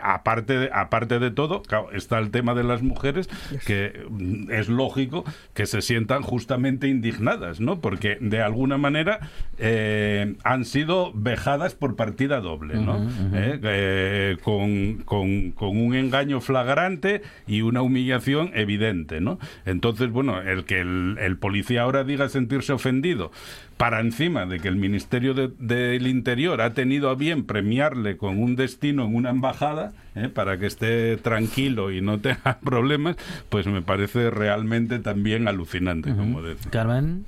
aparte, 0.02 0.58
de, 0.58 0.70
aparte 0.72 1.18
de 1.18 1.30
todo, 1.30 1.62
está 1.92 2.18
el 2.18 2.30
tema 2.30 2.54
de 2.54 2.64
las 2.64 2.82
mujeres, 2.82 3.28
que 3.66 4.04
mm, 4.10 4.50
es 4.50 4.68
lógico 4.68 5.24
que 5.54 5.64
se 5.64 5.80
sientan 5.80 6.22
justamente 6.22 6.88
indignadas, 6.88 7.60
¿no? 7.60 7.80
Porque 7.80 8.18
de 8.20 8.42
alguna 8.42 8.76
manera 8.76 9.20
eh, 9.58 10.34
han 10.44 10.64
sido 10.66 11.12
vejadas 11.14 11.74
por 11.74 11.96
partida 11.96 12.40
doble, 12.40 12.74
¿no? 12.74 13.08
Eh, 13.32 14.36
con, 14.42 15.02
con, 15.04 15.52
con 15.52 15.76
un 15.76 15.94
engaño 15.94 16.40
flagrante 16.40 17.22
y 17.46 17.62
una 17.62 17.80
humillación 17.80 18.50
evidente, 18.54 19.20
¿no? 19.20 19.38
Entonces, 19.64 20.10
bueno, 20.10 20.40
el 20.40 20.64
que 20.64 20.80
el, 20.80 21.16
el 21.20 21.38
policía 21.54 21.82
ahora 21.82 22.02
diga 22.02 22.28
sentirse 22.28 22.72
ofendido 22.72 23.30
para 23.76 24.00
encima 24.00 24.44
de 24.44 24.58
que 24.58 24.66
el 24.66 24.74
Ministerio 24.74 25.34
del 25.34 26.06
Interior 26.08 26.60
ha 26.60 26.74
tenido 26.74 27.10
a 27.10 27.14
bien 27.14 27.44
premiarle 27.44 28.16
con 28.16 28.42
un 28.42 28.56
destino 28.56 29.04
en 29.04 29.14
una 29.14 29.30
embajada 29.30 29.92
¿eh? 30.16 30.28
para 30.28 30.58
que 30.58 30.66
esté 30.66 31.16
tranquilo 31.16 31.92
y 31.92 32.00
no 32.00 32.18
tenga 32.18 32.58
problemas, 32.64 33.14
pues 33.50 33.68
me 33.68 33.82
parece 33.82 34.30
realmente 34.30 34.98
también 34.98 35.46
alucinante, 35.46 36.12
como 36.12 36.42
decía. 36.42 36.72
Carmen. 36.72 37.24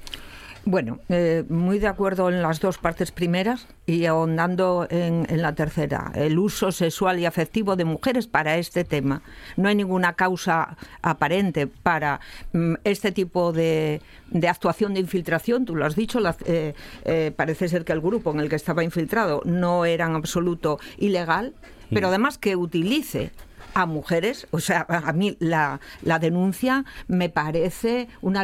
Bueno, 0.69 0.99
eh, 1.09 1.45
muy 1.49 1.79
de 1.79 1.87
acuerdo 1.87 2.29
en 2.29 2.43
las 2.43 2.59
dos 2.59 2.79
partes 2.79 3.13
primeras 3.13 3.69
y 3.87 4.05
ahondando 4.07 4.89
en, 4.91 5.25
la 5.41 5.55
tercera. 5.55 6.11
El 6.13 6.41
uso 6.41 6.73
sexual 6.73 7.21
y 7.21 7.25
afectivo 7.25 7.77
de 7.77 7.85
mujeres 7.85 8.27
para 8.27 8.57
este 8.57 8.83
tema. 8.83 9.23
No 9.57 9.69
hay 9.69 9.77
ninguna 9.77 10.15
causa 10.15 10.77
aparente 11.03 11.69
para 11.69 12.19
mm, 12.53 12.75
este 12.83 13.13
tipo 13.13 13.53
de, 13.53 14.03
actuación 14.49 14.95
de 14.95 15.01
infiltración. 15.01 15.67
Tú 15.67 15.77
lo 15.77 15.87
has 15.87 15.95
dicho, 15.95 16.19
eh, 16.47 16.75
eh, 17.05 17.33
parece 17.37 17.69
ser 17.69 17.85
que 17.85 17.93
el 17.93 18.01
grupo 18.01 18.33
en 18.33 18.41
el 18.41 18.49
que 18.49 18.57
estaba 18.57 18.83
infiltrado 18.83 19.43
no 19.45 19.85
era 19.85 20.07
en 20.07 20.17
absoluto 20.17 20.81
ilegal, 20.99 21.55
pero 21.91 22.09
además 22.09 22.39
que 22.39 22.57
utilice 22.57 23.31
a 23.77 23.85
mujeres. 23.85 24.47
O 24.53 24.59
sea, 24.59 24.87
a 24.89 25.13
mí 25.13 25.37
la, 25.39 25.81
la 26.01 26.19
denuncia 26.19 26.87
me 27.09 27.29
parece 27.29 28.09
una, 28.23 28.43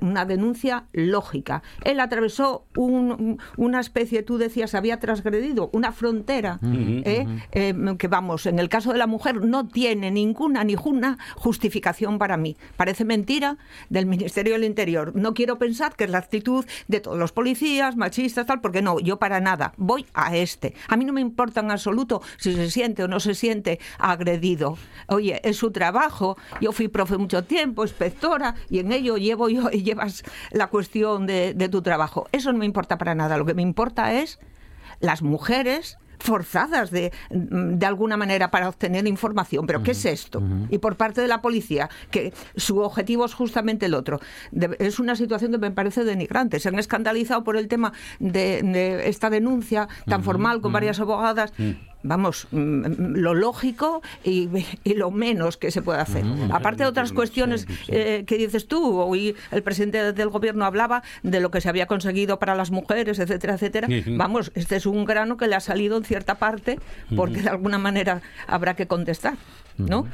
una 0.00 0.24
denuncia 0.24 0.84
lógica. 0.92 1.64
Él 1.82 1.98
atravesó 1.98 2.64
un, 2.76 3.40
una 3.56 3.80
especie, 3.80 4.22
tú 4.22 4.38
decías, 4.38 4.76
había 4.76 5.00
transgredido 5.00 5.68
una 5.72 5.90
frontera, 5.90 6.60
¿eh? 6.62 7.26
Eh, 7.50 7.74
que 7.98 8.06
vamos, 8.06 8.46
en 8.46 8.60
el 8.60 8.68
caso 8.68 8.92
de 8.92 8.98
la 8.98 9.08
mujer 9.08 9.44
no 9.44 9.66
tiene 9.66 10.12
ninguna, 10.12 10.62
ninguna 10.62 11.18
justificación 11.34 12.18
para 12.18 12.36
mí. 12.36 12.56
Parece 12.76 13.04
mentira 13.04 13.58
del 13.90 14.06
Ministerio 14.06 14.52
del 14.52 14.62
Interior. 14.62 15.10
No 15.16 15.34
quiero 15.34 15.58
pensar 15.58 15.96
que 15.96 16.04
es 16.04 16.10
la 16.10 16.18
actitud 16.18 16.64
de 16.86 17.00
todos 17.00 17.18
los 17.18 17.32
policías, 17.32 17.96
machistas, 17.96 18.46
tal, 18.46 18.60
porque 18.60 18.80
no, 18.80 19.00
yo 19.00 19.18
para 19.18 19.40
nada, 19.40 19.72
voy 19.76 20.06
a 20.14 20.36
este. 20.36 20.74
A 20.86 20.96
mí 20.96 21.04
no 21.04 21.12
me 21.12 21.20
importa 21.20 21.62
en 21.62 21.72
absoluto 21.72 22.22
si 22.36 22.54
se 22.54 22.70
siente 22.70 23.02
o 23.02 23.08
no 23.08 23.18
se 23.18 23.34
siente 23.34 23.80
agredido 23.98 24.67
Oye, 25.06 25.40
es 25.44 25.56
su 25.56 25.70
trabajo. 25.70 26.36
Yo 26.60 26.72
fui 26.72 26.88
profe 26.88 27.16
mucho 27.16 27.44
tiempo, 27.44 27.84
inspectora, 27.84 28.54
y 28.68 28.80
en 28.80 28.92
ello 28.92 29.16
llevo 29.16 29.48
yo 29.48 29.70
y 29.72 29.82
llevas 29.84 30.22
la 30.50 30.68
cuestión 30.68 31.26
de, 31.26 31.54
de 31.54 31.68
tu 31.68 31.82
trabajo. 31.82 32.26
Eso 32.32 32.52
no 32.52 32.58
me 32.58 32.66
importa 32.66 32.98
para 32.98 33.14
nada. 33.14 33.38
Lo 33.38 33.46
que 33.46 33.54
me 33.54 33.62
importa 33.62 34.14
es 34.14 34.38
las 35.00 35.22
mujeres 35.22 35.98
forzadas 36.18 36.90
de, 36.90 37.12
de 37.30 37.86
alguna 37.86 38.16
manera 38.16 38.50
para 38.50 38.68
obtener 38.68 39.06
información. 39.06 39.66
¿Pero 39.66 39.82
qué 39.82 39.92
es 39.92 40.04
esto? 40.04 40.42
Y 40.70 40.78
por 40.78 40.96
parte 40.96 41.20
de 41.20 41.28
la 41.28 41.40
policía, 41.40 41.88
que 42.10 42.32
su 42.56 42.78
objetivo 42.80 43.24
es 43.24 43.34
justamente 43.34 43.86
el 43.86 43.94
otro. 43.94 44.20
es 44.78 44.98
una 44.98 45.16
situación 45.16 45.52
que 45.52 45.58
me 45.58 45.70
parece 45.70 46.04
denigrante. 46.04 46.60
Se 46.60 46.68
han 46.68 46.78
escandalizado 46.78 47.44
por 47.44 47.56
el 47.56 47.68
tema 47.68 47.92
de, 48.18 49.08
esta 49.08 49.30
denuncia 49.30 49.88
tan 50.06 50.22
formal 50.22 50.60
con 50.60 50.72
varias 50.72 51.00
abogadas 51.00 51.52
vamos, 52.02 52.46
mm, 52.50 52.58
mm, 52.58 53.16
lo 53.16 53.34
lógico 53.34 54.02
y, 54.24 54.48
lo 54.94 55.10
menos 55.10 55.56
que 55.56 55.70
se 55.70 55.82
puede 55.82 56.00
hacer. 56.00 56.24
Aparte 56.50 56.82
de 56.82 56.88
otras 56.88 57.12
cuestiones 57.12 57.66
eh, 57.88 58.24
que 58.26 58.36
dices 58.36 58.66
tú, 58.66 58.98
hoy 59.00 59.36
el 59.50 59.62
presidente 59.62 60.12
del 60.12 60.28
gobierno 60.28 60.64
hablaba 60.64 61.02
de 61.22 61.40
lo 61.40 61.50
que 61.50 61.60
se 61.60 61.68
había 61.68 61.86
conseguido 61.86 62.38
para 62.38 62.54
las 62.54 62.70
mujeres, 62.70 63.18
etcétera, 63.18 63.54
etcétera. 63.54 63.88
Vamos, 64.16 64.50
este 64.54 64.76
es 64.76 64.86
un 64.86 65.04
grano 65.04 65.36
que 65.36 65.46
le 65.46 65.54
ha 65.54 65.60
salido 65.60 65.96
en 65.96 66.04
cierta 66.04 66.36
parte 66.36 66.78
porque 67.14 67.42
de 67.42 67.48
alguna 67.48 67.78
manera 67.78 68.22
habrá 68.46 68.74
que 68.74 68.86
contestar, 68.86 69.36
¿no? 69.76 70.06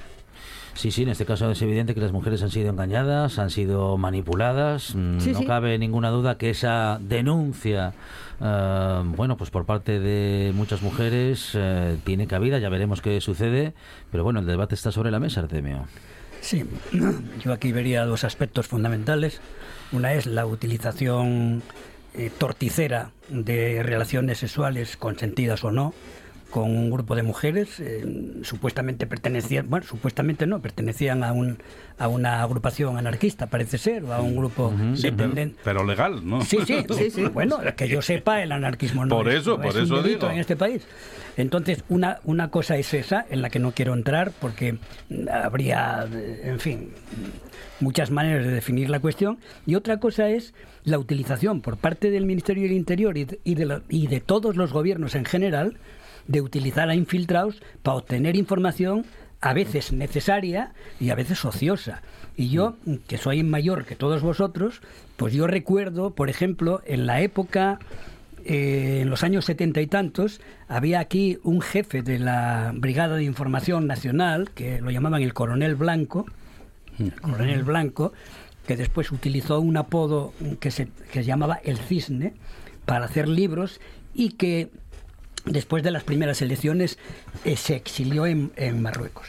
Sí, 0.75 0.91
sí, 0.91 1.05
en 1.05 1.09
este 1.09 1.25
caso 1.25 1.51
es 1.51 1.63
evidente 1.63 1.95
que 1.95 2.01
las 2.01 2.13
mujeres 2.13 2.43
han 2.43 2.51
sido 2.51 2.69
engañadas, 2.69 3.39
han 3.39 3.51
sido 3.51 3.97
manipuladas. 3.97 4.95
Mm, 4.95 5.19
no 5.33 5.45
cabe 5.45 5.79
ninguna 5.79 6.11
duda 6.11 6.37
que 6.37 6.51
esa 6.51 6.99
denuncia, 7.01 7.95
eh, 8.41 9.03
bueno, 9.05 9.37
pues 9.37 9.51
por 9.51 9.65
parte 9.65 10.01
de 10.01 10.53
muchas 10.55 10.83
mujeres 10.83 11.51
eh, 11.55 11.97
tiene 12.05 12.27
cabida, 12.27 12.59
ya 12.59 12.69
veremos 12.69 13.01
qué 13.01 13.21
sucede. 13.21 13.75
Pero 14.11 14.25
bueno, 14.25 14.41
el 14.41 14.47
debate 14.47 14.75
está 14.75 14.93
sobre 14.93 15.11
la 15.11 15.21
mesa, 15.21 15.41
Artemio. 15.41 15.87
Sí, 16.41 16.65
yo 17.43 17.53
aquí 17.53 17.73
vería 17.73 18.05
dos 18.05 18.25
aspectos 18.25 18.67
fundamentales. 18.67 19.41
Una 19.93 20.15
es 20.15 20.27
la 20.27 20.47
utilización 20.47 21.63
eh, 22.15 22.31
torticera 22.37 23.11
de 23.29 23.83
relaciones 23.83 24.39
sexuales 24.39 24.97
consentidas 24.97 25.65
o 25.65 25.73
no 25.73 25.95
con 26.55 26.71
un 26.71 26.89
grupo 26.89 27.17
de 27.17 27.25
mujeres, 27.25 27.81
eh, 27.81 28.07
supuestamente 28.43 29.09
pertenecían, 29.09 29.69
bueno, 29.69 29.85
supuestamente 29.85 30.47
no, 30.47 30.63
pertenecían 30.63 31.25
a, 31.25 31.33
un, 31.33 31.59
a 31.99 32.07
una 32.07 32.45
agrupación 32.45 32.97
anarquista, 32.97 33.49
parece 33.49 33.77
ser, 33.77 34.05
o 34.05 34.13
a 34.13 34.21
un 34.21 34.37
grupo 34.37 34.73
Pero, 35.65 35.85
legal, 35.85 36.21
¿no? 36.25 36.43
Sí, 36.43 36.59
sí, 36.65 36.85
sí, 36.97 37.11
sí. 37.11 37.25
Bueno, 37.25 37.59
que 37.77 37.89
yo 37.89 38.01
sepa, 38.03 38.41
el 38.41 38.53
anarquismo 38.53 39.05
no 39.05 39.17
por 39.17 39.29
eso, 39.31 39.61
por 39.61 39.77
eso 39.77 40.01
digo. 40.01 40.31
en 40.31 40.39
este 40.39 40.55
país. 40.55 40.87
Entonces, 41.37 41.83
una, 41.89 42.21
una 42.23 42.53
cosa 42.53 42.77
es 42.77 42.95
esa, 42.95 43.27
en 43.29 43.43
la 43.43 43.51
que 43.51 43.59
no 43.59 43.73
quiero 43.73 43.93
entrar, 43.93 44.31
porque 44.41 44.79
habría, 45.29 46.07
en 46.45 46.61
fin, 46.61 46.91
muchas 47.81 48.13
maneras 48.13 48.47
de 48.47 48.53
definir 48.53 48.91
la 48.91 49.01
cuestión, 49.01 49.39
y 49.67 49.75
otra 49.75 49.99
cosa 49.99 50.29
es 50.31 50.55
la 50.85 51.01
utilización 51.01 51.63
por 51.63 51.79
parte 51.79 52.13
del 52.13 52.27
Ministerio 52.27 52.63
del 52.63 52.75
Interior 52.75 53.19
y 53.19 53.25
de, 53.25 53.81
y 53.89 54.07
de 54.07 54.21
todos 54.21 54.55
los 54.55 54.73
gobiernos 54.73 55.17
en 55.17 55.25
general 55.25 55.79
de 56.27 56.41
utilizar 56.41 56.89
a 56.89 56.95
infiltrados 56.95 57.63
para 57.83 57.99
obtener 57.99 58.37
información 58.37 59.05
a 59.41 59.53
veces 59.53 59.93
necesaria 59.93 60.73
y 60.99 61.11
a 61.11 61.15
veces 61.15 61.45
ociosa. 61.45 62.03
Y 62.37 62.49
yo, 62.49 62.77
que 63.07 63.19
soy 63.19 63.43
mayor 63.43 63.85
que 63.85 63.95
todos 63.95 64.23
vosotros, 64.23 64.81
pues 65.17 65.35
yo 65.35 65.47
recuerdo, 65.47 66.15
por 66.15 66.31
ejemplo, 66.31 66.81
en 66.87 67.07
la 67.07 67.21
época, 67.21 67.79
eh, 68.45 69.01
en 69.03 69.11
los 69.11 69.23
años 69.23 69.45
setenta 69.45 69.83
y 69.83 69.87
tantos, 69.87 70.41
había 70.67 70.99
aquí 70.99 71.39
un 71.43 71.61
jefe 71.61 72.03
de 72.03 72.19
la 72.19 72.73
Brigada 72.75 73.17
de 73.17 73.25
Información 73.25 73.87
Nacional, 73.87 74.51
que 74.51 74.81
lo 74.81 74.91
llamaban 74.91 75.23
el 75.23 75.35
Coronel 75.35 75.75
Blanco, 75.75 76.25
el 76.99 77.13
Coronel 77.21 77.65
Blanco, 77.65 78.15
que 78.67 78.77
después 78.77 79.13
utilizó 79.13 79.61
un 79.61 79.77
apodo 79.77 80.33
que 80.59 80.71
se, 80.71 80.89
que 81.13 81.21
se 81.21 81.25
llamaba 81.25 81.57
el 81.65 81.77
Cisne 81.77 82.33
para 82.87 83.05
hacer 83.05 83.29
libros 83.29 83.79
y 84.15 84.31
que 84.31 84.71
después 85.45 85.83
de 85.83 85.91
las 85.91 86.05
primeras 86.05 86.43
elecciones, 86.43 86.99
eh, 87.45 87.57
se 87.57 87.77
exilió 87.77 88.27
en, 88.27 88.53
Marruecos. 88.81 89.29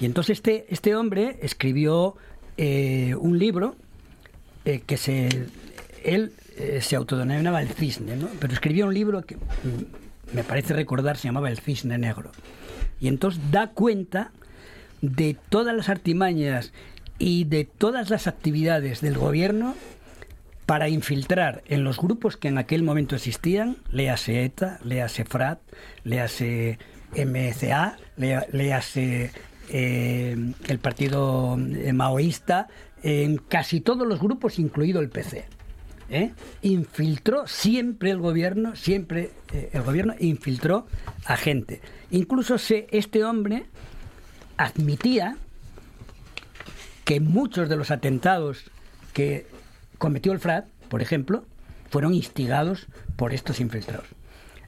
Y 0.00 0.06
entonces 0.06 0.38
este, 0.38 0.66
este 0.68 0.94
hombre 0.94 1.38
escribió 1.42 2.16
eh, 2.56 3.14
un 3.18 3.38
libro 3.38 3.76
eh, 4.64 4.82
que 4.86 4.96
se, 4.96 5.46
él 6.04 6.32
se 6.80 6.94
autodenominaba 6.94 7.62
El 7.62 7.68
Cisne, 7.68 8.16
¿no? 8.16 8.28
pero 8.38 8.52
escribió 8.52 8.86
un 8.86 8.94
libro 8.94 9.22
que 9.22 9.34
mm, 9.36 10.34
me 10.34 10.44
parece 10.44 10.72
recordar 10.72 11.16
se 11.16 11.28
llamaba 11.28 11.50
El 11.50 11.58
Cisne 11.58 11.98
Negro. 11.98 12.30
Y 13.00 13.08
entonces 13.08 13.40
da 13.50 13.68
cuenta 13.68 14.30
de 15.02 15.36
todas 15.48 15.76
las 15.76 15.88
artimañas 15.88 16.72
y 17.18 17.44
de 17.44 17.64
todas 17.64 18.10
las 18.10 18.26
actividades 18.26 19.00
del 19.00 19.18
gobierno 19.18 19.74
para 20.66 20.88
infiltrar 20.88 21.62
en 21.66 21.84
los 21.84 21.98
grupos 21.98 22.36
que 22.36 22.48
en 22.48 22.58
aquel 22.58 22.82
momento 22.82 23.14
existían, 23.14 23.76
léase 23.90 24.44
ETA, 24.44 24.78
léase 24.84 25.24
FRAT, 25.24 25.60
léase 26.04 26.78
MCA, 27.12 27.96
léase 28.16 29.30
eh, 29.68 30.52
el 30.68 30.78
partido 30.78 31.58
eh, 31.58 31.92
maoísta, 31.92 32.68
en 33.02 33.36
casi 33.36 33.80
todos 33.80 34.06
los 34.06 34.20
grupos, 34.20 34.58
incluido 34.58 35.00
el 35.00 35.10
PC. 35.10 35.44
¿eh? 36.08 36.32
Infiltró 36.62 37.46
siempre 37.46 38.10
el 38.10 38.18
gobierno, 38.18 38.74
siempre 38.76 39.32
el 39.72 39.82
gobierno 39.82 40.14
infiltró 40.18 40.86
a 41.26 41.36
gente. 41.36 41.82
Incluso 42.10 42.56
se, 42.56 42.86
este 42.90 43.24
hombre 43.24 43.66
admitía 44.56 45.36
que 47.04 47.20
muchos 47.20 47.68
de 47.68 47.76
los 47.76 47.90
atentados 47.90 48.70
que 49.12 49.46
cometió 50.04 50.32
el 50.32 50.38
FRAD, 50.38 50.64
por 50.90 51.00
ejemplo, 51.00 51.46
fueron 51.88 52.12
instigados 52.12 52.88
por 53.16 53.32
estos 53.32 53.58
infiltrados. 53.58 54.06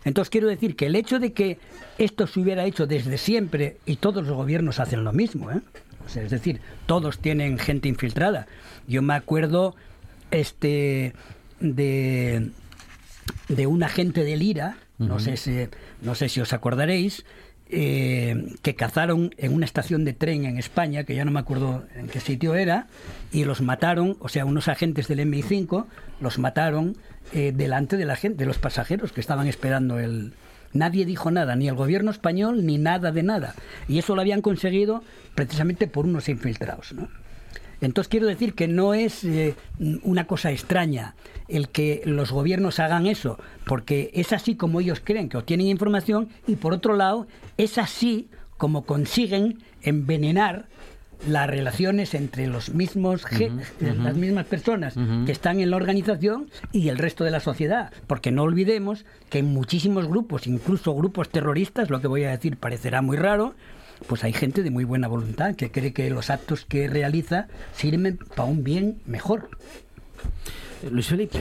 Entonces 0.03 0.31
quiero 0.31 0.49
decir 0.49 0.77
que 0.77 0.87
el 0.87 0.97
hecho 0.97 1.19
de 1.19 1.35
que 1.35 1.59
esto 1.99 2.27
se 2.27 2.41
hubiera 2.41 2.65
hecho 2.65 2.87
desde 2.87 3.19
siempre 3.19 3.77
y 3.85 3.97
todos 3.97 4.27
los 4.27 4.35
gobiernos 4.35 4.81
hacen 4.81 5.05
lo 5.05 5.13
mismo, 5.13 5.51
¿eh? 5.51 5.61
es 6.07 6.31
decir, 6.31 6.63
todos 6.87 7.19
tienen 7.19 7.59
gente 7.59 7.87
infiltrada. 7.87 8.47
Yo 8.89 9.03
me 9.03 9.13
acuerdo 9.13 9.77
este 10.31 11.13
de, 11.61 12.49
de 13.49 13.67
un 13.67 13.83
agente 13.83 14.25
del 14.25 14.41
IRA, 14.41 14.79
no 14.97 15.19
sé 15.19 15.37
si 15.37 15.69
no 16.01 16.15
sé 16.15 16.31
si 16.31 16.41
os 16.41 16.55
acordaréis, 16.55 17.27
eh, 17.69 18.55
que 18.63 18.75
cazaron 18.77 19.35
en 19.39 19.53
una 19.53 19.65
estación 19.65 20.05
de 20.05 20.13
tren 20.13 20.45
en 20.45 20.59
España, 20.59 21.05
que 21.05 21.15
ya 21.15 21.25
no 21.25 21.31
me 21.31 21.41
acuerdo 21.41 21.85
en 21.97 22.07
qué 22.07 22.21
sitio 22.21 22.55
era, 22.55 22.87
y 23.33 23.45
los 23.45 23.61
mataron, 23.61 24.17
o 24.21 24.29
sea, 24.29 24.45
unos 24.45 24.69
agentes 24.69 25.09
del 25.09 25.21
MI5 25.21 25.87
los 26.21 26.39
mataron 26.39 26.97
eh, 27.33 27.53
delante 27.55 27.97
de 27.97 28.05
la 28.05 28.17
gente, 28.17 28.39
de 28.39 28.47
los 28.47 28.59
pasajeros 28.59 29.13
que 29.13 29.21
estaban 29.21 29.47
esperando 29.47 29.99
el... 29.99 30.33
Nadie 30.73 31.07
dijo 31.07 31.31
nada, 31.31 31.57
ni 31.57 31.69
el 31.69 31.75
gobierno 31.75 32.11
español, 32.11 32.67
ni 32.67 32.77
nada 32.77 33.11
de 33.11 33.23
nada. 33.23 33.55
Y 33.89 33.99
eso 33.99 34.15
lo 34.15 34.21
habían 34.21 34.43
conseguido 34.43 35.03
precisamente 35.35 35.87
por 35.87 36.05
unos 36.05 36.29
infiltrados. 36.29 36.93
¿no? 36.93 37.09
Entonces 37.81 38.09
quiero 38.09 38.27
decir 38.27 38.55
que 38.55 38.69
no 38.69 38.95
es 38.95 39.25
eh, 39.25 39.55
una 40.03 40.27
cosa 40.27 40.51
extraña 40.51 41.15
el 41.49 41.69
que 41.69 42.03
los 42.05 42.33
gobiernos 42.33 42.81
hagan 42.81 43.07
eso, 43.07 43.39
porque 43.65 44.11
es 44.15 44.33
así 44.33 44.57
como 44.57 44.81
ellos 44.81 45.01
creen 45.03 45.29
que 45.29 45.37
obtienen 45.37 45.69
información 45.69 46.29
y 46.47 46.57
por 46.57 46.73
otro 46.73 46.97
lado 46.97 47.27
es 47.57 47.79
así 47.79 48.29
como 48.57 48.85
consiguen 48.85 49.59
envenenar 49.83 50.67
las 51.27 51.49
relaciones 51.49 52.15
entre 52.15 52.47
los 52.47 52.75
mismos 52.75 53.25
las 53.81 54.17
mismas 54.17 54.47
personas 54.47 54.95
que 55.25 55.33
están 55.33 55.61
en 55.61 55.71
la 55.71 55.77
organización 55.77 56.51
y 56.73 56.89
el 56.89 56.99
resto 56.99 57.25
de 57.25 57.31
la 57.31 57.41
sociedad, 57.41 57.91
porque 58.07 58.31
no 58.31 58.43
olvidemos 58.43 59.07
que 59.31 59.39
en 59.39 59.47
muchísimos 59.47 60.07
grupos, 60.07 60.47
incluso 60.47 60.95
grupos 60.95 61.31
terroristas, 61.31 61.91
lo 61.91 62.01
que 62.01 62.07
voy 62.07 62.25
a 62.25 62.31
decir 62.31 62.59
parecerá 62.59 63.01
muy 63.03 63.17
raro, 63.17 63.55
pues 64.07 64.25
hay 64.25 64.33
gente 64.33 64.63
de 64.63 64.71
muy 64.71 64.85
buena 64.85 65.09
voluntad 65.09 65.55
que 65.55 65.71
cree 65.71 65.93
que 65.93 66.11
los 66.11 66.31
actos 66.31 66.65
que 66.65 66.89
realiza 66.89 67.49
sirven 67.73 68.19
para 68.35 68.49
un 68.49 68.65
bien 68.65 68.99
mejor. 69.07 69.49
Luis 70.91 71.09
Felipe. 71.09 71.39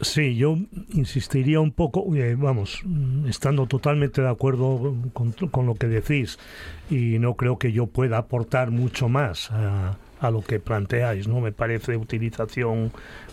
Sí, 0.00 0.36
yo 0.36 0.58
insistiría 0.92 1.60
un 1.60 1.72
poco, 1.72 2.14
eh, 2.14 2.34
vamos, 2.34 2.82
estando 3.26 3.66
totalmente 3.66 4.20
de 4.20 4.28
acuerdo 4.28 4.94
con, 5.12 5.66
lo 5.66 5.74
que 5.76 5.86
decís 5.86 6.38
y 6.90 7.18
no 7.18 7.34
creo 7.34 7.58
que 7.58 7.72
yo 7.72 7.86
pueda 7.86 8.18
aportar 8.18 8.70
mucho 8.70 9.08
más 9.08 9.50
a, 9.50 9.96
a 10.26 10.30
lo 10.30 10.42
que 10.42 10.58
planteáis, 10.58 11.28
¿no? 11.28 11.40
Me 11.40 11.52
parece 11.52 11.96
utilización 11.96 12.92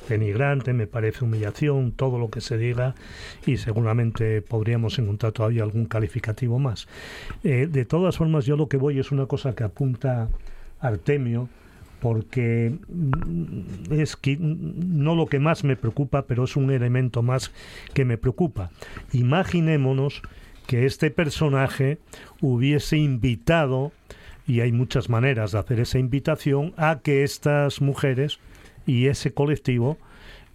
denigrante, 0.10 0.74
me 0.74 0.88
parece 0.88 1.24
humillación, 1.24 1.92
todo 1.92 2.20
lo 2.20 2.30
que 2.30 2.42
se 2.42 2.58
diga 2.58 2.96
y 3.46 3.58
seguramente 3.58 4.42
podríamos 4.42 5.00
encontrar 5.00 5.32
todavía 5.32 5.64
algún 5.64 5.86
calificativo 5.86 6.60
más. 6.60 6.88
Eh, 7.44 7.68
de 7.72 7.86
todas 7.86 8.18
formas, 8.18 8.46
yo 8.46 8.58
lo 8.58 8.68
que 8.68 8.78
voy 8.78 9.00
es 9.00 9.12
una 9.12 9.26
cosa 9.26 9.56
que 9.56 9.64
apunta 9.64 10.30
Artemio, 10.80 11.48
porque 12.02 12.76
mm, 12.90 13.94
es 13.94 14.16
que, 14.18 14.38
no 14.40 15.16
lo 15.16 15.28
que 15.28 15.40
más 15.40 15.64
me 15.64 15.78
preocupa, 15.78 16.24
pero 16.24 16.44
es 16.44 16.56
un 16.56 16.72
elemento 16.72 17.22
más 17.22 17.52
que 17.94 18.04
me 18.04 18.18
preocupa. 18.18 18.72
Imaginémonos 19.14 20.22
que 20.68 20.86
este 20.86 21.12
personaje 21.12 22.00
hubiese 22.42 22.98
invitado, 22.98 23.92
y 24.52 24.60
hay 24.60 24.74
muchas 24.74 25.08
maneras 25.08 25.54
de 25.54 25.60
hacer 25.60 25.80
esa 25.80 25.98
invitación, 25.98 26.74
a 26.76 27.00
que 27.00 27.24
estas 27.24 27.80
mujeres 27.80 28.40
y 28.86 29.08
ese 29.08 29.34
colectivo 29.34 29.98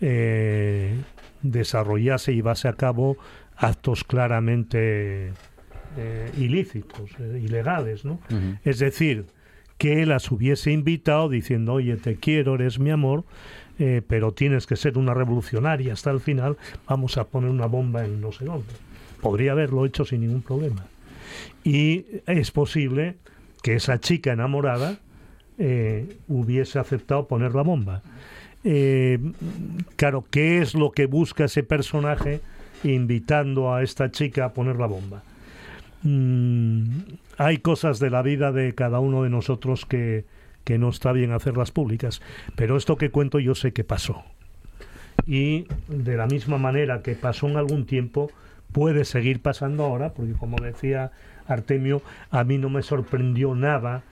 eh, 0.02 1.00
desarrollase 1.40 2.34
y 2.34 2.42
base 2.42 2.68
a 2.68 2.74
cabo 2.74 3.16
actos 3.56 4.04
claramente 4.04 5.32
eh, 5.96 6.30
ilícitos, 6.36 7.10
eh, 7.18 7.40
ilegales, 7.42 8.04
¿no? 8.04 8.20
Es 8.64 8.80
decir, 8.80 9.24
que 9.78 10.04
las 10.04 10.30
hubiese 10.30 10.72
invitado 10.72 11.30
diciendo, 11.30 11.72
oye, 11.72 11.96
te 11.96 12.16
quiero, 12.16 12.56
eres 12.56 12.78
mi 12.78 12.90
amor, 12.90 13.24
pero 14.08 14.32
tienes 14.32 14.66
que 14.66 14.76
ser 14.76 14.98
una 14.98 15.14
revolucionaria 15.14 15.94
hasta 15.94 16.10
el 16.10 16.20
final, 16.20 16.58
vamos 16.86 17.16
a 17.16 17.28
poner 17.28 17.48
una 17.48 17.66
bomba 17.66 18.04
en 18.04 18.20
no 18.20 18.30
sé 18.30 18.44
dónde. 18.44 18.74
Podría 19.22 19.52
haberlo 19.52 19.86
hecho 19.86 20.04
sin 20.04 20.20
ningún 20.20 20.42
problema. 20.42 20.84
Y 21.64 22.04
es 22.26 22.50
posible 22.50 23.16
que 23.62 23.74
esa 23.74 24.00
chica 24.00 24.32
enamorada 24.32 24.98
eh, 25.58 26.16
hubiese 26.28 26.78
aceptado 26.78 27.26
poner 27.26 27.54
la 27.54 27.62
bomba. 27.62 28.02
Eh, 28.64 29.18
claro, 29.96 30.24
¿qué 30.30 30.58
es 30.58 30.74
lo 30.74 30.90
que 30.92 31.06
busca 31.06 31.44
ese 31.44 31.62
personaje 31.62 32.40
invitando 32.84 33.72
a 33.72 33.82
esta 33.82 34.10
chica 34.10 34.46
a 34.46 34.52
poner 34.52 34.76
la 34.76 34.86
bomba? 34.86 35.22
Mm, 36.02 37.00
hay 37.38 37.58
cosas 37.58 37.98
de 37.98 38.10
la 38.10 38.22
vida 38.22 38.52
de 38.52 38.74
cada 38.74 39.00
uno 39.00 39.22
de 39.22 39.30
nosotros 39.30 39.86
que, 39.86 40.24
que 40.64 40.78
no 40.78 40.88
está 40.88 41.12
bien 41.12 41.32
hacerlas 41.32 41.70
públicas, 41.70 42.20
pero 42.56 42.76
esto 42.76 42.96
que 42.96 43.10
cuento 43.10 43.38
yo 43.38 43.54
sé 43.54 43.72
que 43.72 43.84
pasó. 43.84 44.24
Y 45.26 45.66
de 45.88 46.16
la 46.16 46.26
misma 46.26 46.58
manera 46.58 47.02
que 47.02 47.14
pasó 47.14 47.48
en 47.48 47.56
algún 47.56 47.86
tiempo, 47.86 48.30
puede 48.72 49.04
seguir 49.04 49.40
pasando 49.40 49.84
ahora, 49.84 50.12
porque 50.12 50.32
como 50.32 50.58
decía 50.58 51.12
Artemio, 51.48 52.02
a 52.30 52.44
mí 52.44 52.58
no 52.58 52.68
me 52.68 52.82
sorprendió 52.82 53.54
nada 53.54 54.02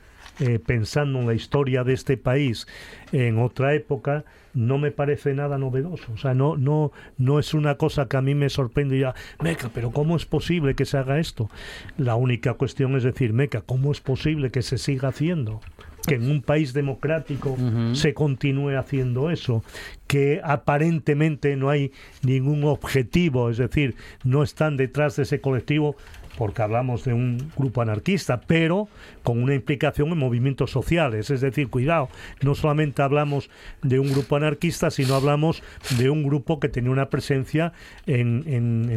eh, 0.41 0.59
pensando 0.59 1.21
en 1.21 1.27
la 1.29 1.35
historia 1.35 1.85
de 1.85 1.93
este 1.93 2.17
país 2.17 2.67
en 3.13 3.39
otra 3.39 3.75
época, 3.75 4.25
no 4.53 4.79
me 4.79 4.91
parece 4.91 5.33
nada 5.33 5.59
novedoso. 5.59 6.13
O 6.13 6.17
sea, 6.17 6.35
no, 6.35 6.57
no, 6.57 6.91
no 7.19 7.39
es 7.39 7.55
una 7.55 7.77
cosa 7.77 8.09
que 8.09 8.17
a 8.17 8.21
mí 8.21 8.35
me 8.35 8.49
sorprende 8.49 8.99
ya, 8.99 9.15
Meca, 9.41 9.71
pero 9.73 9.93
¿cómo 9.93 10.17
es 10.17 10.27
posible 10.27 10.75
que 10.75 10.87
se 10.87 10.97
haga 10.99 11.21
esto? 11.21 11.51
La 11.99 12.17
única 12.17 12.55
cuestión 12.55 12.97
es 12.97 13.05
decir, 13.05 13.33
Meca, 13.33 13.61
¿cómo 13.61 13.93
es 13.93 14.01
posible 14.01 14.51
que 14.51 14.63
se 14.63 14.79
siga 14.79 15.09
haciendo? 15.09 15.61
que 16.07 16.17
en 16.17 16.31
un 16.31 16.43
país 16.43 16.75
democrático 16.75 17.57
se 17.95 18.13
continúe 18.13 18.77
haciendo 18.77 19.31
eso, 19.31 19.65
que 20.07 20.41
aparentemente 20.45 21.57
no 21.57 21.71
hay 21.71 21.93
ningún 22.23 22.65
objetivo, 22.65 23.49
es 23.49 23.57
decir, 23.57 23.95
no 24.23 24.43
están 24.43 24.77
detrás 24.77 25.17
de 25.17 25.23
ese 25.23 25.41
colectivo 25.41 25.97
porque 26.37 26.63
hablamos 26.63 27.05
de 27.05 27.13
un 27.13 27.51
grupo 27.57 27.83
anarquista, 27.83 28.41
pero 28.41 28.89
con 29.23 29.43
una 29.43 29.55
implicación 29.55 30.09
en 30.11 30.19
movimientos 30.19 30.71
sociales. 30.71 31.31
Es 31.31 31.41
decir, 31.41 31.69
cuidado, 31.69 32.09
no 32.43 32.55
solamente 32.55 33.03
hablamos 33.03 33.51
de 33.83 33.99
un 33.99 34.11
grupo 34.11 34.37
anarquista, 34.37 34.91
sino 34.91 35.15
hablamos 35.15 35.63
de 35.99 36.11
un 36.11 36.23
grupo 36.23 36.61
que 36.61 36.69
tenía 36.69 36.91
una 36.91 37.11
presencia 37.11 37.73
en, 38.07 38.45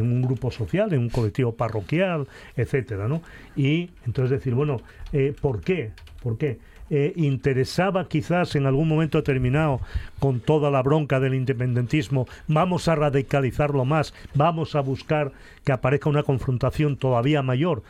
un 0.00 0.22
grupo 0.22 0.50
social, 0.50 0.92
en 0.92 1.00
un 1.00 1.08
colectivo 1.08 1.52
parroquial, 1.52 2.26
etcétera, 2.56 3.08
¿no? 3.08 3.22
Y 3.56 3.90
entonces 4.06 4.30
decir, 4.38 4.54
bueno, 4.54 4.80
eh, 5.12 5.34
¿por 5.40 5.60
qué? 5.60 5.92
¿Por 6.22 6.38
qué? 6.38 6.58
Eh, 6.90 7.12
interesaba 7.16 8.08
quizás 8.08 8.56
en 8.56 8.66
algún 8.66 8.88
momento 8.88 9.18
determinado, 9.18 9.80
con 10.18 10.40
toda 10.40 10.70
la 10.70 10.82
bronca 10.82 11.20
del 11.20 11.34
independentismo, 11.34 12.26
vamos 12.46 12.88
a 12.88 12.94
radicalizarlo 12.94 13.84
más, 13.84 14.14
vamos 14.34 14.74
a 14.74 14.80
buscar 14.80 15.32
que 15.64 15.72
aparezca 15.72 16.08
una 16.08 16.22
confrontación 16.22 16.96
todavía 16.96 17.42
mayor. 17.42 17.82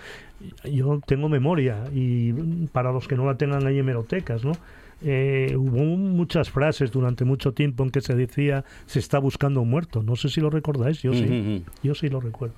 Yo 0.64 1.00
tengo 1.06 1.28
memoria 1.28 1.84
y 1.94 2.32
para 2.72 2.92
los 2.92 3.08
que 3.08 3.16
no 3.16 3.26
la 3.26 3.36
tengan 3.36 3.66
hay 3.66 3.78
hemerotecas, 3.78 4.44
¿no? 4.44 4.52
Eh, 5.00 5.54
hubo 5.56 5.78
muchas 5.78 6.50
frases 6.50 6.90
durante 6.90 7.24
mucho 7.24 7.52
tiempo 7.52 7.84
en 7.84 7.90
que 7.90 8.00
se 8.00 8.16
decía 8.16 8.64
se 8.86 8.98
está 8.98 9.18
buscando 9.18 9.60
un 9.60 9.70
muerto. 9.70 10.02
No 10.02 10.16
sé 10.16 10.28
si 10.28 10.40
lo 10.40 10.50
recordáis, 10.50 11.02
yo 11.02 11.12
sí, 11.12 11.64
yo 11.82 11.94
sí 11.94 12.08
lo 12.08 12.20
recuerdo. 12.20 12.56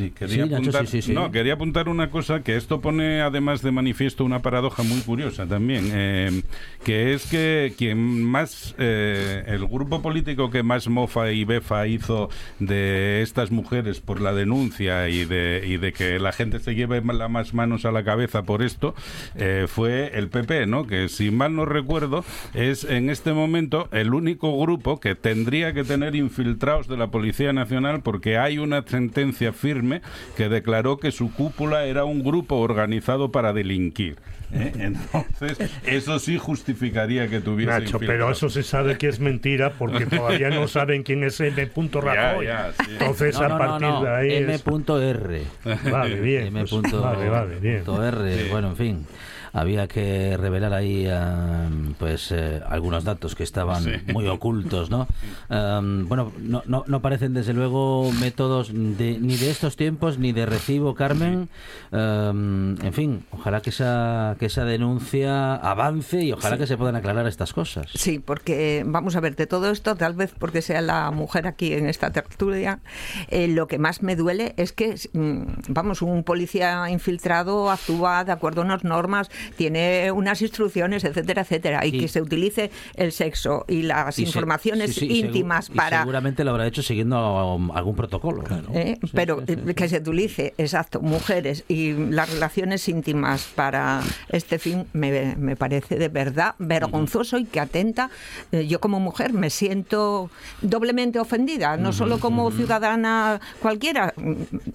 Sí, 0.00 0.10
quería, 0.12 0.44
apuntar, 0.44 0.86
no, 1.08 1.30
quería 1.30 1.52
apuntar 1.52 1.90
una 1.90 2.08
cosa 2.08 2.42
que 2.42 2.56
esto 2.56 2.80
pone 2.80 3.20
además 3.20 3.60
de 3.60 3.70
manifiesto 3.70 4.24
una 4.24 4.40
paradoja 4.40 4.82
muy 4.82 5.00
curiosa 5.00 5.46
también, 5.46 5.90
eh, 5.92 6.42
que 6.84 7.12
es 7.12 7.26
que 7.26 7.74
quien 7.76 8.24
más, 8.24 8.74
eh, 8.78 9.44
el 9.46 9.66
grupo 9.66 10.00
político 10.00 10.48
que 10.48 10.62
más 10.62 10.88
mofa 10.88 11.32
y 11.32 11.44
befa 11.44 11.86
hizo 11.86 12.30
de 12.60 13.20
estas 13.20 13.50
mujeres 13.50 14.00
por 14.00 14.22
la 14.22 14.32
denuncia 14.32 15.10
y 15.10 15.26
de, 15.26 15.64
y 15.66 15.76
de 15.76 15.92
que 15.92 16.18
la 16.18 16.32
gente 16.32 16.60
se 16.60 16.74
lleve 16.74 17.02
las 17.02 17.30
más 17.30 17.52
manos 17.52 17.84
a 17.84 17.92
la 17.92 18.02
cabeza 18.02 18.44
por 18.44 18.62
esto, 18.62 18.94
eh, 19.34 19.66
fue 19.68 20.12
el 20.14 20.30
PP, 20.30 20.66
¿no? 20.66 20.86
Que 20.86 21.10
si 21.10 21.30
mal 21.30 21.54
no 21.54 21.66
recuerdo, 21.66 22.24
es 22.54 22.84
en 22.84 23.10
este 23.10 23.34
momento 23.34 23.90
el 23.92 24.14
único 24.14 24.58
grupo 24.58 24.98
que 24.98 25.14
tendría 25.14 25.74
que 25.74 25.84
tener 25.84 26.16
infiltrados 26.16 26.88
de 26.88 26.96
la 26.96 27.08
Policía 27.10 27.52
Nacional 27.52 28.00
porque 28.00 28.38
hay 28.38 28.56
una 28.56 28.82
sentencia 28.86 29.52
firme 29.52 29.89
que 30.36 30.48
declaró 30.48 30.98
que 30.98 31.12
su 31.12 31.32
cúpula 31.32 31.84
era 31.84 32.04
un 32.04 32.22
grupo 32.22 32.56
organizado 32.56 33.32
para 33.32 33.52
delinquir. 33.52 34.16
¿eh? 34.52 34.72
Entonces, 34.78 35.58
eso 35.84 36.18
sí 36.18 36.38
justificaría 36.38 37.28
que 37.28 37.40
tuviese 37.40 37.72
Nacho, 37.72 37.98
pero 37.98 38.30
eso 38.30 38.48
se 38.48 38.62
sabe 38.62 38.98
que 38.98 39.08
es 39.08 39.20
mentira 39.20 39.74
porque 39.78 40.06
todavía 40.06 40.50
no 40.50 40.68
saben 40.68 41.02
quién 41.02 41.24
es 41.24 41.40
M. 41.40 41.70
Rajoy. 41.74 42.48
Entonces, 42.88 43.36
a 43.36 43.58
partir 43.58 43.88
de 43.88 44.08
ahí. 44.08 44.32
M.R. 44.34 45.42
Vale, 45.90 46.20
bien. 46.20 46.46
M. 46.48 46.64
Pues, 46.64 46.92
vale, 46.92 47.28
vale, 47.28 47.56
bien. 47.60 47.84
R. 47.86 48.48
Bueno, 48.50 48.68
en 48.68 48.76
fin 48.76 49.06
había 49.52 49.88
que 49.88 50.36
revelar 50.36 50.72
ahí 50.72 51.06
em, 51.06 51.94
pues 51.94 52.32
eh, 52.32 52.60
algunos 52.68 53.04
datos 53.04 53.34
que 53.34 53.42
estaban 53.42 53.84
muy 54.12 54.26
ocultos, 54.28 54.90
¿no? 54.90 55.06
Em, 55.48 56.08
bueno, 56.08 56.32
no, 56.38 56.62
no, 56.66 56.84
no, 56.86 57.00
parecen 57.02 57.34
desde 57.34 57.52
luego 57.52 58.10
métodos 58.20 58.72
de, 58.72 59.18
ni 59.20 59.36
de 59.36 59.50
estos 59.50 59.76
tiempos 59.76 60.18
ni 60.18 60.32
de 60.32 60.46
recibo, 60.46 60.94
Carmen. 60.94 61.48
Em, 61.92 62.76
en 62.84 62.92
fin, 62.92 63.24
ojalá 63.30 63.60
que 63.60 63.70
esa, 63.70 64.36
que 64.38 64.46
esa 64.46 64.64
denuncia 64.64 65.54
avance 65.56 66.22
y 66.22 66.32
ojalá 66.32 66.58
que 66.58 66.66
se 66.66 66.76
puedan 66.76 66.96
aclarar 66.96 67.26
estas 67.26 67.52
cosas. 67.52 67.88
Sí, 67.94 68.18
porque 68.18 68.82
vamos 68.86 69.16
a 69.16 69.20
ver, 69.20 69.36
de 69.36 69.46
todo 69.46 69.70
esto, 69.70 69.96
tal 69.96 70.14
vez 70.14 70.34
porque 70.38 70.62
sea 70.62 70.80
la 70.80 71.10
mujer 71.10 71.46
aquí 71.46 71.72
en 71.72 71.86
esta 71.86 72.10
tertulia, 72.10 72.80
eh, 73.28 73.48
lo 73.48 73.66
que 73.66 73.78
más 73.78 74.02
me 74.02 74.16
duele 74.16 74.54
es 74.56 74.72
que, 74.72 74.94
mm, 75.12 75.42
vamos, 75.68 76.02
un 76.02 76.24
policía 76.24 76.88
infiltrado 76.90 77.70
actúa 77.70 78.24
de 78.24 78.32
acuerdo 78.32 78.62
a 78.62 78.64
unas 78.64 78.84
normas 78.84 79.30
tiene 79.56 80.10
unas 80.12 80.42
instrucciones, 80.42 81.04
etcétera, 81.04 81.42
etcétera, 81.42 81.86
y, 81.86 81.92
que 81.92 82.08
se 82.08 82.22
utilice 82.22 82.70
el 82.94 83.12
sexo 83.12 83.64
y 83.68 83.82
las 83.82 84.18
informaciones 84.18 85.00
íntimas 85.02 85.68
para... 85.70 86.00
seguramente 86.00 86.44
lo 86.44 86.52
habrá 86.52 86.66
hecho 86.66 86.82
siguiendo 86.82 87.58
algún 87.74 87.96
protocolo. 87.96 88.44
¿Eh? 88.74 88.98
pero 89.12 89.42
que 89.44 89.88
se 89.88 89.98
utilice, 89.98 90.54
exacto, 90.58 91.00
mujeres 91.00 91.64
y 91.68 91.92
las 91.92 92.32
relaciones 92.32 92.88
íntimas 92.88 93.48
para 93.54 94.00
este 94.28 94.58
fin 94.58 94.86
me, 94.92 95.36
me 95.36 95.56
parece 95.56 95.96
de 95.96 96.08
verdad 96.08 96.54
vergonzoso 96.58 97.38
y 97.38 97.44
que 97.44 97.60
atenta. 97.60 98.10
Eh, 98.52 98.66
yo 98.66 98.80
como 98.80 99.00
mujer 99.00 99.32
me 99.32 99.50
siento 99.50 100.30
doblemente 100.62 101.18
ofendida, 101.18 101.76
no 101.76 101.92
solo 101.92 102.18
como 102.18 102.50
ciudadana 102.50 103.40
cualquiera, 103.60 104.14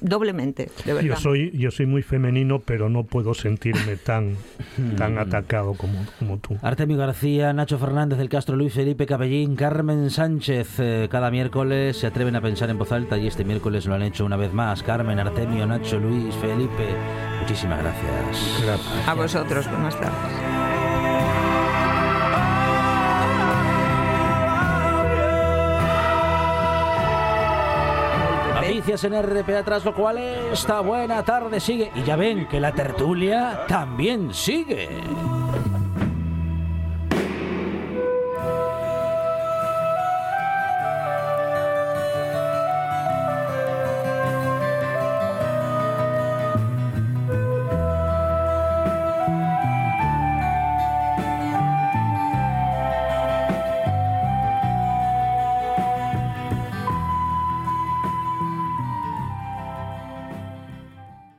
doblemente, 0.02 0.70
de 0.86 0.94
verdad. 0.94 1.10
Yo 1.10 1.16
soy, 1.18 1.52
yo 1.58 1.72
soy 1.72 1.86
muy 1.86 2.02
femenino, 2.02 2.60
pero 2.60 2.90
no 2.90 3.04
puedo 3.04 3.34
sentirme 3.34 3.98
tan 3.98 4.36
tan 4.98 5.18
atacado 5.18 5.74
como, 5.74 6.06
como 6.20 6.38
tú. 6.38 6.58
Artemio 6.62 6.98
García, 6.98 7.54
Nacho 7.54 7.78
Fernández 7.78 8.18
del 8.18 8.30
Castro, 8.30 8.56
Luis 8.56 8.74
Felipe 8.74 9.06
Cabellín, 9.06 9.56
Carmen 9.56 10.10
Sánchez. 10.10 10.80
Eh, 10.80 11.08
cada 11.10 11.32
miércoles 11.32 11.98
se 11.98 12.08
atreven 12.08 12.36
a 12.36 12.42
pensar 12.42 12.70
en 12.70 12.78
voz 12.78 12.92
alta 12.92 13.18
y 13.18 13.28
este 13.28 13.44
miércoles 13.46 13.86
lo 13.86 13.96
han 13.96 14.04
hecho 14.04 14.26
una 14.26 14.38
vez 14.38 14.54
más. 14.54 14.84
Carmen, 14.84 15.20
Artemio, 15.20 15.66
Nacho, 15.66 16.00
Luis, 16.00 16.34
Felipe. 16.36 16.88
Muchísimas 17.42 17.82
gracias. 17.82 18.64
gracias. 18.64 19.08
A 19.08 19.14
vosotros, 19.14 19.70
buenas 19.70 20.00
tardes. 20.00 20.65
Noticias 28.86 29.04
en 29.12 29.24
RPA 29.24 29.64
tras 29.64 29.84
lo 29.84 29.96
cual 29.96 30.20
esta 30.20 30.80
buena 30.82 31.24
tarde 31.24 31.60
sigue. 31.60 31.92
Y 31.96 32.04
ya 32.04 32.16
ven 32.16 32.48
que 32.48 32.60
la 32.60 32.72
tertulia 32.72 33.66
también 33.68 34.32
sigue. 34.32 35.02